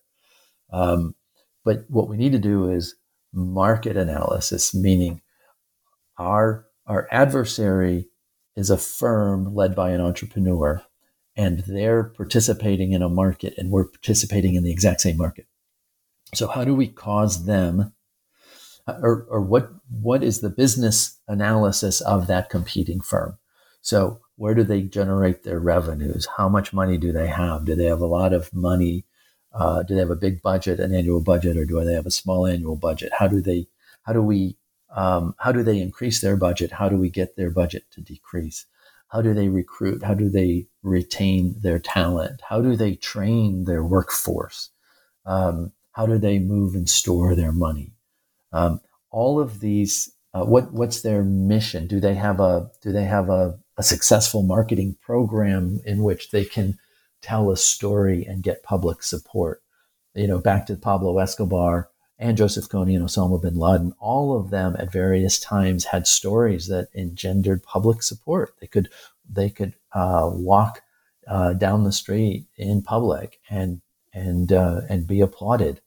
Um, 0.71 1.15
but 1.63 1.85
what 1.89 2.07
we 2.07 2.17
need 2.17 2.31
to 2.33 2.39
do 2.39 2.69
is 2.69 2.95
market 3.33 3.97
analysis, 3.97 4.73
meaning 4.73 5.21
our 6.17 6.65
our 6.87 7.07
adversary 7.11 8.07
is 8.55 8.69
a 8.69 8.77
firm 8.77 9.55
led 9.55 9.75
by 9.75 9.89
an 9.89 10.01
entrepreneur, 10.01 10.83
and 11.35 11.59
they're 11.67 12.03
participating 12.03 12.93
in 12.93 13.01
a 13.01 13.09
market, 13.09 13.55
and 13.57 13.71
we're 13.71 13.87
participating 13.87 14.53
in 14.53 14.63
the 14.63 14.71
exact 14.71 15.01
same 15.01 15.17
market. 15.17 15.47
So 16.33 16.47
how 16.47 16.63
do 16.63 16.75
we 16.75 16.87
cause 16.87 17.45
them 17.45 17.93
or, 18.87 19.25
or 19.29 19.41
what 19.41 19.71
what 19.89 20.23
is 20.23 20.41
the 20.41 20.49
business 20.49 21.19
analysis 21.27 22.01
of 22.01 22.27
that 22.27 22.49
competing 22.49 23.01
firm? 23.01 23.37
So 23.81 24.19
where 24.35 24.53
do 24.53 24.63
they 24.63 24.81
generate 24.81 25.43
their 25.43 25.59
revenues? 25.59 26.27
How 26.37 26.49
much 26.49 26.73
money 26.73 26.97
do 26.97 27.11
they 27.11 27.27
have? 27.27 27.65
Do 27.65 27.75
they 27.75 27.85
have 27.85 28.01
a 28.01 28.05
lot 28.05 28.33
of 28.33 28.53
money? 28.53 29.05
Uh, 29.53 29.83
do 29.83 29.93
they 29.93 30.01
have 30.01 30.09
a 30.09 30.15
big 30.15 30.41
budget, 30.41 30.79
an 30.79 30.93
annual 30.93 31.21
budget, 31.21 31.55
or 31.55 31.65
do 31.65 31.83
they 31.85 31.93
have 31.93 32.05
a 32.05 32.11
small 32.11 32.45
annual 32.45 32.75
budget? 32.75 33.11
How 33.17 33.27
do 33.27 33.41
they 33.41 33.67
how 34.03 34.13
do 34.13 34.21
we 34.21 34.57
um, 34.95 35.35
how 35.39 35.51
do 35.51 35.63
they 35.63 35.79
increase 35.79 36.21
their 36.21 36.37
budget? 36.37 36.71
How 36.71 36.89
do 36.89 36.97
we 36.97 37.09
get 37.09 37.35
their 37.35 37.49
budget 37.49 37.85
to 37.91 38.01
decrease? 38.01 38.65
How 39.07 39.21
do 39.21 39.33
they 39.33 39.47
recruit? 39.47 40.03
How 40.03 40.13
do 40.13 40.29
they 40.29 40.67
retain 40.83 41.55
their 41.61 41.79
talent? 41.79 42.41
How 42.47 42.61
do 42.61 42.75
they 42.75 42.95
train 42.95 43.65
their 43.65 43.83
workforce? 43.83 44.71
Um, 45.25 45.71
how 45.95 46.05
do 46.05 46.17
they 46.17 46.39
move 46.39 46.75
and 46.75 46.89
store 46.89 47.35
their 47.35 47.53
money? 47.53 47.93
Um, 48.51 48.81
all 49.11 49.39
of 49.39 49.61
these 49.61 50.11
uh, 50.33 50.43
what 50.43 50.73
what's 50.73 51.01
their 51.01 51.23
mission? 51.23 51.87
Do 51.87 52.01
they 52.01 52.15
have 52.15 52.41
a 52.41 52.69
do 52.81 52.91
they 52.91 53.05
have 53.05 53.29
a, 53.29 53.57
a 53.77 53.83
successful 53.83 54.43
marketing 54.43 54.97
program 55.01 55.79
in 55.85 56.03
which 56.03 56.31
they 56.31 56.43
can 56.43 56.77
tell 57.21 57.49
a 57.49 57.55
story 57.55 58.25
and 58.25 58.43
get 58.43 58.61
public 58.61 59.03
support? 59.03 59.63
You 60.13 60.27
know, 60.27 60.39
back 60.39 60.65
to 60.65 60.75
Pablo 60.75 61.17
Escobar 61.19 61.89
and 62.19 62.35
Joseph 62.35 62.67
Kony 62.67 62.97
and 62.97 63.05
Osama 63.05 63.41
bin 63.41 63.55
Laden, 63.55 63.93
all 63.97 64.37
of 64.37 64.49
them 64.49 64.75
at 64.77 64.91
various 64.91 65.39
times 65.39 65.85
had 65.85 66.07
stories 66.07 66.67
that 66.67 66.89
engendered 66.93 67.63
public 67.63 68.03
support. 68.03 68.53
They 68.59 68.67
could 68.67 68.89
they 69.29 69.49
could 69.49 69.75
uh, 69.93 70.29
walk 70.33 70.81
uh, 71.25 71.53
down 71.53 71.85
the 71.85 71.93
street 71.93 72.47
in 72.57 72.81
public 72.81 73.39
and 73.49 73.81
and 74.13 74.51
uh, 74.51 74.81
and 74.89 75.07
be 75.07 75.21
applauded 75.21 75.79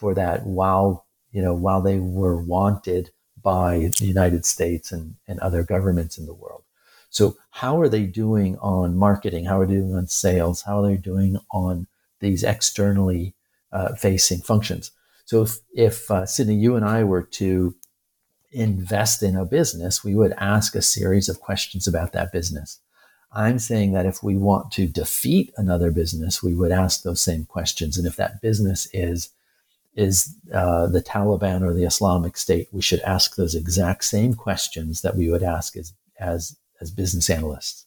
for 0.00 0.14
that 0.14 0.46
while 0.46 1.06
you 1.30 1.42
know 1.42 1.54
while 1.54 1.82
they 1.82 1.98
were 1.98 2.42
wanted 2.42 3.10
by 3.42 3.90
the 3.98 4.06
United 4.06 4.44
States 4.44 4.92
and, 4.92 5.14
and 5.28 5.38
other 5.40 5.62
governments 5.62 6.18
in 6.18 6.26
the 6.26 6.34
world. 6.34 6.62
So 7.10 7.36
how 7.50 7.80
are 7.80 7.88
they 7.88 8.04
doing 8.04 8.56
on 8.58 8.96
marketing? 8.96 9.44
How 9.44 9.60
are 9.60 9.66
they 9.66 9.74
doing 9.74 9.94
on 9.94 10.06
sales? 10.06 10.62
How 10.62 10.82
are 10.82 10.88
they 10.88 10.96
doing 10.96 11.38
on 11.52 11.86
these 12.20 12.44
externally 12.44 13.34
uh, 13.72 13.94
facing 13.94 14.40
functions? 14.40 14.92
So 15.24 15.42
if, 15.42 15.58
if 15.74 16.10
uh, 16.10 16.26
Sydney, 16.26 16.56
you 16.56 16.76
and 16.76 16.84
I 16.84 17.04
were 17.04 17.22
to 17.22 17.74
invest 18.52 19.22
in 19.22 19.36
a 19.36 19.44
business, 19.44 20.04
we 20.04 20.14
would 20.14 20.34
ask 20.38 20.74
a 20.74 20.82
series 20.82 21.28
of 21.28 21.40
questions 21.40 21.86
about 21.86 22.12
that 22.12 22.32
business. 22.32 22.78
I'm 23.32 23.58
saying 23.58 23.92
that 23.92 24.06
if 24.06 24.22
we 24.22 24.36
want 24.36 24.72
to 24.72 24.88
defeat 24.88 25.52
another 25.56 25.92
business, 25.92 26.42
we 26.42 26.54
would 26.54 26.72
ask 26.72 27.02
those 27.02 27.20
same 27.20 27.44
questions. 27.44 27.96
And 27.96 28.06
if 28.06 28.16
that 28.16 28.40
business 28.42 28.88
is 28.92 29.30
is 29.94 30.36
uh, 30.54 30.86
the 30.86 31.02
Taliban 31.02 31.62
or 31.62 31.74
the 31.74 31.84
Islamic 31.84 32.36
State, 32.36 32.68
we 32.72 32.80
should 32.80 33.00
ask 33.00 33.36
those 33.36 33.54
exact 33.54 34.04
same 34.04 34.34
questions 34.34 35.02
that 35.02 35.16
we 35.16 35.30
would 35.30 35.42
ask 35.42 35.76
as 35.76 35.92
as 36.18 36.56
as 36.80 36.90
business 36.90 37.28
analysts. 37.28 37.86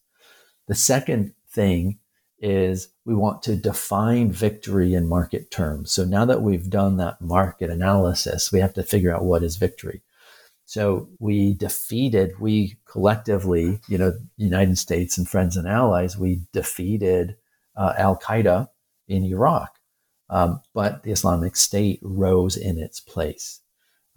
The 0.67 0.75
second 0.75 1.33
thing 1.49 1.99
is 2.39 2.89
we 3.05 3.15
want 3.15 3.41
to 3.43 3.55
define 3.55 4.31
victory 4.31 4.93
in 4.93 5.07
market 5.07 5.49
terms. 5.49 5.91
So 5.91 6.03
now 6.03 6.25
that 6.25 6.41
we've 6.41 6.69
done 6.69 6.97
that 6.97 7.21
market 7.21 7.69
analysis, 7.69 8.51
we 8.51 8.59
have 8.59 8.73
to 8.73 8.83
figure 8.83 9.15
out 9.15 9.23
what 9.23 9.43
is 9.43 9.55
victory. 9.55 10.01
So 10.65 11.09
we 11.19 11.53
defeated, 11.53 12.39
we 12.39 12.77
collectively, 12.85 13.79
you 13.87 13.97
know, 13.97 14.13
United 14.37 14.77
States 14.77 15.17
and 15.17 15.27
friends 15.27 15.55
and 15.55 15.67
allies, 15.67 16.17
we 16.17 16.41
defeated 16.51 17.35
uh, 17.77 17.93
Al 17.97 18.17
Qaeda 18.17 18.69
in 19.07 19.23
Iraq. 19.23 19.77
Um, 20.33 20.61
but 20.73 21.03
the 21.03 21.11
Islamic 21.11 21.55
State 21.55 21.99
rose 22.01 22.57
in 22.57 22.79
its 22.79 22.99
place. 22.99 23.61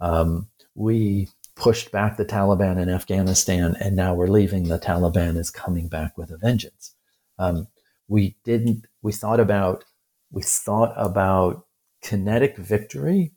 Um, 0.01 0.49
we 0.73 1.29
pushed 1.55 1.91
back 1.91 2.17
the 2.17 2.25
Taliban 2.25 2.81
in 2.81 2.89
Afghanistan, 2.89 3.77
and 3.79 3.95
now 3.95 4.15
we're 4.15 4.27
leaving. 4.27 4.63
The 4.63 4.79
Taliban 4.79 5.37
is 5.37 5.51
coming 5.51 5.87
back 5.87 6.17
with 6.17 6.31
a 6.31 6.37
vengeance. 6.37 6.95
Um, 7.37 7.67
we 8.07 8.35
didn't. 8.43 8.87
We 9.03 9.11
thought 9.11 9.39
about. 9.39 9.85
We 10.31 10.41
thought 10.41 10.91
about 10.97 11.67
kinetic 12.01 12.57
victory, 12.57 13.33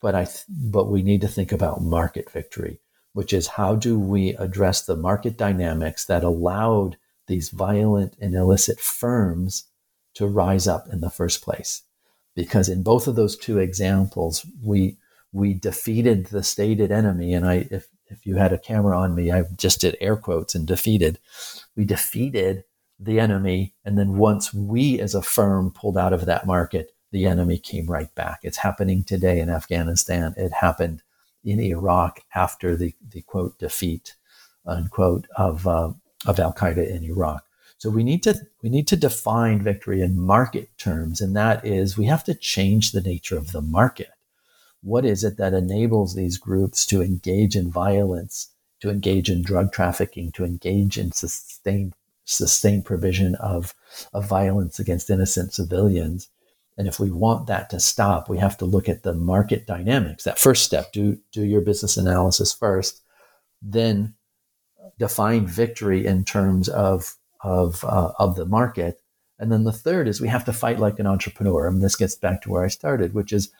but 0.00 0.14
I. 0.14 0.24
Th- 0.24 0.46
but 0.48 0.90
we 0.90 1.02
need 1.02 1.20
to 1.20 1.28
think 1.28 1.52
about 1.52 1.82
market 1.82 2.30
victory, 2.30 2.80
which 3.12 3.34
is 3.34 3.48
how 3.48 3.76
do 3.76 3.98
we 3.98 4.30
address 4.36 4.80
the 4.80 4.96
market 4.96 5.36
dynamics 5.36 6.06
that 6.06 6.24
allowed 6.24 6.96
these 7.26 7.50
violent 7.50 8.16
and 8.18 8.34
illicit 8.34 8.80
firms 8.80 9.64
to 10.14 10.26
rise 10.26 10.66
up 10.66 10.88
in 10.90 11.00
the 11.02 11.10
first 11.10 11.42
place 11.42 11.82
because 12.34 12.68
in 12.68 12.82
both 12.82 13.06
of 13.06 13.16
those 13.16 13.36
two 13.36 13.58
examples, 13.58 14.46
we 14.62 14.96
we 15.32 15.54
defeated 15.54 16.26
the 16.26 16.42
stated 16.42 16.92
enemy. 16.92 17.34
And 17.34 17.46
I, 17.46 17.66
if 17.70 17.88
if 18.06 18.26
you 18.26 18.36
had 18.36 18.52
a 18.52 18.58
camera 18.58 18.98
on 18.98 19.14
me, 19.14 19.32
I 19.32 19.44
just 19.56 19.80
did 19.80 19.96
air 20.00 20.16
quotes 20.16 20.54
and 20.54 20.66
defeated. 20.66 21.18
We 21.76 21.84
defeated 21.84 22.64
the 22.98 23.18
enemy, 23.18 23.74
and 23.84 23.98
then 23.98 24.16
once 24.16 24.54
we 24.54 25.00
as 25.00 25.14
a 25.14 25.22
firm 25.22 25.72
pulled 25.72 25.98
out 25.98 26.12
of 26.12 26.26
that 26.26 26.46
market, 26.46 26.94
the 27.10 27.26
enemy 27.26 27.58
came 27.58 27.86
right 27.86 28.14
back. 28.14 28.40
It's 28.42 28.58
happening 28.58 29.04
today 29.04 29.40
in 29.40 29.48
Afghanistan. 29.50 30.34
It 30.36 30.52
happened 30.52 31.02
in 31.44 31.60
Iraq 31.60 32.20
after 32.34 32.76
the 32.76 32.94
the 33.10 33.22
quote 33.22 33.58
defeat 33.58 34.14
unquote 34.66 35.26
of 35.36 35.66
uh, 35.66 35.92
of 36.26 36.40
Al 36.40 36.52
Qaeda 36.52 36.88
in 36.88 37.04
Iraq. 37.04 37.44
So 37.84 37.90
we 37.90 38.02
need 38.02 38.22
to 38.22 38.34
we 38.62 38.70
need 38.70 38.88
to 38.88 38.96
define 38.96 39.60
victory 39.60 40.00
in 40.00 40.18
market 40.18 40.70
terms, 40.78 41.20
and 41.20 41.36
that 41.36 41.66
is 41.66 41.98
we 41.98 42.06
have 42.06 42.24
to 42.24 42.32
change 42.32 42.92
the 42.92 43.02
nature 43.02 43.36
of 43.36 43.52
the 43.52 43.60
market. 43.60 44.08
What 44.80 45.04
is 45.04 45.22
it 45.22 45.36
that 45.36 45.52
enables 45.52 46.14
these 46.14 46.38
groups 46.38 46.86
to 46.86 47.02
engage 47.02 47.54
in 47.54 47.70
violence, 47.70 48.48
to 48.80 48.88
engage 48.88 49.28
in 49.28 49.42
drug 49.42 49.70
trafficking, 49.70 50.32
to 50.32 50.46
engage 50.46 50.96
in 50.96 51.12
sustained 51.12 51.92
sustained 52.24 52.86
provision 52.86 53.34
of, 53.34 53.74
of 54.14 54.26
violence 54.26 54.78
against 54.78 55.10
innocent 55.10 55.52
civilians? 55.52 56.30
And 56.78 56.88
if 56.88 56.98
we 56.98 57.10
want 57.10 57.48
that 57.48 57.68
to 57.68 57.80
stop, 57.80 58.30
we 58.30 58.38
have 58.38 58.56
to 58.56 58.64
look 58.64 58.88
at 58.88 59.02
the 59.02 59.12
market 59.12 59.66
dynamics. 59.66 60.24
That 60.24 60.38
first 60.38 60.64
step, 60.64 60.90
do 60.94 61.18
do 61.32 61.44
your 61.44 61.60
business 61.60 61.98
analysis 61.98 62.50
first, 62.50 63.02
then 63.60 64.14
define 64.98 65.46
victory 65.46 66.06
in 66.06 66.24
terms 66.24 66.70
of 66.70 67.16
of 67.44 67.84
uh, 67.84 68.12
of 68.18 68.34
the 68.34 68.46
market. 68.46 69.00
And 69.38 69.52
then 69.52 69.64
the 69.64 69.72
third 69.72 70.08
is 70.08 70.20
we 70.20 70.28
have 70.28 70.44
to 70.46 70.52
fight 70.52 70.80
like 70.80 70.98
an 70.98 71.06
entrepreneur. 71.06 71.68
And 71.68 71.82
this 71.82 71.96
gets 71.96 72.14
back 72.14 72.42
to 72.42 72.50
where 72.50 72.64
I 72.64 72.68
started, 72.68 73.14
which 73.14 73.32
is 73.32 73.52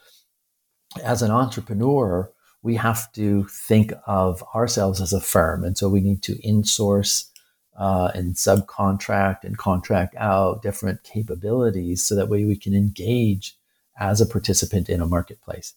as 1.03 1.21
an 1.21 1.31
entrepreneur, 1.31 2.31
we 2.63 2.75
have 2.75 3.11
to 3.13 3.45
think 3.67 3.93
of 4.07 4.43
ourselves 4.55 4.99
as 4.99 5.13
a 5.13 5.21
firm. 5.21 5.63
And 5.63 5.77
so 5.77 5.87
we 5.87 6.01
need 6.01 6.23
to 6.23 6.35
insource 6.41 7.29
uh, 7.77 8.09
and 8.15 8.35
subcontract 8.35 9.43
and 9.43 9.57
contract 9.57 10.15
out 10.17 10.63
different 10.63 11.03
capabilities 11.03 12.01
so 12.01 12.15
that 12.15 12.29
way 12.29 12.45
we 12.45 12.55
can 12.55 12.73
engage 12.73 13.57
as 13.99 14.21
a 14.21 14.25
participant 14.25 14.89
in 14.89 15.01
a 15.01 15.05
marketplace. 15.07 15.73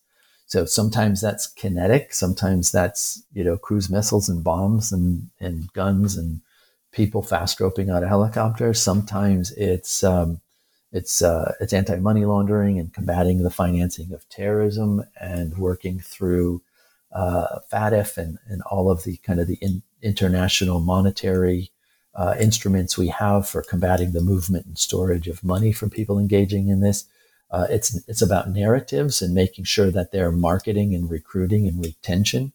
So 0.47 0.65
sometimes 0.65 1.21
that's 1.21 1.47
kinetic, 1.47 2.15
sometimes 2.15 2.73
that's, 2.73 3.23
you 3.33 3.45
know, 3.45 3.59
cruise 3.59 3.91
missiles 3.91 4.31
and 4.31 4.43
bombs 4.43 4.93
and, 4.93 5.29
and 5.41 5.71
guns 5.75 6.17
and 6.17 6.41
people 6.93 7.23
fast 7.23 7.61
roping 7.61 7.91
out 7.91 8.03
of 8.03 8.09
helicopters. 8.09 8.81
Sometimes 8.81 9.53
it's 9.53 10.03
um, 10.03 10.41
it's 10.93 11.23
uh, 11.23 11.55
it's 11.61 11.73
anti 11.73 11.97
money 11.97 12.25
laundering 12.25 12.79
and 12.79 12.93
combating 12.93 13.43
the 13.43 13.51
financing 13.51 14.13
of 14.13 14.29
terrorism 14.29 15.05
and 15.21 15.57
working 15.59 16.01
through 16.01 16.63
uh, 17.13 17.61
FATF 17.71 18.17
and, 18.17 18.39
and 18.49 18.63
all 18.63 18.91
of 18.91 19.05
the 19.05 19.17
kind 19.19 19.41
of 19.41 19.47
the 19.47 19.59
in, 19.61 19.83
international 20.03 20.81
monetary 20.81 21.71
uh, 22.15 22.35
instruments 22.39 22.99
we 22.99 23.09
have 23.09 23.49
for 23.49 23.63
combating 23.63 24.13
the 24.13 24.21
movement 24.21 24.67
and 24.67 24.79
storage 24.79 25.29
of 25.29 25.45
money 25.45 25.73
from 25.73 25.91
people 25.91 26.19
engaging 26.19 26.69
in 26.69 26.81
this. 26.81 27.05
Uh, 27.51 27.67
it's 27.71 27.99
it's 28.09 28.23
about 28.23 28.51
narratives 28.51 29.23
and 29.23 29.35
making 29.35 29.65
sure 29.65 29.91
that 29.91 30.13
their 30.13 30.31
marketing 30.31 30.95
and 30.95 31.11
recruiting 31.11 31.67
and 31.67 31.83
retention 31.83 32.53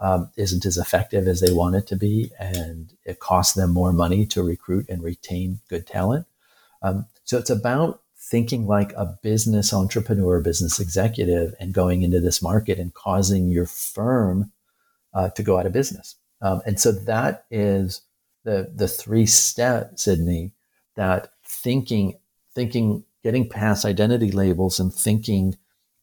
um, 0.00 0.30
isn't 0.36 0.66
as 0.66 0.78
effective 0.78 1.26
as 1.26 1.40
they 1.40 1.52
want 1.52 1.76
it 1.76 1.86
to 1.88 1.96
be, 1.96 2.30
and 2.38 2.94
it 3.04 3.20
costs 3.20 3.54
them 3.54 3.70
more 3.70 3.92
money 3.92 4.26
to 4.26 4.42
recruit 4.42 4.86
and 4.88 5.02
retain 5.02 5.60
good 5.68 5.86
talent. 5.86 6.26
Um, 6.82 7.06
so 7.24 7.38
it's 7.38 7.50
about 7.50 8.02
thinking 8.16 8.66
like 8.66 8.92
a 8.92 9.18
business 9.22 9.72
entrepreneur, 9.72 10.40
business 10.40 10.78
executive, 10.78 11.54
and 11.58 11.72
going 11.72 12.02
into 12.02 12.20
this 12.20 12.42
market 12.42 12.78
and 12.78 12.94
causing 12.94 13.48
your 13.48 13.66
firm 13.66 14.52
uh, 15.14 15.30
to 15.30 15.42
go 15.42 15.58
out 15.58 15.66
of 15.66 15.72
business. 15.72 16.16
Um, 16.40 16.60
and 16.66 16.78
so 16.78 16.92
that 16.92 17.46
is 17.50 18.02
the 18.44 18.70
the 18.74 18.88
three 18.88 19.26
step, 19.26 19.98
Sydney, 19.98 20.52
that 20.94 21.32
thinking, 21.44 22.18
thinking, 22.54 23.04
getting 23.22 23.48
past 23.48 23.84
identity 23.84 24.30
labels 24.30 24.78
and 24.78 24.92
thinking 24.92 25.56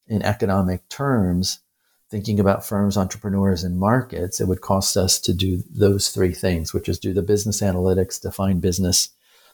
in 0.07 0.21
economic 0.21 0.87
terms 0.89 1.59
thinking 2.09 2.39
about 2.39 2.65
firms, 2.65 2.97
entrepreneurs, 2.97 3.63
and 3.63 3.79
markets, 3.79 4.39
it 4.39 4.47
would 4.47 4.61
cost 4.61 4.95
us 4.95 5.19
to 5.19 5.33
do 5.33 5.63
those 5.69 6.09
three 6.09 6.33
things, 6.33 6.73
which 6.73 6.87
is 6.87 6.99
do 6.99 7.13
the 7.13 7.21
business 7.21 7.61
analytics, 7.61 8.21
define 8.21 8.59
business, 8.59 9.09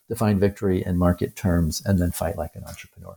define 0.10 0.40
victory 0.40 0.84
in 0.86 0.98
market 0.98 1.36
terms, 1.36 1.82
and 1.86 2.00
then 2.00 2.12
fight 2.12 2.38
like 2.38 2.56
an 2.56 2.64
entrepreneur. 2.66 3.16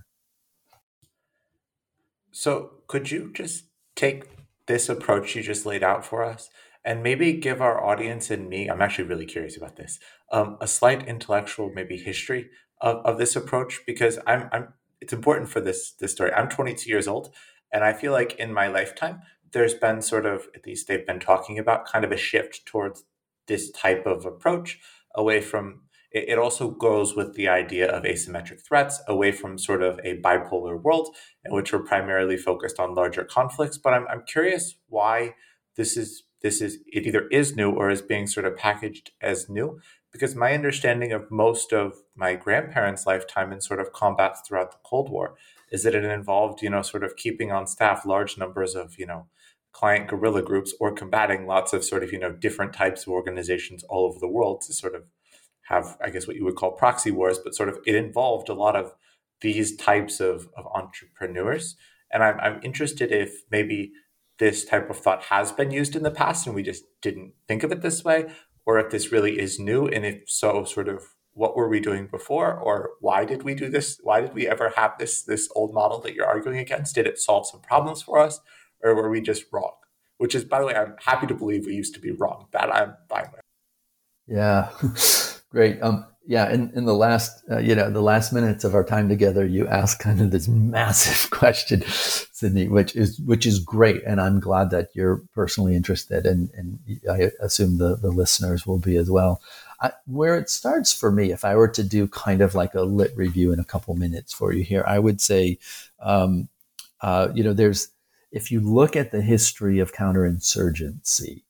So, 2.30 2.70
could 2.86 3.10
you 3.10 3.30
just 3.32 3.64
take 3.96 4.24
this 4.66 4.88
approach 4.88 5.36
you 5.36 5.42
just 5.42 5.66
laid 5.66 5.82
out 5.82 6.04
for 6.04 6.24
us 6.24 6.48
and 6.84 7.02
maybe 7.02 7.32
give 7.32 7.60
our 7.60 7.82
audience 7.82 8.30
and 8.30 8.48
me, 8.48 8.68
I'm 8.68 8.82
actually 8.82 9.04
really 9.04 9.26
curious 9.26 9.56
about 9.56 9.76
this, 9.76 9.98
um, 10.32 10.56
a 10.60 10.66
slight 10.66 11.06
intellectual 11.06 11.70
maybe 11.74 11.96
history 11.96 12.50
of, 12.80 12.96
of 13.04 13.18
this 13.18 13.36
approach? 13.36 13.80
Because 13.86 14.18
I'm, 14.26 14.48
I'm, 14.52 14.74
it's 15.00 15.12
important 15.12 15.48
for 15.48 15.60
this, 15.60 15.92
this 15.92 16.12
story. 16.12 16.32
I'm 16.32 16.48
22 16.48 16.88
years 16.88 17.06
old. 17.06 17.32
And 17.74 17.82
I 17.82 17.92
feel 17.92 18.12
like 18.12 18.36
in 18.36 18.54
my 18.54 18.68
lifetime, 18.68 19.22
there's 19.52 19.74
been 19.74 20.00
sort 20.00 20.24
of, 20.24 20.46
at 20.54 20.64
least 20.64 20.86
they've 20.86 21.06
been 21.06 21.18
talking 21.18 21.58
about, 21.58 21.86
kind 21.86 22.04
of 22.04 22.12
a 22.12 22.16
shift 22.16 22.64
towards 22.64 23.04
this 23.48 23.70
type 23.72 24.06
of 24.06 24.24
approach 24.24 24.78
away 25.14 25.40
from. 25.40 25.82
It 26.12 26.38
also 26.38 26.70
goes 26.70 27.16
with 27.16 27.34
the 27.34 27.48
idea 27.48 27.90
of 27.90 28.04
asymmetric 28.04 28.64
threats 28.64 29.02
away 29.08 29.32
from 29.32 29.58
sort 29.58 29.82
of 29.82 29.98
a 30.04 30.20
bipolar 30.20 30.80
world 30.80 31.08
in 31.44 31.52
which 31.52 31.72
we're 31.72 31.80
primarily 31.82 32.36
focused 32.36 32.78
on 32.78 32.94
larger 32.94 33.24
conflicts. 33.24 33.78
But 33.78 33.94
I'm, 33.94 34.06
I'm 34.08 34.22
curious 34.24 34.76
why 34.88 35.34
this 35.76 35.96
is 35.96 36.22
this 36.40 36.60
is 36.60 36.78
it 36.86 37.04
either 37.04 37.26
is 37.28 37.56
new 37.56 37.72
or 37.72 37.90
is 37.90 38.02
being 38.02 38.28
sort 38.28 38.46
of 38.46 38.56
packaged 38.56 39.10
as 39.20 39.48
new 39.48 39.80
because 40.12 40.36
my 40.36 40.52
understanding 40.52 41.10
of 41.10 41.28
most 41.32 41.72
of 41.72 41.94
my 42.14 42.36
grandparents' 42.36 43.06
lifetime 43.06 43.50
in 43.50 43.60
sort 43.60 43.80
of 43.80 43.92
combats 43.92 44.42
throughout 44.46 44.70
the 44.70 44.78
Cold 44.84 45.10
War 45.10 45.34
is 45.74 45.82
that 45.82 45.94
it 45.96 46.04
involved, 46.04 46.62
you 46.62 46.70
know, 46.70 46.82
sort 46.82 47.02
of 47.02 47.16
keeping 47.16 47.50
on 47.50 47.66
staff 47.66 48.06
large 48.06 48.38
numbers 48.38 48.76
of, 48.76 48.96
you 48.96 49.06
know, 49.06 49.26
client 49.72 50.06
guerrilla 50.06 50.40
groups 50.40 50.72
or 50.78 50.92
combating 50.92 51.48
lots 51.48 51.72
of 51.72 51.84
sort 51.84 52.04
of, 52.04 52.12
you 52.12 52.18
know, 52.18 52.30
different 52.30 52.72
types 52.72 53.02
of 53.02 53.08
organizations 53.08 53.82
all 53.88 54.06
over 54.06 54.20
the 54.20 54.28
world 54.28 54.60
to 54.60 54.72
sort 54.72 54.94
of 54.94 55.02
have, 55.62 55.96
I 56.00 56.10
guess, 56.10 56.28
what 56.28 56.36
you 56.36 56.44
would 56.44 56.54
call 56.54 56.70
proxy 56.70 57.10
wars, 57.10 57.40
but 57.42 57.56
sort 57.56 57.68
of 57.68 57.78
it 57.84 57.96
involved 57.96 58.48
a 58.48 58.54
lot 58.54 58.76
of 58.76 58.94
these 59.40 59.76
types 59.76 60.20
of, 60.20 60.48
of 60.56 60.64
entrepreneurs. 60.72 61.74
And 62.12 62.22
I'm, 62.22 62.38
I'm 62.38 62.60
interested 62.62 63.10
if 63.10 63.32
maybe 63.50 63.90
this 64.38 64.64
type 64.64 64.88
of 64.90 64.98
thought 64.98 65.24
has 65.24 65.50
been 65.50 65.72
used 65.72 65.96
in 65.96 66.04
the 66.04 66.10
past 66.12 66.46
and 66.46 66.54
we 66.54 66.62
just 66.62 66.84
didn't 67.02 67.32
think 67.48 67.64
of 67.64 67.72
it 67.72 67.82
this 67.82 68.04
way, 68.04 68.26
or 68.64 68.78
if 68.78 68.90
this 68.90 69.10
really 69.10 69.40
is 69.40 69.58
new, 69.58 69.88
and 69.88 70.06
if 70.06 70.22
so, 70.28 70.62
sort 70.62 70.88
of 70.88 71.02
what 71.34 71.56
were 71.56 71.68
we 71.68 71.80
doing 71.80 72.06
before, 72.06 72.54
or 72.54 72.90
why 73.00 73.24
did 73.24 73.42
we 73.42 73.54
do 73.54 73.68
this? 73.68 74.00
Why 74.02 74.20
did 74.20 74.34
we 74.34 74.48
ever 74.48 74.72
have 74.76 74.98
this 74.98 75.22
this 75.22 75.48
old 75.54 75.74
model 75.74 76.00
that 76.00 76.14
you're 76.14 76.26
arguing 76.26 76.58
against? 76.58 76.94
Did 76.94 77.06
it 77.06 77.18
solve 77.18 77.46
some 77.46 77.60
problems 77.60 78.02
for 78.02 78.18
us, 78.18 78.40
or 78.80 78.94
were 78.94 79.10
we 79.10 79.20
just 79.20 79.44
wrong? 79.52 79.74
Which 80.18 80.34
is, 80.34 80.44
by 80.44 80.60
the 80.60 80.66
way, 80.66 80.74
I'm 80.74 80.94
happy 81.04 81.26
to 81.26 81.34
believe 81.34 81.66
we 81.66 81.74
used 81.74 81.94
to 81.94 82.00
be 82.00 82.12
wrong. 82.12 82.46
That 82.52 82.72
I'm 82.74 82.94
fine 83.08 83.28
with. 83.32 83.40
Yeah, 84.26 84.70
great. 85.50 85.82
Um, 85.82 86.06
yeah, 86.26 86.50
in, 86.50 86.72
in 86.74 86.86
the 86.86 86.94
last, 86.94 87.42
uh, 87.50 87.58
you 87.58 87.74
know, 87.74 87.90
the 87.90 88.00
last 88.00 88.32
minutes 88.32 88.64
of 88.64 88.74
our 88.74 88.84
time 88.84 89.08
together, 89.08 89.44
you 89.44 89.68
asked 89.68 89.98
kind 89.98 90.20
of 90.20 90.30
this 90.30 90.48
massive 90.48 91.30
question, 91.36 91.82
Sydney, 91.86 92.68
which 92.68 92.96
is 92.96 93.20
which 93.20 93.46
is 93.46 93.58
great, 93.58 94.02
and 94.06 94.20
I'm 94.20 94.40
glad 94.40 94.70
that 94.70 94.88
you're 94.94 95.22
personally 95.34 95.76
interested, 95.76 96.26
and 96.26 96.50
and 96.54 96.78
I 97.10 97.30
assume 97.40 97.78
the 97.78 97.96
the 97.96 98.10
listeners 98.10 98.66
will 98.66 98.78
be 98.78 98.96
as 98.96 99.10
well. 99.10 99.42
I, 99.80 99.92
where 100.06 100.38
it 100.38 100.48
starts 100.48 100.92
for 100.92 101.12
me, 101.12 101.30
if 101.30 101.44
I 101.44 101.56
were 101.56 101.68
to 101.68 101.82
do 101.82 102.08
kind 102.08 102.40
of 102.40 102.54
like 102.54 102.74
a 102.74 102.82
lit 102.82 103.14
review 103.16 103.52
in 103.52 103.60
a 103.60 103.64
couple 103.64 103.94
minutes 103.94 104.32
for 104.32 104.52
you 104.52 104.64
here, 104.64 104.84
I 104.86 104.98
would 104.98 105.20
say, 105.20 105.58
um, 106.00 106.48
uh, 107.02 107.28
you 107.34 107.44
know, 107.44 107.52
there's 107.52 107.88
if 108.32 108.50
you 108.50 108.60
look 108.60 108.96
at 108.96 109.12
the 109.12 109.22
history 109.22 109.78
of 109.78 109.92
counterinsurgency, 109.92 111.43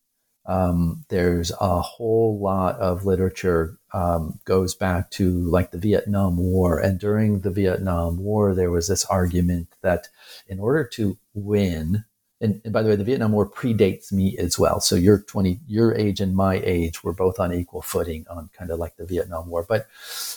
um, 0.47 1.05
there's 1.09 1.53
a 1.61 1.81
whole 1.81 2.39
lot 2.39 2.77
of 2.77 3.07
literature 3.07 3.79
um, 3.93 4.41
goes 4.45 4.75
back 4.75 5.11
to 5.13 5.31
like 5.31 5.71
the 5.71 5.79
Vietnam 5.79 6.37
War, 6.37 6.79
and 6.79 6.99
during 6.99 7.41
the 7.41 7.51
Vietnam 7.51 8.19
War, 8.19 8.55
there 8.55 8.71
was 8.71 8.89
this 8.89 9.05
argument 9.07 9.69
that 9.83 10.09
in 10.47 10.59
order 10.59 10.85
to 10.95 11.17
win, 11.33 12.05
and, 12.41 12.61
and 12.65 12.73
by 12.73 12.83
the 12.83 12.91
way, 12.91 12.97
the 12.97 13.05
Vietnam 13.05 13.33
War 13.33 13.49
predates 13.49 14.13
me 14.13 14.37
as 14.37 14.59
well. 14.59 14.81
So 14.81 14.97
your 14.97 15.21
20, 15.21 15.61
your 15.67 15.95
age 15.95 16.21
and 16.21 16.37
my 16.37 16.61
age, 16.65 17.03
we're 17.03 17.13
both 17.13 17.41
on 17.41 17.53
equal 17.53 17.83
footing 17.83 18.27
on 18.29 18.51
kind 18.53 18.71
of 18.71 18.79
like 18.79 18.97
the 18.97 19.07
Vietnam 19.07 19.49
War. 19.49 19.65
But, 19.67 19.87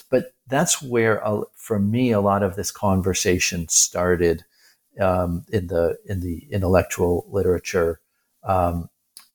but 0.08 0.32
that's 0.46 0.80
where, 0.80 1.26
uh, 1.26 1.42
for 1.54 1.78
me, 1.78 2.12
a 2.12 2.20
lot 2.20 2.42
of 2.42 2.56
this 2.56 2.70
conversation 2.70 3.68
started 3.68 4.44
um, 5.00 5.44
in 5.52 5.68
the 5.68 5.98
in 6.06 6.20
the 6.20 6.46
intellectual 6.50 7.26
literature. 7.30 8.00
Um, 8.42 8.88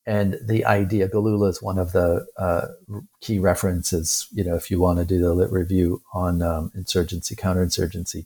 and 0.06 0.38
the 0.44 0.66
idea, 0.66 1.08
Galula 1.08 1.50
is 1.50 1.62
one 1.62 1.78
of 1.78 1.94
the 1.94 2.26
uh, 2.38 2.68
key 3.22 3.40
references, 3.40 4.28
you 4.34 4.44
know, 4.44 4.56
if 4.56 4.70
you 4.70 4.80
want 4.80 5.00
to 5.00 5.06
do 5.06 5.20
the 5.20 5.34
lit 5.34 5.52
review 5.52 6.02
on 6.14 6.42
um, 6.42 6.72
insurgency, 6.76 7.36
counterinsurgency. 7.36 8.26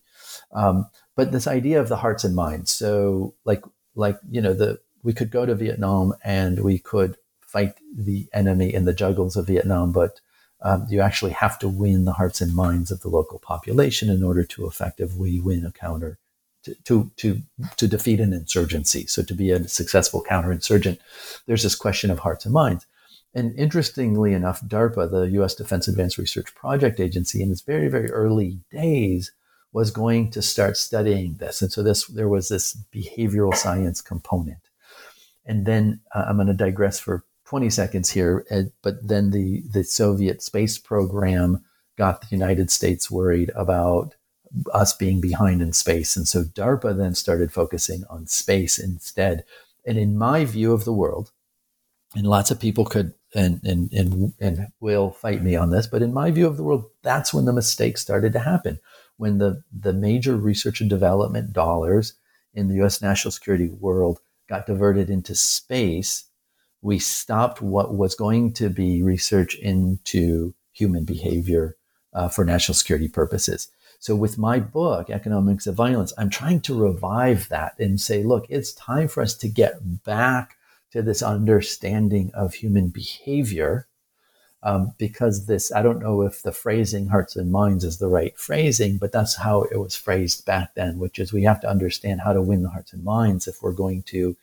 Um, 0.53 0.87
but 1.15 1.31
this 1.31 1.47
idea 1.47 1.79
of 1.79 1.89
the 1.89 1.97
hearts 1.97 2.23
and 2.23 2.35
minds. 2.35 2.71
So, 2.71 3.35
like, 3.45 3.63
like 3.95 4.17
you 4.29 4.41
know, 4.41 4.53
the 4.53 4.79
we 5.03 5.13
could 5.13 5.29
go 5.29 5.45
to 5.45 5.55
Vietnam 5.55 6.13
and 6.23 6.63
we 6.63 6.79
could 6.79 7.17
fight 7.41 7.75
the 7.95 8.27
enemy 8.33 8.73
in 8.73 8.85
the 8.85 8.93
juggles 8.93 9.37
of 9.37 9.47
Vietnam, 9.47 9.91
but 9.91 10.19
um, 10.61 10.87
you 10.89 11.01
actually 11.01 11.31
have 11.31 11.59
to 11.59 11.69
win 11.69 12.05
the 12.05 12.13
hearts 12.13 12.41
and 12.41 12.55
minds 12.55 12.91
of 12.91 13.01
the 13.01 13.09
local 13.09 13.39
population 13.39 14.09
in 14.09 14.23
order 14.23 14.43
to 14.43 14.67
effectively 14.67 15.39
win 15.39 15.65
a 15.65 15.71
counter 15.71 16.17
to, 16.85 17.11
to, 17.17 17.41
to 17.77 17.87
defeat 17.87 18.19
an 18.19 18.33
insurgency. 18.33 19.05
So 19.07 19.23
to 19.23 19.33
be 19.33 19.51
a 19.51 19.67
successful 19.67 20.23
counterinsurgent, 20.29 20.99
there's 21.45 21.63
this 21.63 21.75
question 21.75 22.11
of 22.11 22.19
hearts 22.19 22.45
and 22.45 22.53
minds. 22.53 22.85
And 23.33 23.57
interestingly 23.57 24.33
enough, 24.33 24.61
DARPA, 24.61 25.11
the 25.11 25.29
U.S. 25.33 25.53
Defense 25.53 25.87
Advanced 25.87 26.17
Research 26.17 26.55
Project 26.55 26.99
Agency, 26.99 27.41
in 27.43 27.51
its 27.51 27.61
very, 27.61 27.87
very 27.87 28.09
early 28.09 28.59
days, 28.71 29.31
was 29.73 29.91
going 29.91 30.31
to 30.31 30.41
start 30.41 30.77
studying 30.77 31.35
this. 31.35 31.61
And 31.61 31.71
so 31.71 31.83
this 31.83 32.07
there 32.07 32.29
was 32.29 32.49
this 32.49 32.75
behavioral 32.91 33.53
science 33.55 34.01
component. 34.01 34.57
And 35.45 35.65
then 35.65 35.99
uh, 36.15 36.25
I'm 36.27 36.37
going 36.37 36.47
to 36.47 36.53
digress 36.53 36.99
for 36.99 37.23
20 37.45 37.69
seconds 37.69 38.09
here, 38.09 38.45
uh, 38.51 38.63
but 38.81 39.07
then 39.07 39.31
the, 39.31 39.61
the 39.71 39.83
Soviet 39.83 40.41
space 40.41 40.77
program 40.77 41.63
got 41.97 42.21
the 42.21 42.27
United 42.35 42.69
States 42.71 43.09
worried 43.09 43.51
about 43.55 44.15
us 44.73 44.93
being 44.93 45.21
behind 45.21 45.61
in 45.61 45.73
space. 45.73 46.15
And 46.15 46.27
so 46.27 46.43
DARPA 46.43 46.97
then 46.97 47.15
started 47.15 47.51
focusing 47.51 48.03
on 48.09 48.27
space 48.27 48.79
instead. 48.79 49.43
And 49.85 49.97
in 49.97 50.17
my 50.17 50.45
view 50.45 50.73
of 50.73 50.85
the 50.85 50.93
world, 50.93 51.31
and 52.15 52.25
lots 52.25 52.51
of 52.51 52.59
people 52.59 52.85
could 52.85 53.13
and, 53.35 53.61
and, 53.63 53.91
and, 53.91 54.33
and 54.39 54.67
will 54.79 55.11
fight 55.11 55.43
me 55.43 55.55
on 55.55 55.69
this, 55.69 55.87
but 55.87 56.01
in 56.01 56.13
my 56.13 56.31
view 56.31 56.47
of 56.47 56.57
the 56.57 56.63
world, 56.63 56.85
that's 57.03 57.33
when 57.33 57.45
the 57.45 57.53
mistakes 57.53 58.01
started 58.01 58.33
to 58.33 58.39
happen. 58.39 58.79
When 59.17 59.37
the, 59.37 59.63
the 59.77 59.93
major 59.93 60.37
research 60.37 60.79
and 60.79 60.89
development 60.89 61.53
dollars 61.53 62.13
in 62.53 62.69
the 62.69 62.83
US 62.83 63.01
national 63.01 63.31
security 63.31 63.67
world 63.67 64.19
got 64.47 64.65
diverted 64.65 65.09
into 65.09 65.35
space, 65.35 66.25
we 66.81 66.99
stopped 66.99 67.61
what 67.61 67.95
was 67.95 68.15
going 68.15 68.53
to 68.53 68.69
be 68.69 69.03
research 69.03 69.55
into 69.55 70.53
human 70.71 71.03
behavior 71.03 71.75
uh, 72.13 72.29
for 72.29 72.45
national 72.45 72.75
security 72.75 73.07
purposes. 73.09 73.69
So 73.99 74.15
with 74.15 74.37
my 74.37 74.59
book, 74.59 75.09
Economics 75.09 75.67
of 75.67 75.75
Violence, 75.75 76.13
I'm 76.17 76.29
trying 76.29 76.61
to 76.61 76.79
revive 76.79 77.49
that 77.49 77.73
and 77.79 77.99
say, 77.99 78.23
look, 78.23 78.45
it's 78.49 78.73
time 78.73 79.07
for 79.07 79.21
us 79.21 79.33
to 79.35 79.49
get 79.49 80.03
back 80.03 80.57
to 80.91 81.01
this 81.01 81.21
understanding 81.21 82.31
of 82.33 82.53
human 82.53 82.89
behavior. 82.89 83.87
Um, 84.63 84.93
because 84.97 85.45
this, 85.45 85.71
I 85.71 85.81
don't 85.81 86.01
know 86.01 86.23
if 86.23 86.41
the 86.41 86.51
phrasing 86.51 87.07
hearts 87.07 87.35
and 87.35 87.51
minds 87.51 87.83
is 87.83 87.99
the 87.99 88.07
right 88.07 88.37
phrasing, 88.37 88.97
but 88.97 89.11
that's 89.11 89.35
how 89.35 89.61
it 89.63 89.77
was 89.77 89.95
phrased 89.95 90.45
back 90.45 90.73
then, 90.73 90.97
which 90.97 91.19
is 91.19 91.31
we 91.31 91.43
have 91.43 91.61
to 91.61 91.69
understand 91.69 92.21
how 92.21 92.33
to 92.33 92.41
win 92.41 92.63
the 92.63 92.69
hearts 92.69 92.91
and 92.91 93.03
minds 93.03 93.47
if 93.47 93.61
we're 93.61 93.71
going 93.71 94.01
to 94.03 94.35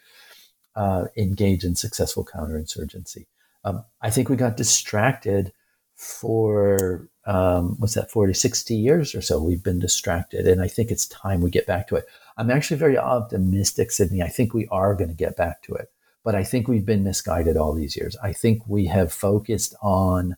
uh, 0.76 1.06
engage 1.16 1.64
in 1.64 1.74
successful 1.74 2.24
counterinsurgency. 2.24 3.26
Um, 3.64 3.84
I 4.00 4.10
think 4.10 4.28
we 4.28 4.36
got 4.36 4.56
distracted 4.56 5.52
for 5.96 7.08
um, 7.26 7.76
what's 7.78 7.94
that 7.94 8.10
40 8.10 8.34
60 8.34 8.74
years 8.74 9.14
or 9.14 9.22
so 9.22 9.42
we've 9.42 9.62
been 9.62 9.78
distracted 9.78 10.46
and 10.46 10.60
i 10.60 10.68
think 10.68 10.90
it's 10.90 11.06
time 11.06 11.40
we 11.40 11.50
get 11.50 11.66
back 11.66 11.88
to 11.88 11.96
it. 11.96 12.04
I'm 12.36 12.50
actually 12.50 12.76
very 12.78 12.98
optimistic 12.98 13.90
sydney 13.90 14.22
i 14.22 14.28
think 14.28 14.52
we 14.52 14.66
are 14.70 14.94
going 14.94 15.10
to 15.10 15.14
get 15.14 15.36
back 15.36 15.62
to 15.62 15.74
it 15.74 15.90
but 16.24 16.34
i 16.34 16.44
think 16.44 16.68
we've 16.68 16.86
been 16.86 17.04
misguided 17.04 17.56
all 17.56 17.72
these 17.72 17.96
years. 17.96 18.16
I 18.22 18.32
think 18.32 18.62
we 18.66 18.86
have 18.86 19.12
focused 19.12 19.74
on 19.80 20.36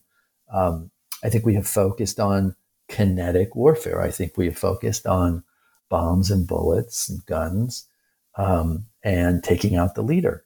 um, 0.53 0.91
i 1.23 1.29
think 1.29 1.45
we 1.45 1.55
have 1.55 1.67
focused 1.67 2.19
on 2.19 2.55
kinetic 2.87 3.55
warfare. 3.55 4.01
I 4.01 4.11
think 4.11 4.37
we 4.37 4.45
have 4.45 4.57
focused 4.57 5.05
on 5.05 5.43
bombs 5.89 6.31
and 6.31 6.47
bullets 6.47 7.09
and 7.09 7.25
guns 7.25 7.85
um, 8.35 8.85
and 9.03 9.43
taking 9.43 9.75
out 9.75 9.95
the 9.95 10.03
leader 10.03 10.45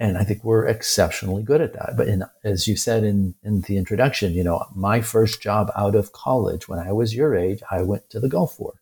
and 0.00 0.18
I 0.18 0.24
think 0.24 0.42
we're 0.42 0.66
exceptionally 0.66 1.42
good 1.42 1.60
at 1.60 1.72
that. 1.74 1.94
But 1.96 2.08
in, 2.08 2.24
as 2.42 2.66
you 2.66 2.76
said 2.76 3.04
in, 3.04 3.34
in 3.42 3.60
the 3.62 3.76
introduction, 3.76 4.34
you 4.34 4.42
know, 4.42 4.64
my 4.74 5.00
first 5.00 5.40
job 5.40 5.70
out 5.76 5.94
of 5.94 6.12
college 6.12 6.68
when 6.68 6.78
I 6.78 6.92
was 6.92 7.14
your 7.14 7.36
age, 7.36 7.62
I 7.70 7.82
went 7.82 8.10
to 8.10 8.20
the 8.20 8.28
Gulf 8.28 8.58
War. 8.58 8.74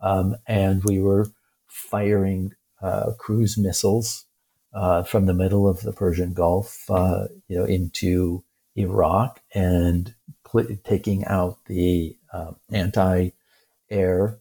Um, 0.00 0.36
and 0.46 0.84
we 0.84 1.00
were 1.00 1.28
firing 1.66 2.52
uh, 2.82 3.12
cruise 3.18 3.56
missiles 3.56 4.26
uh, 4.74 5.04
from 5.04 5.26
the 5.26 5.34
middle 5.34 5.68
of 5.68 5.80
the 5.80 5.92
Persian 5.92 6.32
Gulf, 6.34 6.90
uh, 6.90 7.28
you 7.48 7.56
know, 7.56 7.64
into 7.64 8.44
Iraq 8.76 9.40
and 9.54 10.14
pl- 10.44 10.76
taking 10.84 11.24
out 11.26 11.58
the 11.66 12.16
um, 12.32 12.56
anti-air 12.70 14.38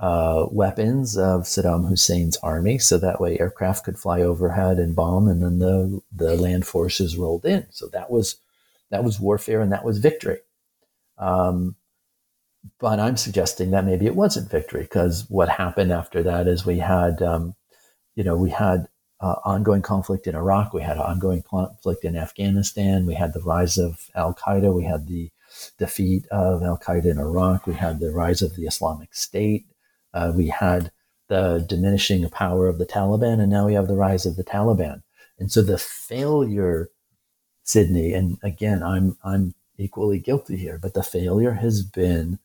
uh, 0.00 0.46
weapons 0.50 1.16
of 1.16 1.42
Saddam 1.42 1.88
Hussein's 1.88 2.36
army, 2.38 2.78
so 2.78 2.98
that 2.98 3.20
way 3.20 3.38
aircraft 3.38 3.84
could 3.84 3.98
fly 3.98 4.20
overhead 4.20 4.78
and 4.78 4.96
bomb, 4.96 5.28
and 5.28 5.42
then 5.42 5.58
the 5.58 6.00
the 6.12 6.36
land 6.36 6.66
forces 6.66 7.16
rolled 7.16 7.44
in. 7.44 7.66
So 7.70 7.88
that 7.88 8.10
was 8.10 8.36
that 8.90 9.04
was 9.04 9.20
warfare, 9.20 9.60
and 9.60 9.72
that 9.72 9.84
was 9.84 9.98
victory. 9.98 10.38
Um, 11.18 11.76
but 12.78 12.98
I'm 12.98 13.16
suggesting 13.16 13.70
that 13.70 13.84
maybe 13.84 14.06
it 14.06 14.16
wasn't 14.16 14.50
victory 14.50 14.82
because 14.82 15.26
what 15.28 15.48
happened 15.48 15.92
after 15.92 16.22
that 16.22 16.46
is 16.46 16.64
we 16.64 16.78
had, 16.78 17.20
um, 17.22 17.54
you 18.14 18.24
know, 18.24 18.36
we 18.36 18.50
had 18.50 18.88
uh, 19.20 19.36
ongoing 19.44 19.82
conflict 19.82 20.26
in 20.26 20.34
Iraq, 20.34 20.72
we 20.72 20.82
had 20.82 20.98
ongoing 20.98 21.42
conflict 21.42 22.04
in 22.04 22.16
Afghanistan, 22.16 23.06
we 23.06 23.14
had 23.14 23.32
the 23.32 23.40
rise 23.40 23.78
of 23.78 24.10
Al 24.14 24.34
Qaeda, 24.34 24.74
we 24.74 24.84
had 24.84 25.06
the 25.06 25.30
defeat 25.78 26.26
of 26.30 26.62
Al 26.62 26.78
Qaeda 26.78 27.06
in 27.06 27.18
Iraq, 27.18 27.66
we 27.66 27.74
had 27.74 28.00
the 28.00 28.10
rise 28.10 28.42
of 28.42 28.56
the 28.56 28.64
Islamic 28.64 29.14
State, 29.14 29.66
uh, 30.14 30.32
we 30.34 30.48
had 30.48 30.90
the 31.28 31.64
diminishing 31.68 32.28
power 32.30 32.68
of 32.68 32.78
the 32.78 32.86
Taliban, 32.86 33.40
and 33.40 33.50
now 33.50 33.66
we 33.66 33.74
have 33.74 33.88
the 33.88 33.96
rise 33.96 34.24
of 34.24 34.36
the 34.36 34.44
Taliban. 34.44 35.02
And 35.38 35.50
so 35.50 35.60
the 35.60 35.78
failure, 35.78 36.90
Sydney, 37.64 38.14
and 38.14 38.38
again, 38.42 38.82
I'm 38.82 39.18
I'm 39.24 39.54
equally 39.76 40.20
guilty 40.20 40.56
here, 40.56 40.78
but 40.80 40.94
the 40.94 41.02
failure 41.02 41.52
has 41.52 41.82
been 41.82 42.38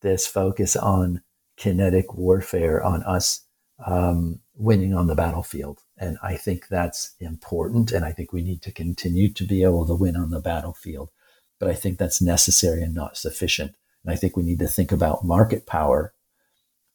this 0.00 0.26
focus 0.26 0.74
on 0.76 1.22
kinetic 1.56 2.14
warfare, 2.14 2.82
on 2.82 3.02
us 3.04 3.44
um, 3.86 4.40
winning 4.54 4.94
on 4.94 5.06
the 5.06 5.14
battlefield. 5.14 5.80
And 5.96 6.18
I 6.22 6.36
think 6.36 6.68
that's 6.68 7.14
important. 7.20 7.92
And 7.92 8.04
I 8.04 8.12
think 8.12 8.32
we 8.32 8.42
need 8.42 8.62
to 8.62 8.72
continue 8.72 9.32
to 9.32 9.44
be 9.44 9.62
able 9.62 9.86
to 9.86 9.94
win 9.94 10.16
on 10.16 10.30
the 10.30 10.40
battlefield. 10.40 11.10
But 11.60 11.70
I 11.70 11.74
think 11.74 11.98
that's 11.98 12.20
necessary 12.20 12.82
and 12.82 12.94
not 12.94 13.16
sufficient. 13.16 13.76
And 14.04 14.12
I 14.12 14.16
think 14.16 14.36
we 14.36 14.42
need 14.42 14.58
to 14.58 14.66
think 14.66 14.90
about 14.90 15.24
market 15.24 15.66
power 15.66 16.12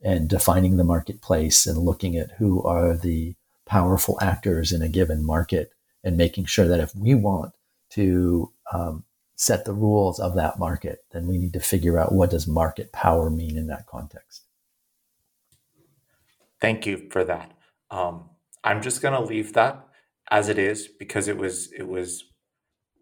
and 0.01 0.29
defining 0.29 0.77
the 0.77 0.83
marketplace 0.83 1.65
and 1.65 1.77
looking 1.77 2.15
at 2.15 2.31
who 2.37 2.63
are 2.63 2.95
the 2.95 3.35
powerful 3.65 4.17
actors 4.21 4.71
in 4.71 4.81
a 4.81 4.89
given 4.89 5.25
market 5.25 5.71
and 6.03 6.17
making 6.17 6.45
sure 6.45 6.67
that 6.67 6.79
if 6.79 6.95
we 6.95 7.15
want 7.15 7.53
to 7.89 8.51
um, 8.71 9.03
set 9.35 9.65
the 9.65 9.73
rules 9.73 10.19
of 10.19 10.35
that 10.35 10.59
market, 10.59 11.03
then 11.11 11.27
we 11.27 11.37
need 11.37 11.53
to 11.53 11.59
figure 11.59 11.97
out 11.97 12.13
what 12.13 12.29
does 12.29 12.47
market 12.47 12.91
power 12.91 13.29
mean 13.29 13.57
in 13.57 13.67
that 13.67 13.85
context. 13.85 14.43
Thank 16.59 16.85
you 16.85 17.07
for 17.11 17.23
that. 17.23 17.51
Um, 17.91 18.29
I'm 18.63 18.81
just 18.81 19.01
going 19.01 19.13
to 19.13 19.21
leave 19.21 19.53
that 19.53 19.87
as 20.29 20.49
it 20.49 20.57
is 20.57 20.87
because 20.87 21.27
it 21.27 21.37
was 21.37 21.71
it 21.71 21.87
was 21.87 22.25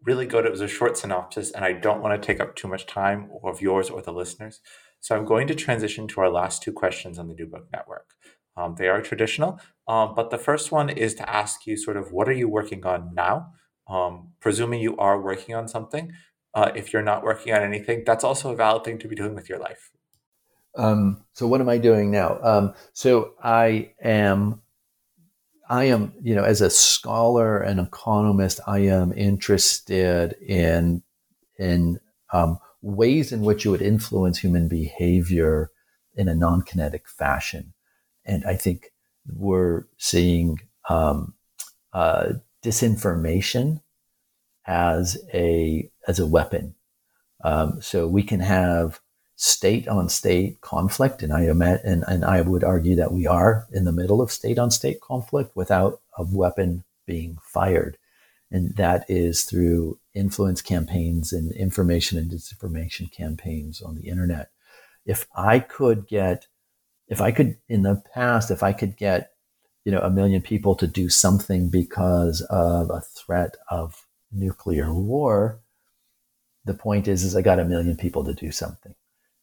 really 0.04 0.26
good. 0.26 0.44
It 0.44 0.52
was 0.52 0.60
a 0.60 0.68
short 0.68 0.96
synopsis, 0.96 1.50
and 1.50 1.64
I 1.64 1.72
don't 1.72 2.02
want 2.02 2.20
to 2.20 2.24
take 2.24 2.40
up 2.40 2.54
too 2.54 2.68
much 2.68 2.86
time 2.86 3.30
of 3.42 3.60
yours 3.60 3.90
or 3.90 4.02
the 4.02 4.12
listeners. 4.12 4.60
So 5.00 5.16
I'm 5.16 5.24
going 5.24 5.46
to 5.48 5.54
transition 5.54 6.08
to 6.08 6.20
our 6.20 6.30
last 6.30 6.62
two 6.62 6.72
questions 6.72 7.18
on 7.18 7.28
the 7.28 7.34
New 7.34 7.46
Book 7.46 7.68
Network. 7.72 8.10
Um, 8.56 8.74
they 8.78 8.88
are 8.88 9.02
traditional, 9.02 9.60
um, 9.86 10.14
but 10.14 10.30
the 10.30 10.38
first 10.38 10.72
one 10.72 10.88
is 10.88 11.14
to 11.16 11.28
ask 11.28 11.66
you 11.66 11.76
sort 11.76 11.96
of 11.96 12.10
what 12.10 12.28
are 12.28 12.32
you 12.32 12.48
working 12.48 12.84
on 12.86 13.14
now? 13.14 13.52
Um, 13.88 14.32
presuming 14.40 14.80
you 14.80 14.96
are 14.96 15.20
working 15.20 15.54
on 15.54 15.68
something, 15.68 16.12
uh, 16.56 16.72
if 16.74 16.92
you're 16.92 17.02
not 17.02 17.22
working 17.22 17.52
on 17.52 17.62
anything, 17.62 18.02
that's 18.06 18.24
also 18.24 18.50
a 18.50 18.56
valid 18.56 18.82
thing 18.82 18.98
to 19.00 19.08
be 19.08 19.14
doing 19.14 19.34
with 19.34 19.48
your 19.48 19.58
life. 19.58 19.90
Um, 20.74 21.22
so 21.34 21.46
what 21.46 21.60
am 21.60 21.68
I 21.68 21.76
doing 21.76 22.10
now? 22.10 22.38
Um, 22.42 22.74
so 22.94 23.34
I 23.42 23.92
am, 24.02 24.62
I 25.68 25.84
am, 25.84 26.14
you 26.22 26.34
know, 26.34 26.44
as 26.44 26.62
a 26.62 26.70
scholar 26.70 27.58
and 27.58 27.78
economist, 27.78 28.60
I 28.66 28.80
am 28.80 29.12
interested 29.12 30.32
in 30.40 31.02
in 31.58 31.98
um, 32.32 32.58
ways 32.82 33.32
in 33.32 33.42
which 33.42 33.64
you 33.64 33.70
would 33.70 33.82
influence 33.82 34.38
human 34.38 34.68
behavior 34.68 35.70
in 36.14 36.28
a 36.28 36.34
non-kinetic 36.34 37.08
fashion, 37.08 37.74
and 38.24 38.44
I 38.44 38.56
think 38.56 38.92
we're 39.34 39.84
seeing 39.98 40.60
um, 40.88 41.34
uh, 41.92 42.34
disinformation 42.62 43.80
as 44.66 45.16
a 45.32 45.90
as 46.06 46.18
a 46.18 46.26
weapon. 46.26 46.74
Um, 47.44 47.80
so 47.80 48.06
we 48.06 48.22
can 48.22 48.40
have 48.40 49.00
state 49.36 49.86
on 49.86 50.08
state 50.08 50.60
conflict, 50.62 51.22
and 51.22 51.32
I 51.32 51.42
and, 51.42 52.04
and 52.06 52.24
I 52.24 52.40
would 52.40 52.64
argue 52.64 52.96
that 52.96 53.12
we 53.12 53.26
are 53.26 53.66
in 53.72 53.84
the 53.84 53.92
middle 53.92 54.20
of 54.20 54.32
state 54.32 54.58
on 54.58 54.70
state 54.70 55.00
conflict 55.00 55.54
without 55.54 56.00
a 56.16 56.24
weapon 56.24 56.84
being 57.06 57.38
fired, 57.42 57.98
and 58.50 58.74
that 58.76 59.04
is 59.08 59.44
through 59.44 59.98
influence 60.14 60.62
campaigns 60.62 61.32
and 61.32 61.52
information 61.52 62.18
and 62.18 62.30
disinformation 62.30 63.10
campaigns 63.10 63.82
on 63.82 63.96
the 63.96 64.08
internet. 64.08 64.50
If 65.04 65.26
I 65.36 65.58
could 65.58 66.06
get, 66.06 66.46
if 67.08 67.20
I 67.20 67.32
could 67.32 67.58
in 67.68 67.82
the 67.82 68.02
past, 68.14 68.50
if 68.50 68.62
I 68.62 68.72
could 68.72 68.96
get 68.96 69.32
you 69.84 69.92
know 69.92 70.00
a 70.00 70.10
million 70.10 70.42
people 70.42 70.74
to 70.76 70.86
do 70.86 71.08
something 71.08 71.70
because 71.70 72.40
of 72.50 72.90
a 72.90 73.00
threat 73.00 73.56
of 73.70 74.04
nuclear 74.32 74.92
war 74.92 75.60
the 76.64 76.74
point 76.74 77.06
is 77.06 77.22
is 77.22 77.36
i 77.36 77.40
got 77.40 77.60
a 77.60 77.64
million 77.64 77.96
people 77.96 78.24
to 78.24 78.34
do 78.34 78.50
something 78.50 78.96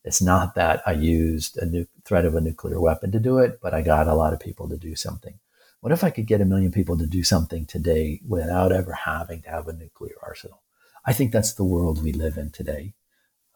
it's 0.04 0.22
not 0.22 0.56
that 0.56 0.82
I 0.86 0.94
used 0.94 1.58
a 1.58 1.66
new 1.66 1.88
threat 2.04 2.26
of 2.26 2.36
a 2.36 2.42
nuclear 2.42 2.80
weapon 2.80 3.12
to 3.12 3.20
do 3.20 3.38
it, 3.38 3.60
but 3.62 3.74
I 3.74 3.82
got 3.82 4.08
a 4.08 4.16
lot 4.16 4.34
of 4.34 4.40
people 4.40 4.68
to 4.70 4.78
do 4.78 4.96
something. 4.96 5.40
What 5.84 5.92
if 5.92 6.02
I 6.02 6.12
could 6.12 6.28
get 6.28 6.40
a 6.40 6.46
million 6.46 6.72
people 6.72 6.98
to 6.98 7.06
do 7.06 7.24
something 7.24 7.66
today 7.66 8.22
without 8.26 8.72
ever 8.72 8.94
having 8.94 9.42
to 9.42 9.50
have 9.50 9.68
a 9.68 9.74
nuclear 9.74 10.16
arsenal? 10.24 10.62
I 11.06 11.12
think 11.12 11.34
that's 11.34 11.56
the 11.56 11.66
world 11.66 12.02
we 12.02 12.14
live 12.14 12.38
in 12.38 12.52
today. 12.52 12.94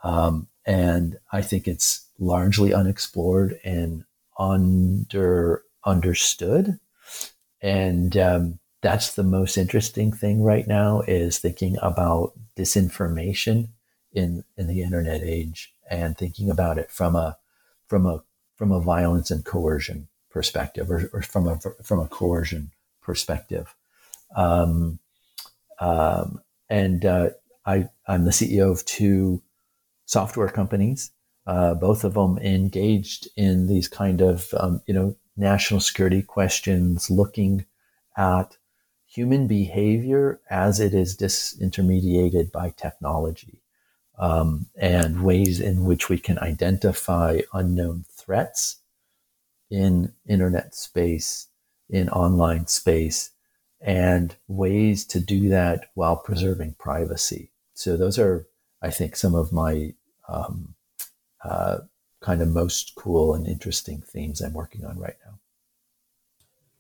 Um, 0.03 0.49
and 0.65 1.19
I 1.31 1.41
think 1.41 1.69
it's 1.69 2.05
largely 2.19 2.73
unexplored 2.73 3.57
and 3.63 4.03
under 4.37 5.63
understood. 5.85 6.77
And 7.61 8.17
um, 8.17 8.59
that's 8.81 9.15
the 9.15 9.23
most 9.23 9.57
interesting 9.57 10.11
thing 10.11 10.43
right 10.43 10.67
now 10.67 11.03
is 11.07 11.39
thinking 11.39 11.77
about 11.81 12.33
disinformation 12.57 13.69
in 14.11 14.43
in 14.57 14.67
the 14.67 14.81
internet 14.81 15.21
age 15.23 15.73
and 15.89 16.17
thinking 16.17 16.49
about 16.49 16.77
it 16.77 16.91
from 16.91 17.15
a 17.15 17.37
from 17.87 18.05
a 18.05 18.21
from 18.57 18.73
a 18.73 18.81
violence 18.81 19.31
and 19.31 19.45
coercion 19.45 20.09
perspective 20.37 20.91
or, 20.91 21.09
or 21.13 21.23
from 21.23 21.47
a 21.47 21.57
from 21.81 21.99
a 21.99 22.07
coercion 22.07 22.69
perspective. 23.01 23.73
Um, 24.35 24.99
um, 25.79 26.41
and 26.69 27.03
uh, 27.03 27.29
I, 27.65 27.89
I'm 28.07 28.25
the 28.25 28.37
CEO 28.39 28.71
of 28.71 28.85
two 28.85 29.41
software 30.05 30.49
companies, 30.49 31.11
uh, 31.47 31.73
both 31.73 32.03
of 32.03 32.13
them 32.13 32.37
engaged 32.37 33.27
in 33.35 33.65
these 33.65 33.87
kind 33.87 34.21
of 34.21 34.53
um, 34.59 34.81
you 34.85 34.93
know 34.93 35.15
national 35.35 35.79
security 35.79 36.21
questions, 36.21 37.09
looking 37.09 37.65
at 38.15 38.57
human 39.07 39.47
behavior 39.47 40.39
as 40.51 40.79
it 40.79 40.93
is 40.93 41.17
disintermediated 41.17 42.51
by 42.51 42.69
technology 42.69 43.63
um, 44.19 44.67
and 44.75 45.23
ways 45.23 45.59
in 45.59 45.85
which 45.85 46.09
we 46.09 46.19
can 46.19 46.37
identify 46.39 47.39
unknown 47.53 48.05
threats 48.11 48.81
in 49.69 50.13
internet 50.27 50.75
space, 50.75 51.47
in 51.89 52.09
online 52.09 52.67
space, 52.67 53.31
and 53.81 54.35
ways 54.47 55.05
to 55.05 55.19
do 55.19 55.49
that 55.49 55.89
while 55.93 56.17
preserving 56.17 56.75
privacy. 56.79 57.51
So 57.73 57.95
those 57.95 58.17
are, 58.17 58.47
I 58.81 58.89
think, 58.89 59.15
some 59.15 59.35
of 59.35 59.51
my 59.51 59.93
um, 60.27 60.75
uh, 61.43 61.79
kind 62.21 62.41
of 62.41 62.47
most 62.49 62.93
cool 62.95 63.33
and 63.33 63.47
interesting 63.47 64.01
themes 64.01 64.41
I'm 64.41 64.53
working 64.53 64.85
on 64.85 64.99
right 64.99 65.17
now. 65.25 65.39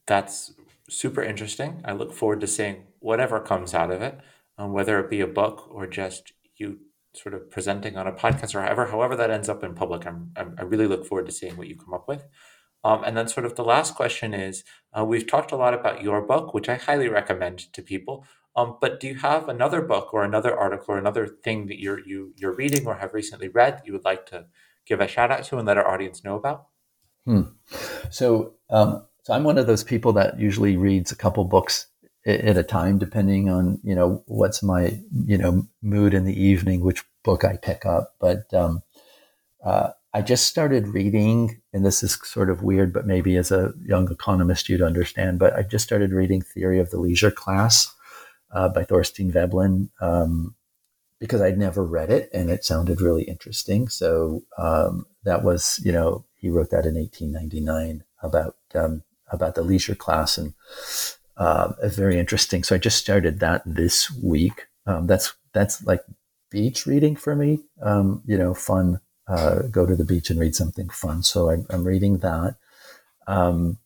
That's 0.05 0.53
super 0.89 1.21
interesting. 1.21 1.81
I 1.85 1.93
look 1.93 2.13
forward 2.13 2.41
to 2.41 2.47
seeing 2.47 2.83
whatever 2.99 3.39
comes 3.39 3.73
out 3.73 3.91
of 3.91 4.01
it, 4.01 4.19
um, 4.57 4.73
whether 4.73 4.99
it 4.99 5.09
be 5.09 5.21
a 5.21 5.27
book 5.27 5.67
or 5.69 5.85
just 5.85 6.33
you 6.55 6.79
sort 7.13 7.33
of 7.33 7.49
presenting 7.49 7.97
on 7.97 8.07
a 8.07 8.11
podcast 8.11 8.55
or 8.55 8.61
however 8.61 8.87
however 8.87 9.15
that 9.15 9.31
ends 9.31 9.49
up 9.49 9.63
in 9.63 9.73
public. 9.73 10.05
I'm, 10.05 10.31
I'm 10.35 10.55
i 10.57 10.63
really 10.63 10.87
look 10.87 11.05
forward 11.05 11.25
to 11.27 11.31
seeing 11.31 11.57
what 11.57 11.67
you 11.67 11.75
come 11.75 11.93
up 11.93 12.07
with. 12.07 12.25
Um, 12.87 13.03
and 13.03 13.17
then 13.17 13.27
sort 13.27 13.45
of 13.45 13.55
the 13.55 13.65
last 13.65 13.95
question 13.95 14.33
is 14.33 14.63
uh, 14.97 15.03
we've 15.03 15.27
talked 15.27 15.51
a 15.51 15.57
lot 15.57 15.73
about 15.73 16.01
your 16.01 16.21
book, 16.21 16.53
which 16.53 16.69
I 16.69 16.75
highly 16.75 17.09
recommend 17.09 17.59
to 17.73 17.81
people. 17.81 18.25
Um, 18.55 18.77
but 18.79 19.01
do 19.01 19.07
you 19.09 19.15
have 19.15 19.49
another 19.49 19.81
book 19.81 20.13
or 20.13 20.23
another 20.23 20.57
article 20.57 20.95
or 20.95 20.97
another 20.97 21.27
thing 21.27 21.67
that 21.67 21.81
you're 21.81 21.99
you, 21.99 22.33
you're 22.37 22.55
reading 22.55 22.87
or 22.87 22.95
have 22.95 23.13
recently 23.13 23.49
read 23.49 23.73
that 23.79 23.85
you 23.85 23.91
would 23.91 24.05
like 24.05 24.25
to 24.27 24.45
give 24.85 25.01
a 25.01 25.07
shout 25.07 25.31
out 25.31 25.43
to 25.43 25.57
and 25.57 25.67
let 25.67 25.77
our 25.77 25.85
audience 25.85 26.23
know 26.23 26.37
about? 26.37 26.67
Hmm. 27.25 27.41
So, 28.09 28.53
um, 28.69 29.05
so 29.23 29.33
I'm 29.33 29.43
one 29.43 29.57
of 29.57 29.67
those 29.67 29.83
people 29.83 30.13
that 30.13 30.39
usually 30.39 30.77
reads 30.77 31.11
a 31.11 31.17
couple 31.17 31.43
books 31.43 31.87
at 32.25 32.55
a 32.55 32.63
time, 32.63 32.99
depending 32.99 33.49
on 33.49 33.81
you 33.83 33.95
know 33.95 34.23
what's 34.27 34.63
my 34.63 34.97
you 35.25 35.37
know 35.37 35.67
mood 35.81 36.13
in 36.13 36.23
the 36.23 36.41
evening, 36.41 36.79
which 36.79 37.03
book 37.25 37.43
I 37.43 37.57
pick 37.57 37.85
up. 37.85 38.15
But 38.17 38.53
um, 38.53 38.81
uh, 39.61 39.89
I 40.17 40.23
just 40.23 40.47
started 40.47 40.87
reading, 40.87 41.61
and 41.73 41.85
this 41.85 42.01
is 42.01 42.17
sort 42.23 42.49
of 42.49 42.63
weird, 42.63 42.91
but 42.91 43.05
maybe 43.05 43.37
as 43.37 43.51
a 43.51 43.75
young 43.85 44.11
economist 44.11 44.67
you'd 44.67 44.81
understand. 44.81 45.37
But 45.37 45.55
I 45.55 45.61
just 45.61 45.85
started 45.85 46.11
reading 46.11 46.41
Theory 46.41 46.79
of 46.79 46.89
the 46.89 46.99
Leisure 46.99 47.29
Class 47.29 47.93
uh, 48.49 48.67
by 48.67 48.83
Thorstein 48.83 49.31
Veblen 49.31 49.91
um, 50.01 50.55
because 51.19 51.39
I'd 51.39 51.59
never 51.59 51.83
read 51.83 52.09
it, 52.09 52.31
and 52.33 52.49
it 52.49 52.65
sounded 52.65 52.99
really 52.99 53.25
interesting. 53.25 53.89
So 53.89 54.41
um, 54.57 55.05
that 55.23 55.43
was 55.43 55.79
you 55.83 55.91
know 55.91 56.25
he 56.35 56.49
wrote 56.49 56.71
that 56.71 56.87
in 56.87 56.95
1899 56.95 58.03
about 58.23 58.55
um, 58.73 59.03
about 59.31 59.53
the 59.53 59.61
leisure 59.61 59.93
class 59.93 60.35
and 60.39 60.55
uh, 61.37 61.73
very 61.89 62.17
interesting. 62.17 62.63
So 62.63 62.73
I 62.73 62.79
just 62.79 62.97
started 62.97 63.39
that 63.41 63.61
this 63.67 64.09
week. 64.09 64.65
Um, 64.87 65.05
that's 65.05 65.35
that's 65.53 65.83
like 65.83 66.01
beach 66.49 66.87
reading 66.87 67.15
for 67.15 67.35
me. 67.35 67.59
Um, 67.83 68.23
you 68.25 68.35
know, 68.35 68.55
fun. 68.55 68.99
Uh, 69.27 69.63
go 69.63 69.85
to 69.85 69.95
the 69.95 70.05
beach 70.05 70.29
and 70.29 70.39
read 70.39 70.55
something 70.55 70.89
fun. 70.89 71.21
So 71.23 71.49
I'm, 71.49 71.65
I'm 71.69 71.83
reading 71.83 72.19
that. 72.19 72.55
Um, 73.27 73.77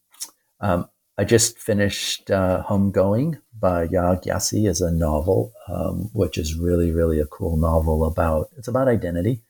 um 0.59 0.87
I 1.17 1.23
just 1.23 1.59
finished 1.59 2.31
uh, 2.31 2.63
Homegoing 2.67 3.39
by 3.59 3.87
Yaa 3.87 4.23
Gyasi 4.23 4.67
as 4.67 4.81
a 4.81 4.91
novel, 4.91 5.51
um, 5.67 6.09
which 6.13 6.37
is 6.37 6.55
really 6.55 6.91
really 6.91 7.19
a 7.19 7.25
cool 7.25 7.57
novel 7.57 8.05
about. 8.05 8.49
It's 8.57 8.67
about 8.67 8.87
identity, 8.87 9.43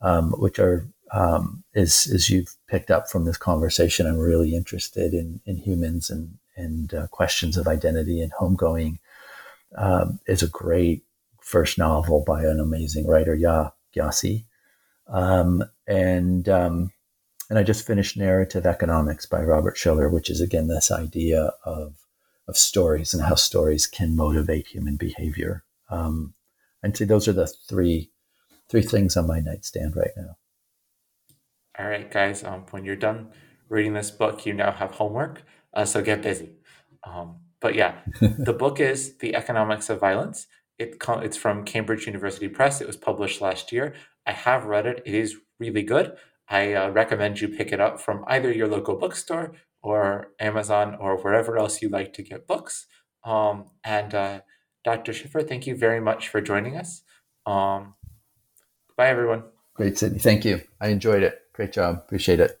um, 0.00 0.32
which 0.32 0.58
are 0.58 0.88
um, 1.14 1.62
as, 1.76 2.08
as 2.12 2.28
you've 2.28 2.56
picked 2.66 2.90
up 2.90 3.08
from 3.08 3.24
this 3.24 3.36
conversation, 3.36 4.06
I'm 4.06 4.18
really 4.18 4.54
interested 4.54 5.14
in, 5.14 5.40
in 5.46 5.56
humans 5.56 6.10
and, 6.10 6.38
and 6.56 6.92
uh, 6.92 7.06
questions 7.06 7.56
of 7.56 7.68
identity 7.68 8.20
and 8.20 8.32
homegoing 8.32 8.98
um, 9.76 10.18
is 10.26 10.42
a 10.42 10.48
great 10.48 11.04
first 11.40 11.78
novel 11.78 12.24
by 12.26 12.42
an 12.42 12.58
amazing 12.58 13.06
writer, 13.06 13.36
Yaa 13.36 13.72
Gyasi. 13.94 14.44
Um, 15.08 15.64
and 15.86 16.48
um, 16.48 16.90
and 17.50 17.58
I 17.58 17.62
just 17.62 17.86
finished 17.86 18.16
Narrative 18.16 18.66
Economics 18.66 19.26
by 19.26 19.42
Robert 19.42 19.76
Shiller, 19.76 20.08
which 20.08 20.30
is 20.30 20.40
again 20.40 20.68
this 20.68 20.90
idea 20.90 21.52
of 21.64 21.96
of 22.46 22.56
stories 22.56 23.14
and 23.14 23.22
how 23.22 23.34
stories 23.34 23.86
can 23.86 24.16
motivate 24.16 24.68
human 24.68 24.96
behavior. 24.96 25.64
Um, 25.90 26.34
I'd 26.82 26.96
say 26.96 27.04
those 27.04 27.28
are 27.28 27.32
the 27.32 27.46
three 27.46 28.10
three 28.68 28.82
things 28.82 29.16
on 29.16 29.26
my 29.26 29.40
nightstand 29.40 29.96
right 29.96 30.12
now. 30.16 30.36
All 31.78 31.86
right, 31.86 32.10
guys. 32.10 32.44
Um, 32.44 32.64
when 32.70 32.84
you're 32.84 32.96
done 32.96 33.28
reading 33.68 33.94
this 33.94 34.10
book, 34.10 34.46
you 34.46 34.52
now 34.52 34.72
have 34.72 34.92
homework, 34.92 35.42
uh, 35.72 35.84
so 35.84 36.02
get 36.02 36.22
busy. 36.22 36.50
Um, 37.04 37.40
but 37.60 37.74
yeah, 37.74 37.98
the 38.20 38.52
book 38.52 38.80
is 38.80 39.18
The 39.18 39.34
Economics 39.34 39.90
of 39.90 40.00
Violence. 40.00 40.46
It 40.78 40.96
it's 41.06 41.36
from 41.36 41.64
Cambridge 41.64 42.06
University 42.06 42.48
Press. 42.48 42.80
It 42.80 42.86
was 42.86 42.96
published 42.96 43.40
last 43.40 43.72
year. 43.72 43.94
I 44.26 44.32
have 44.32 44.64
read 44.64 44.86
it. 44.86 45.02
It 45.04 45.14
is 45.14 45.36
really 45.58 45.82
good. 45.82 46.16
I 46.48 46.72
uh, 46.74 46.90
recommend 46.90 47.40
you 47.40 47.48
pick 47.48 47.72
it 47.72 47.80
up 47.80 48.00
from 48.00 48.24
either 48.26 48.52
your 48.52 48.68
local 48.68 48.96
bookstore 48.96 49.54
or 49.82 50.28
Amazon 50.40 50.96
or 50.98 51.16
wherever 51.16 51.56
else 51.58 51.82
you 51.82 51.88
like 51.88 52.12
to 52.14 52.22
get 52.22 52.46
books. 52.46 52.86
Um, 53.24 53.70
and 53.82 54.14
uh, 54.14 54.40
Dr. 54.84 55.12
Shiffman, 55.12 55.48
thank 55.48 55.66
you 55.66 55.76
very 55.76 56.00
much 56.00 56.28
for 56.28 56.40
joining 56.40 56.76
us. 56.76 57.02
Um, 57.46 57.94
bye, 58.96 59.08
everyone. 59.08 59.44
Great, 59.74 59.98
Sydney. 59.98 60.18
Thank 60.18 60.44
you. 60.44 60.62
I 60.80 60.88
enjoyed 60.88 61.22
it. 61.22 61.40
Great 61.52 61.72
job. 61.72 61.96
Appreciate 62.04 62.40
it. 62.40 62.60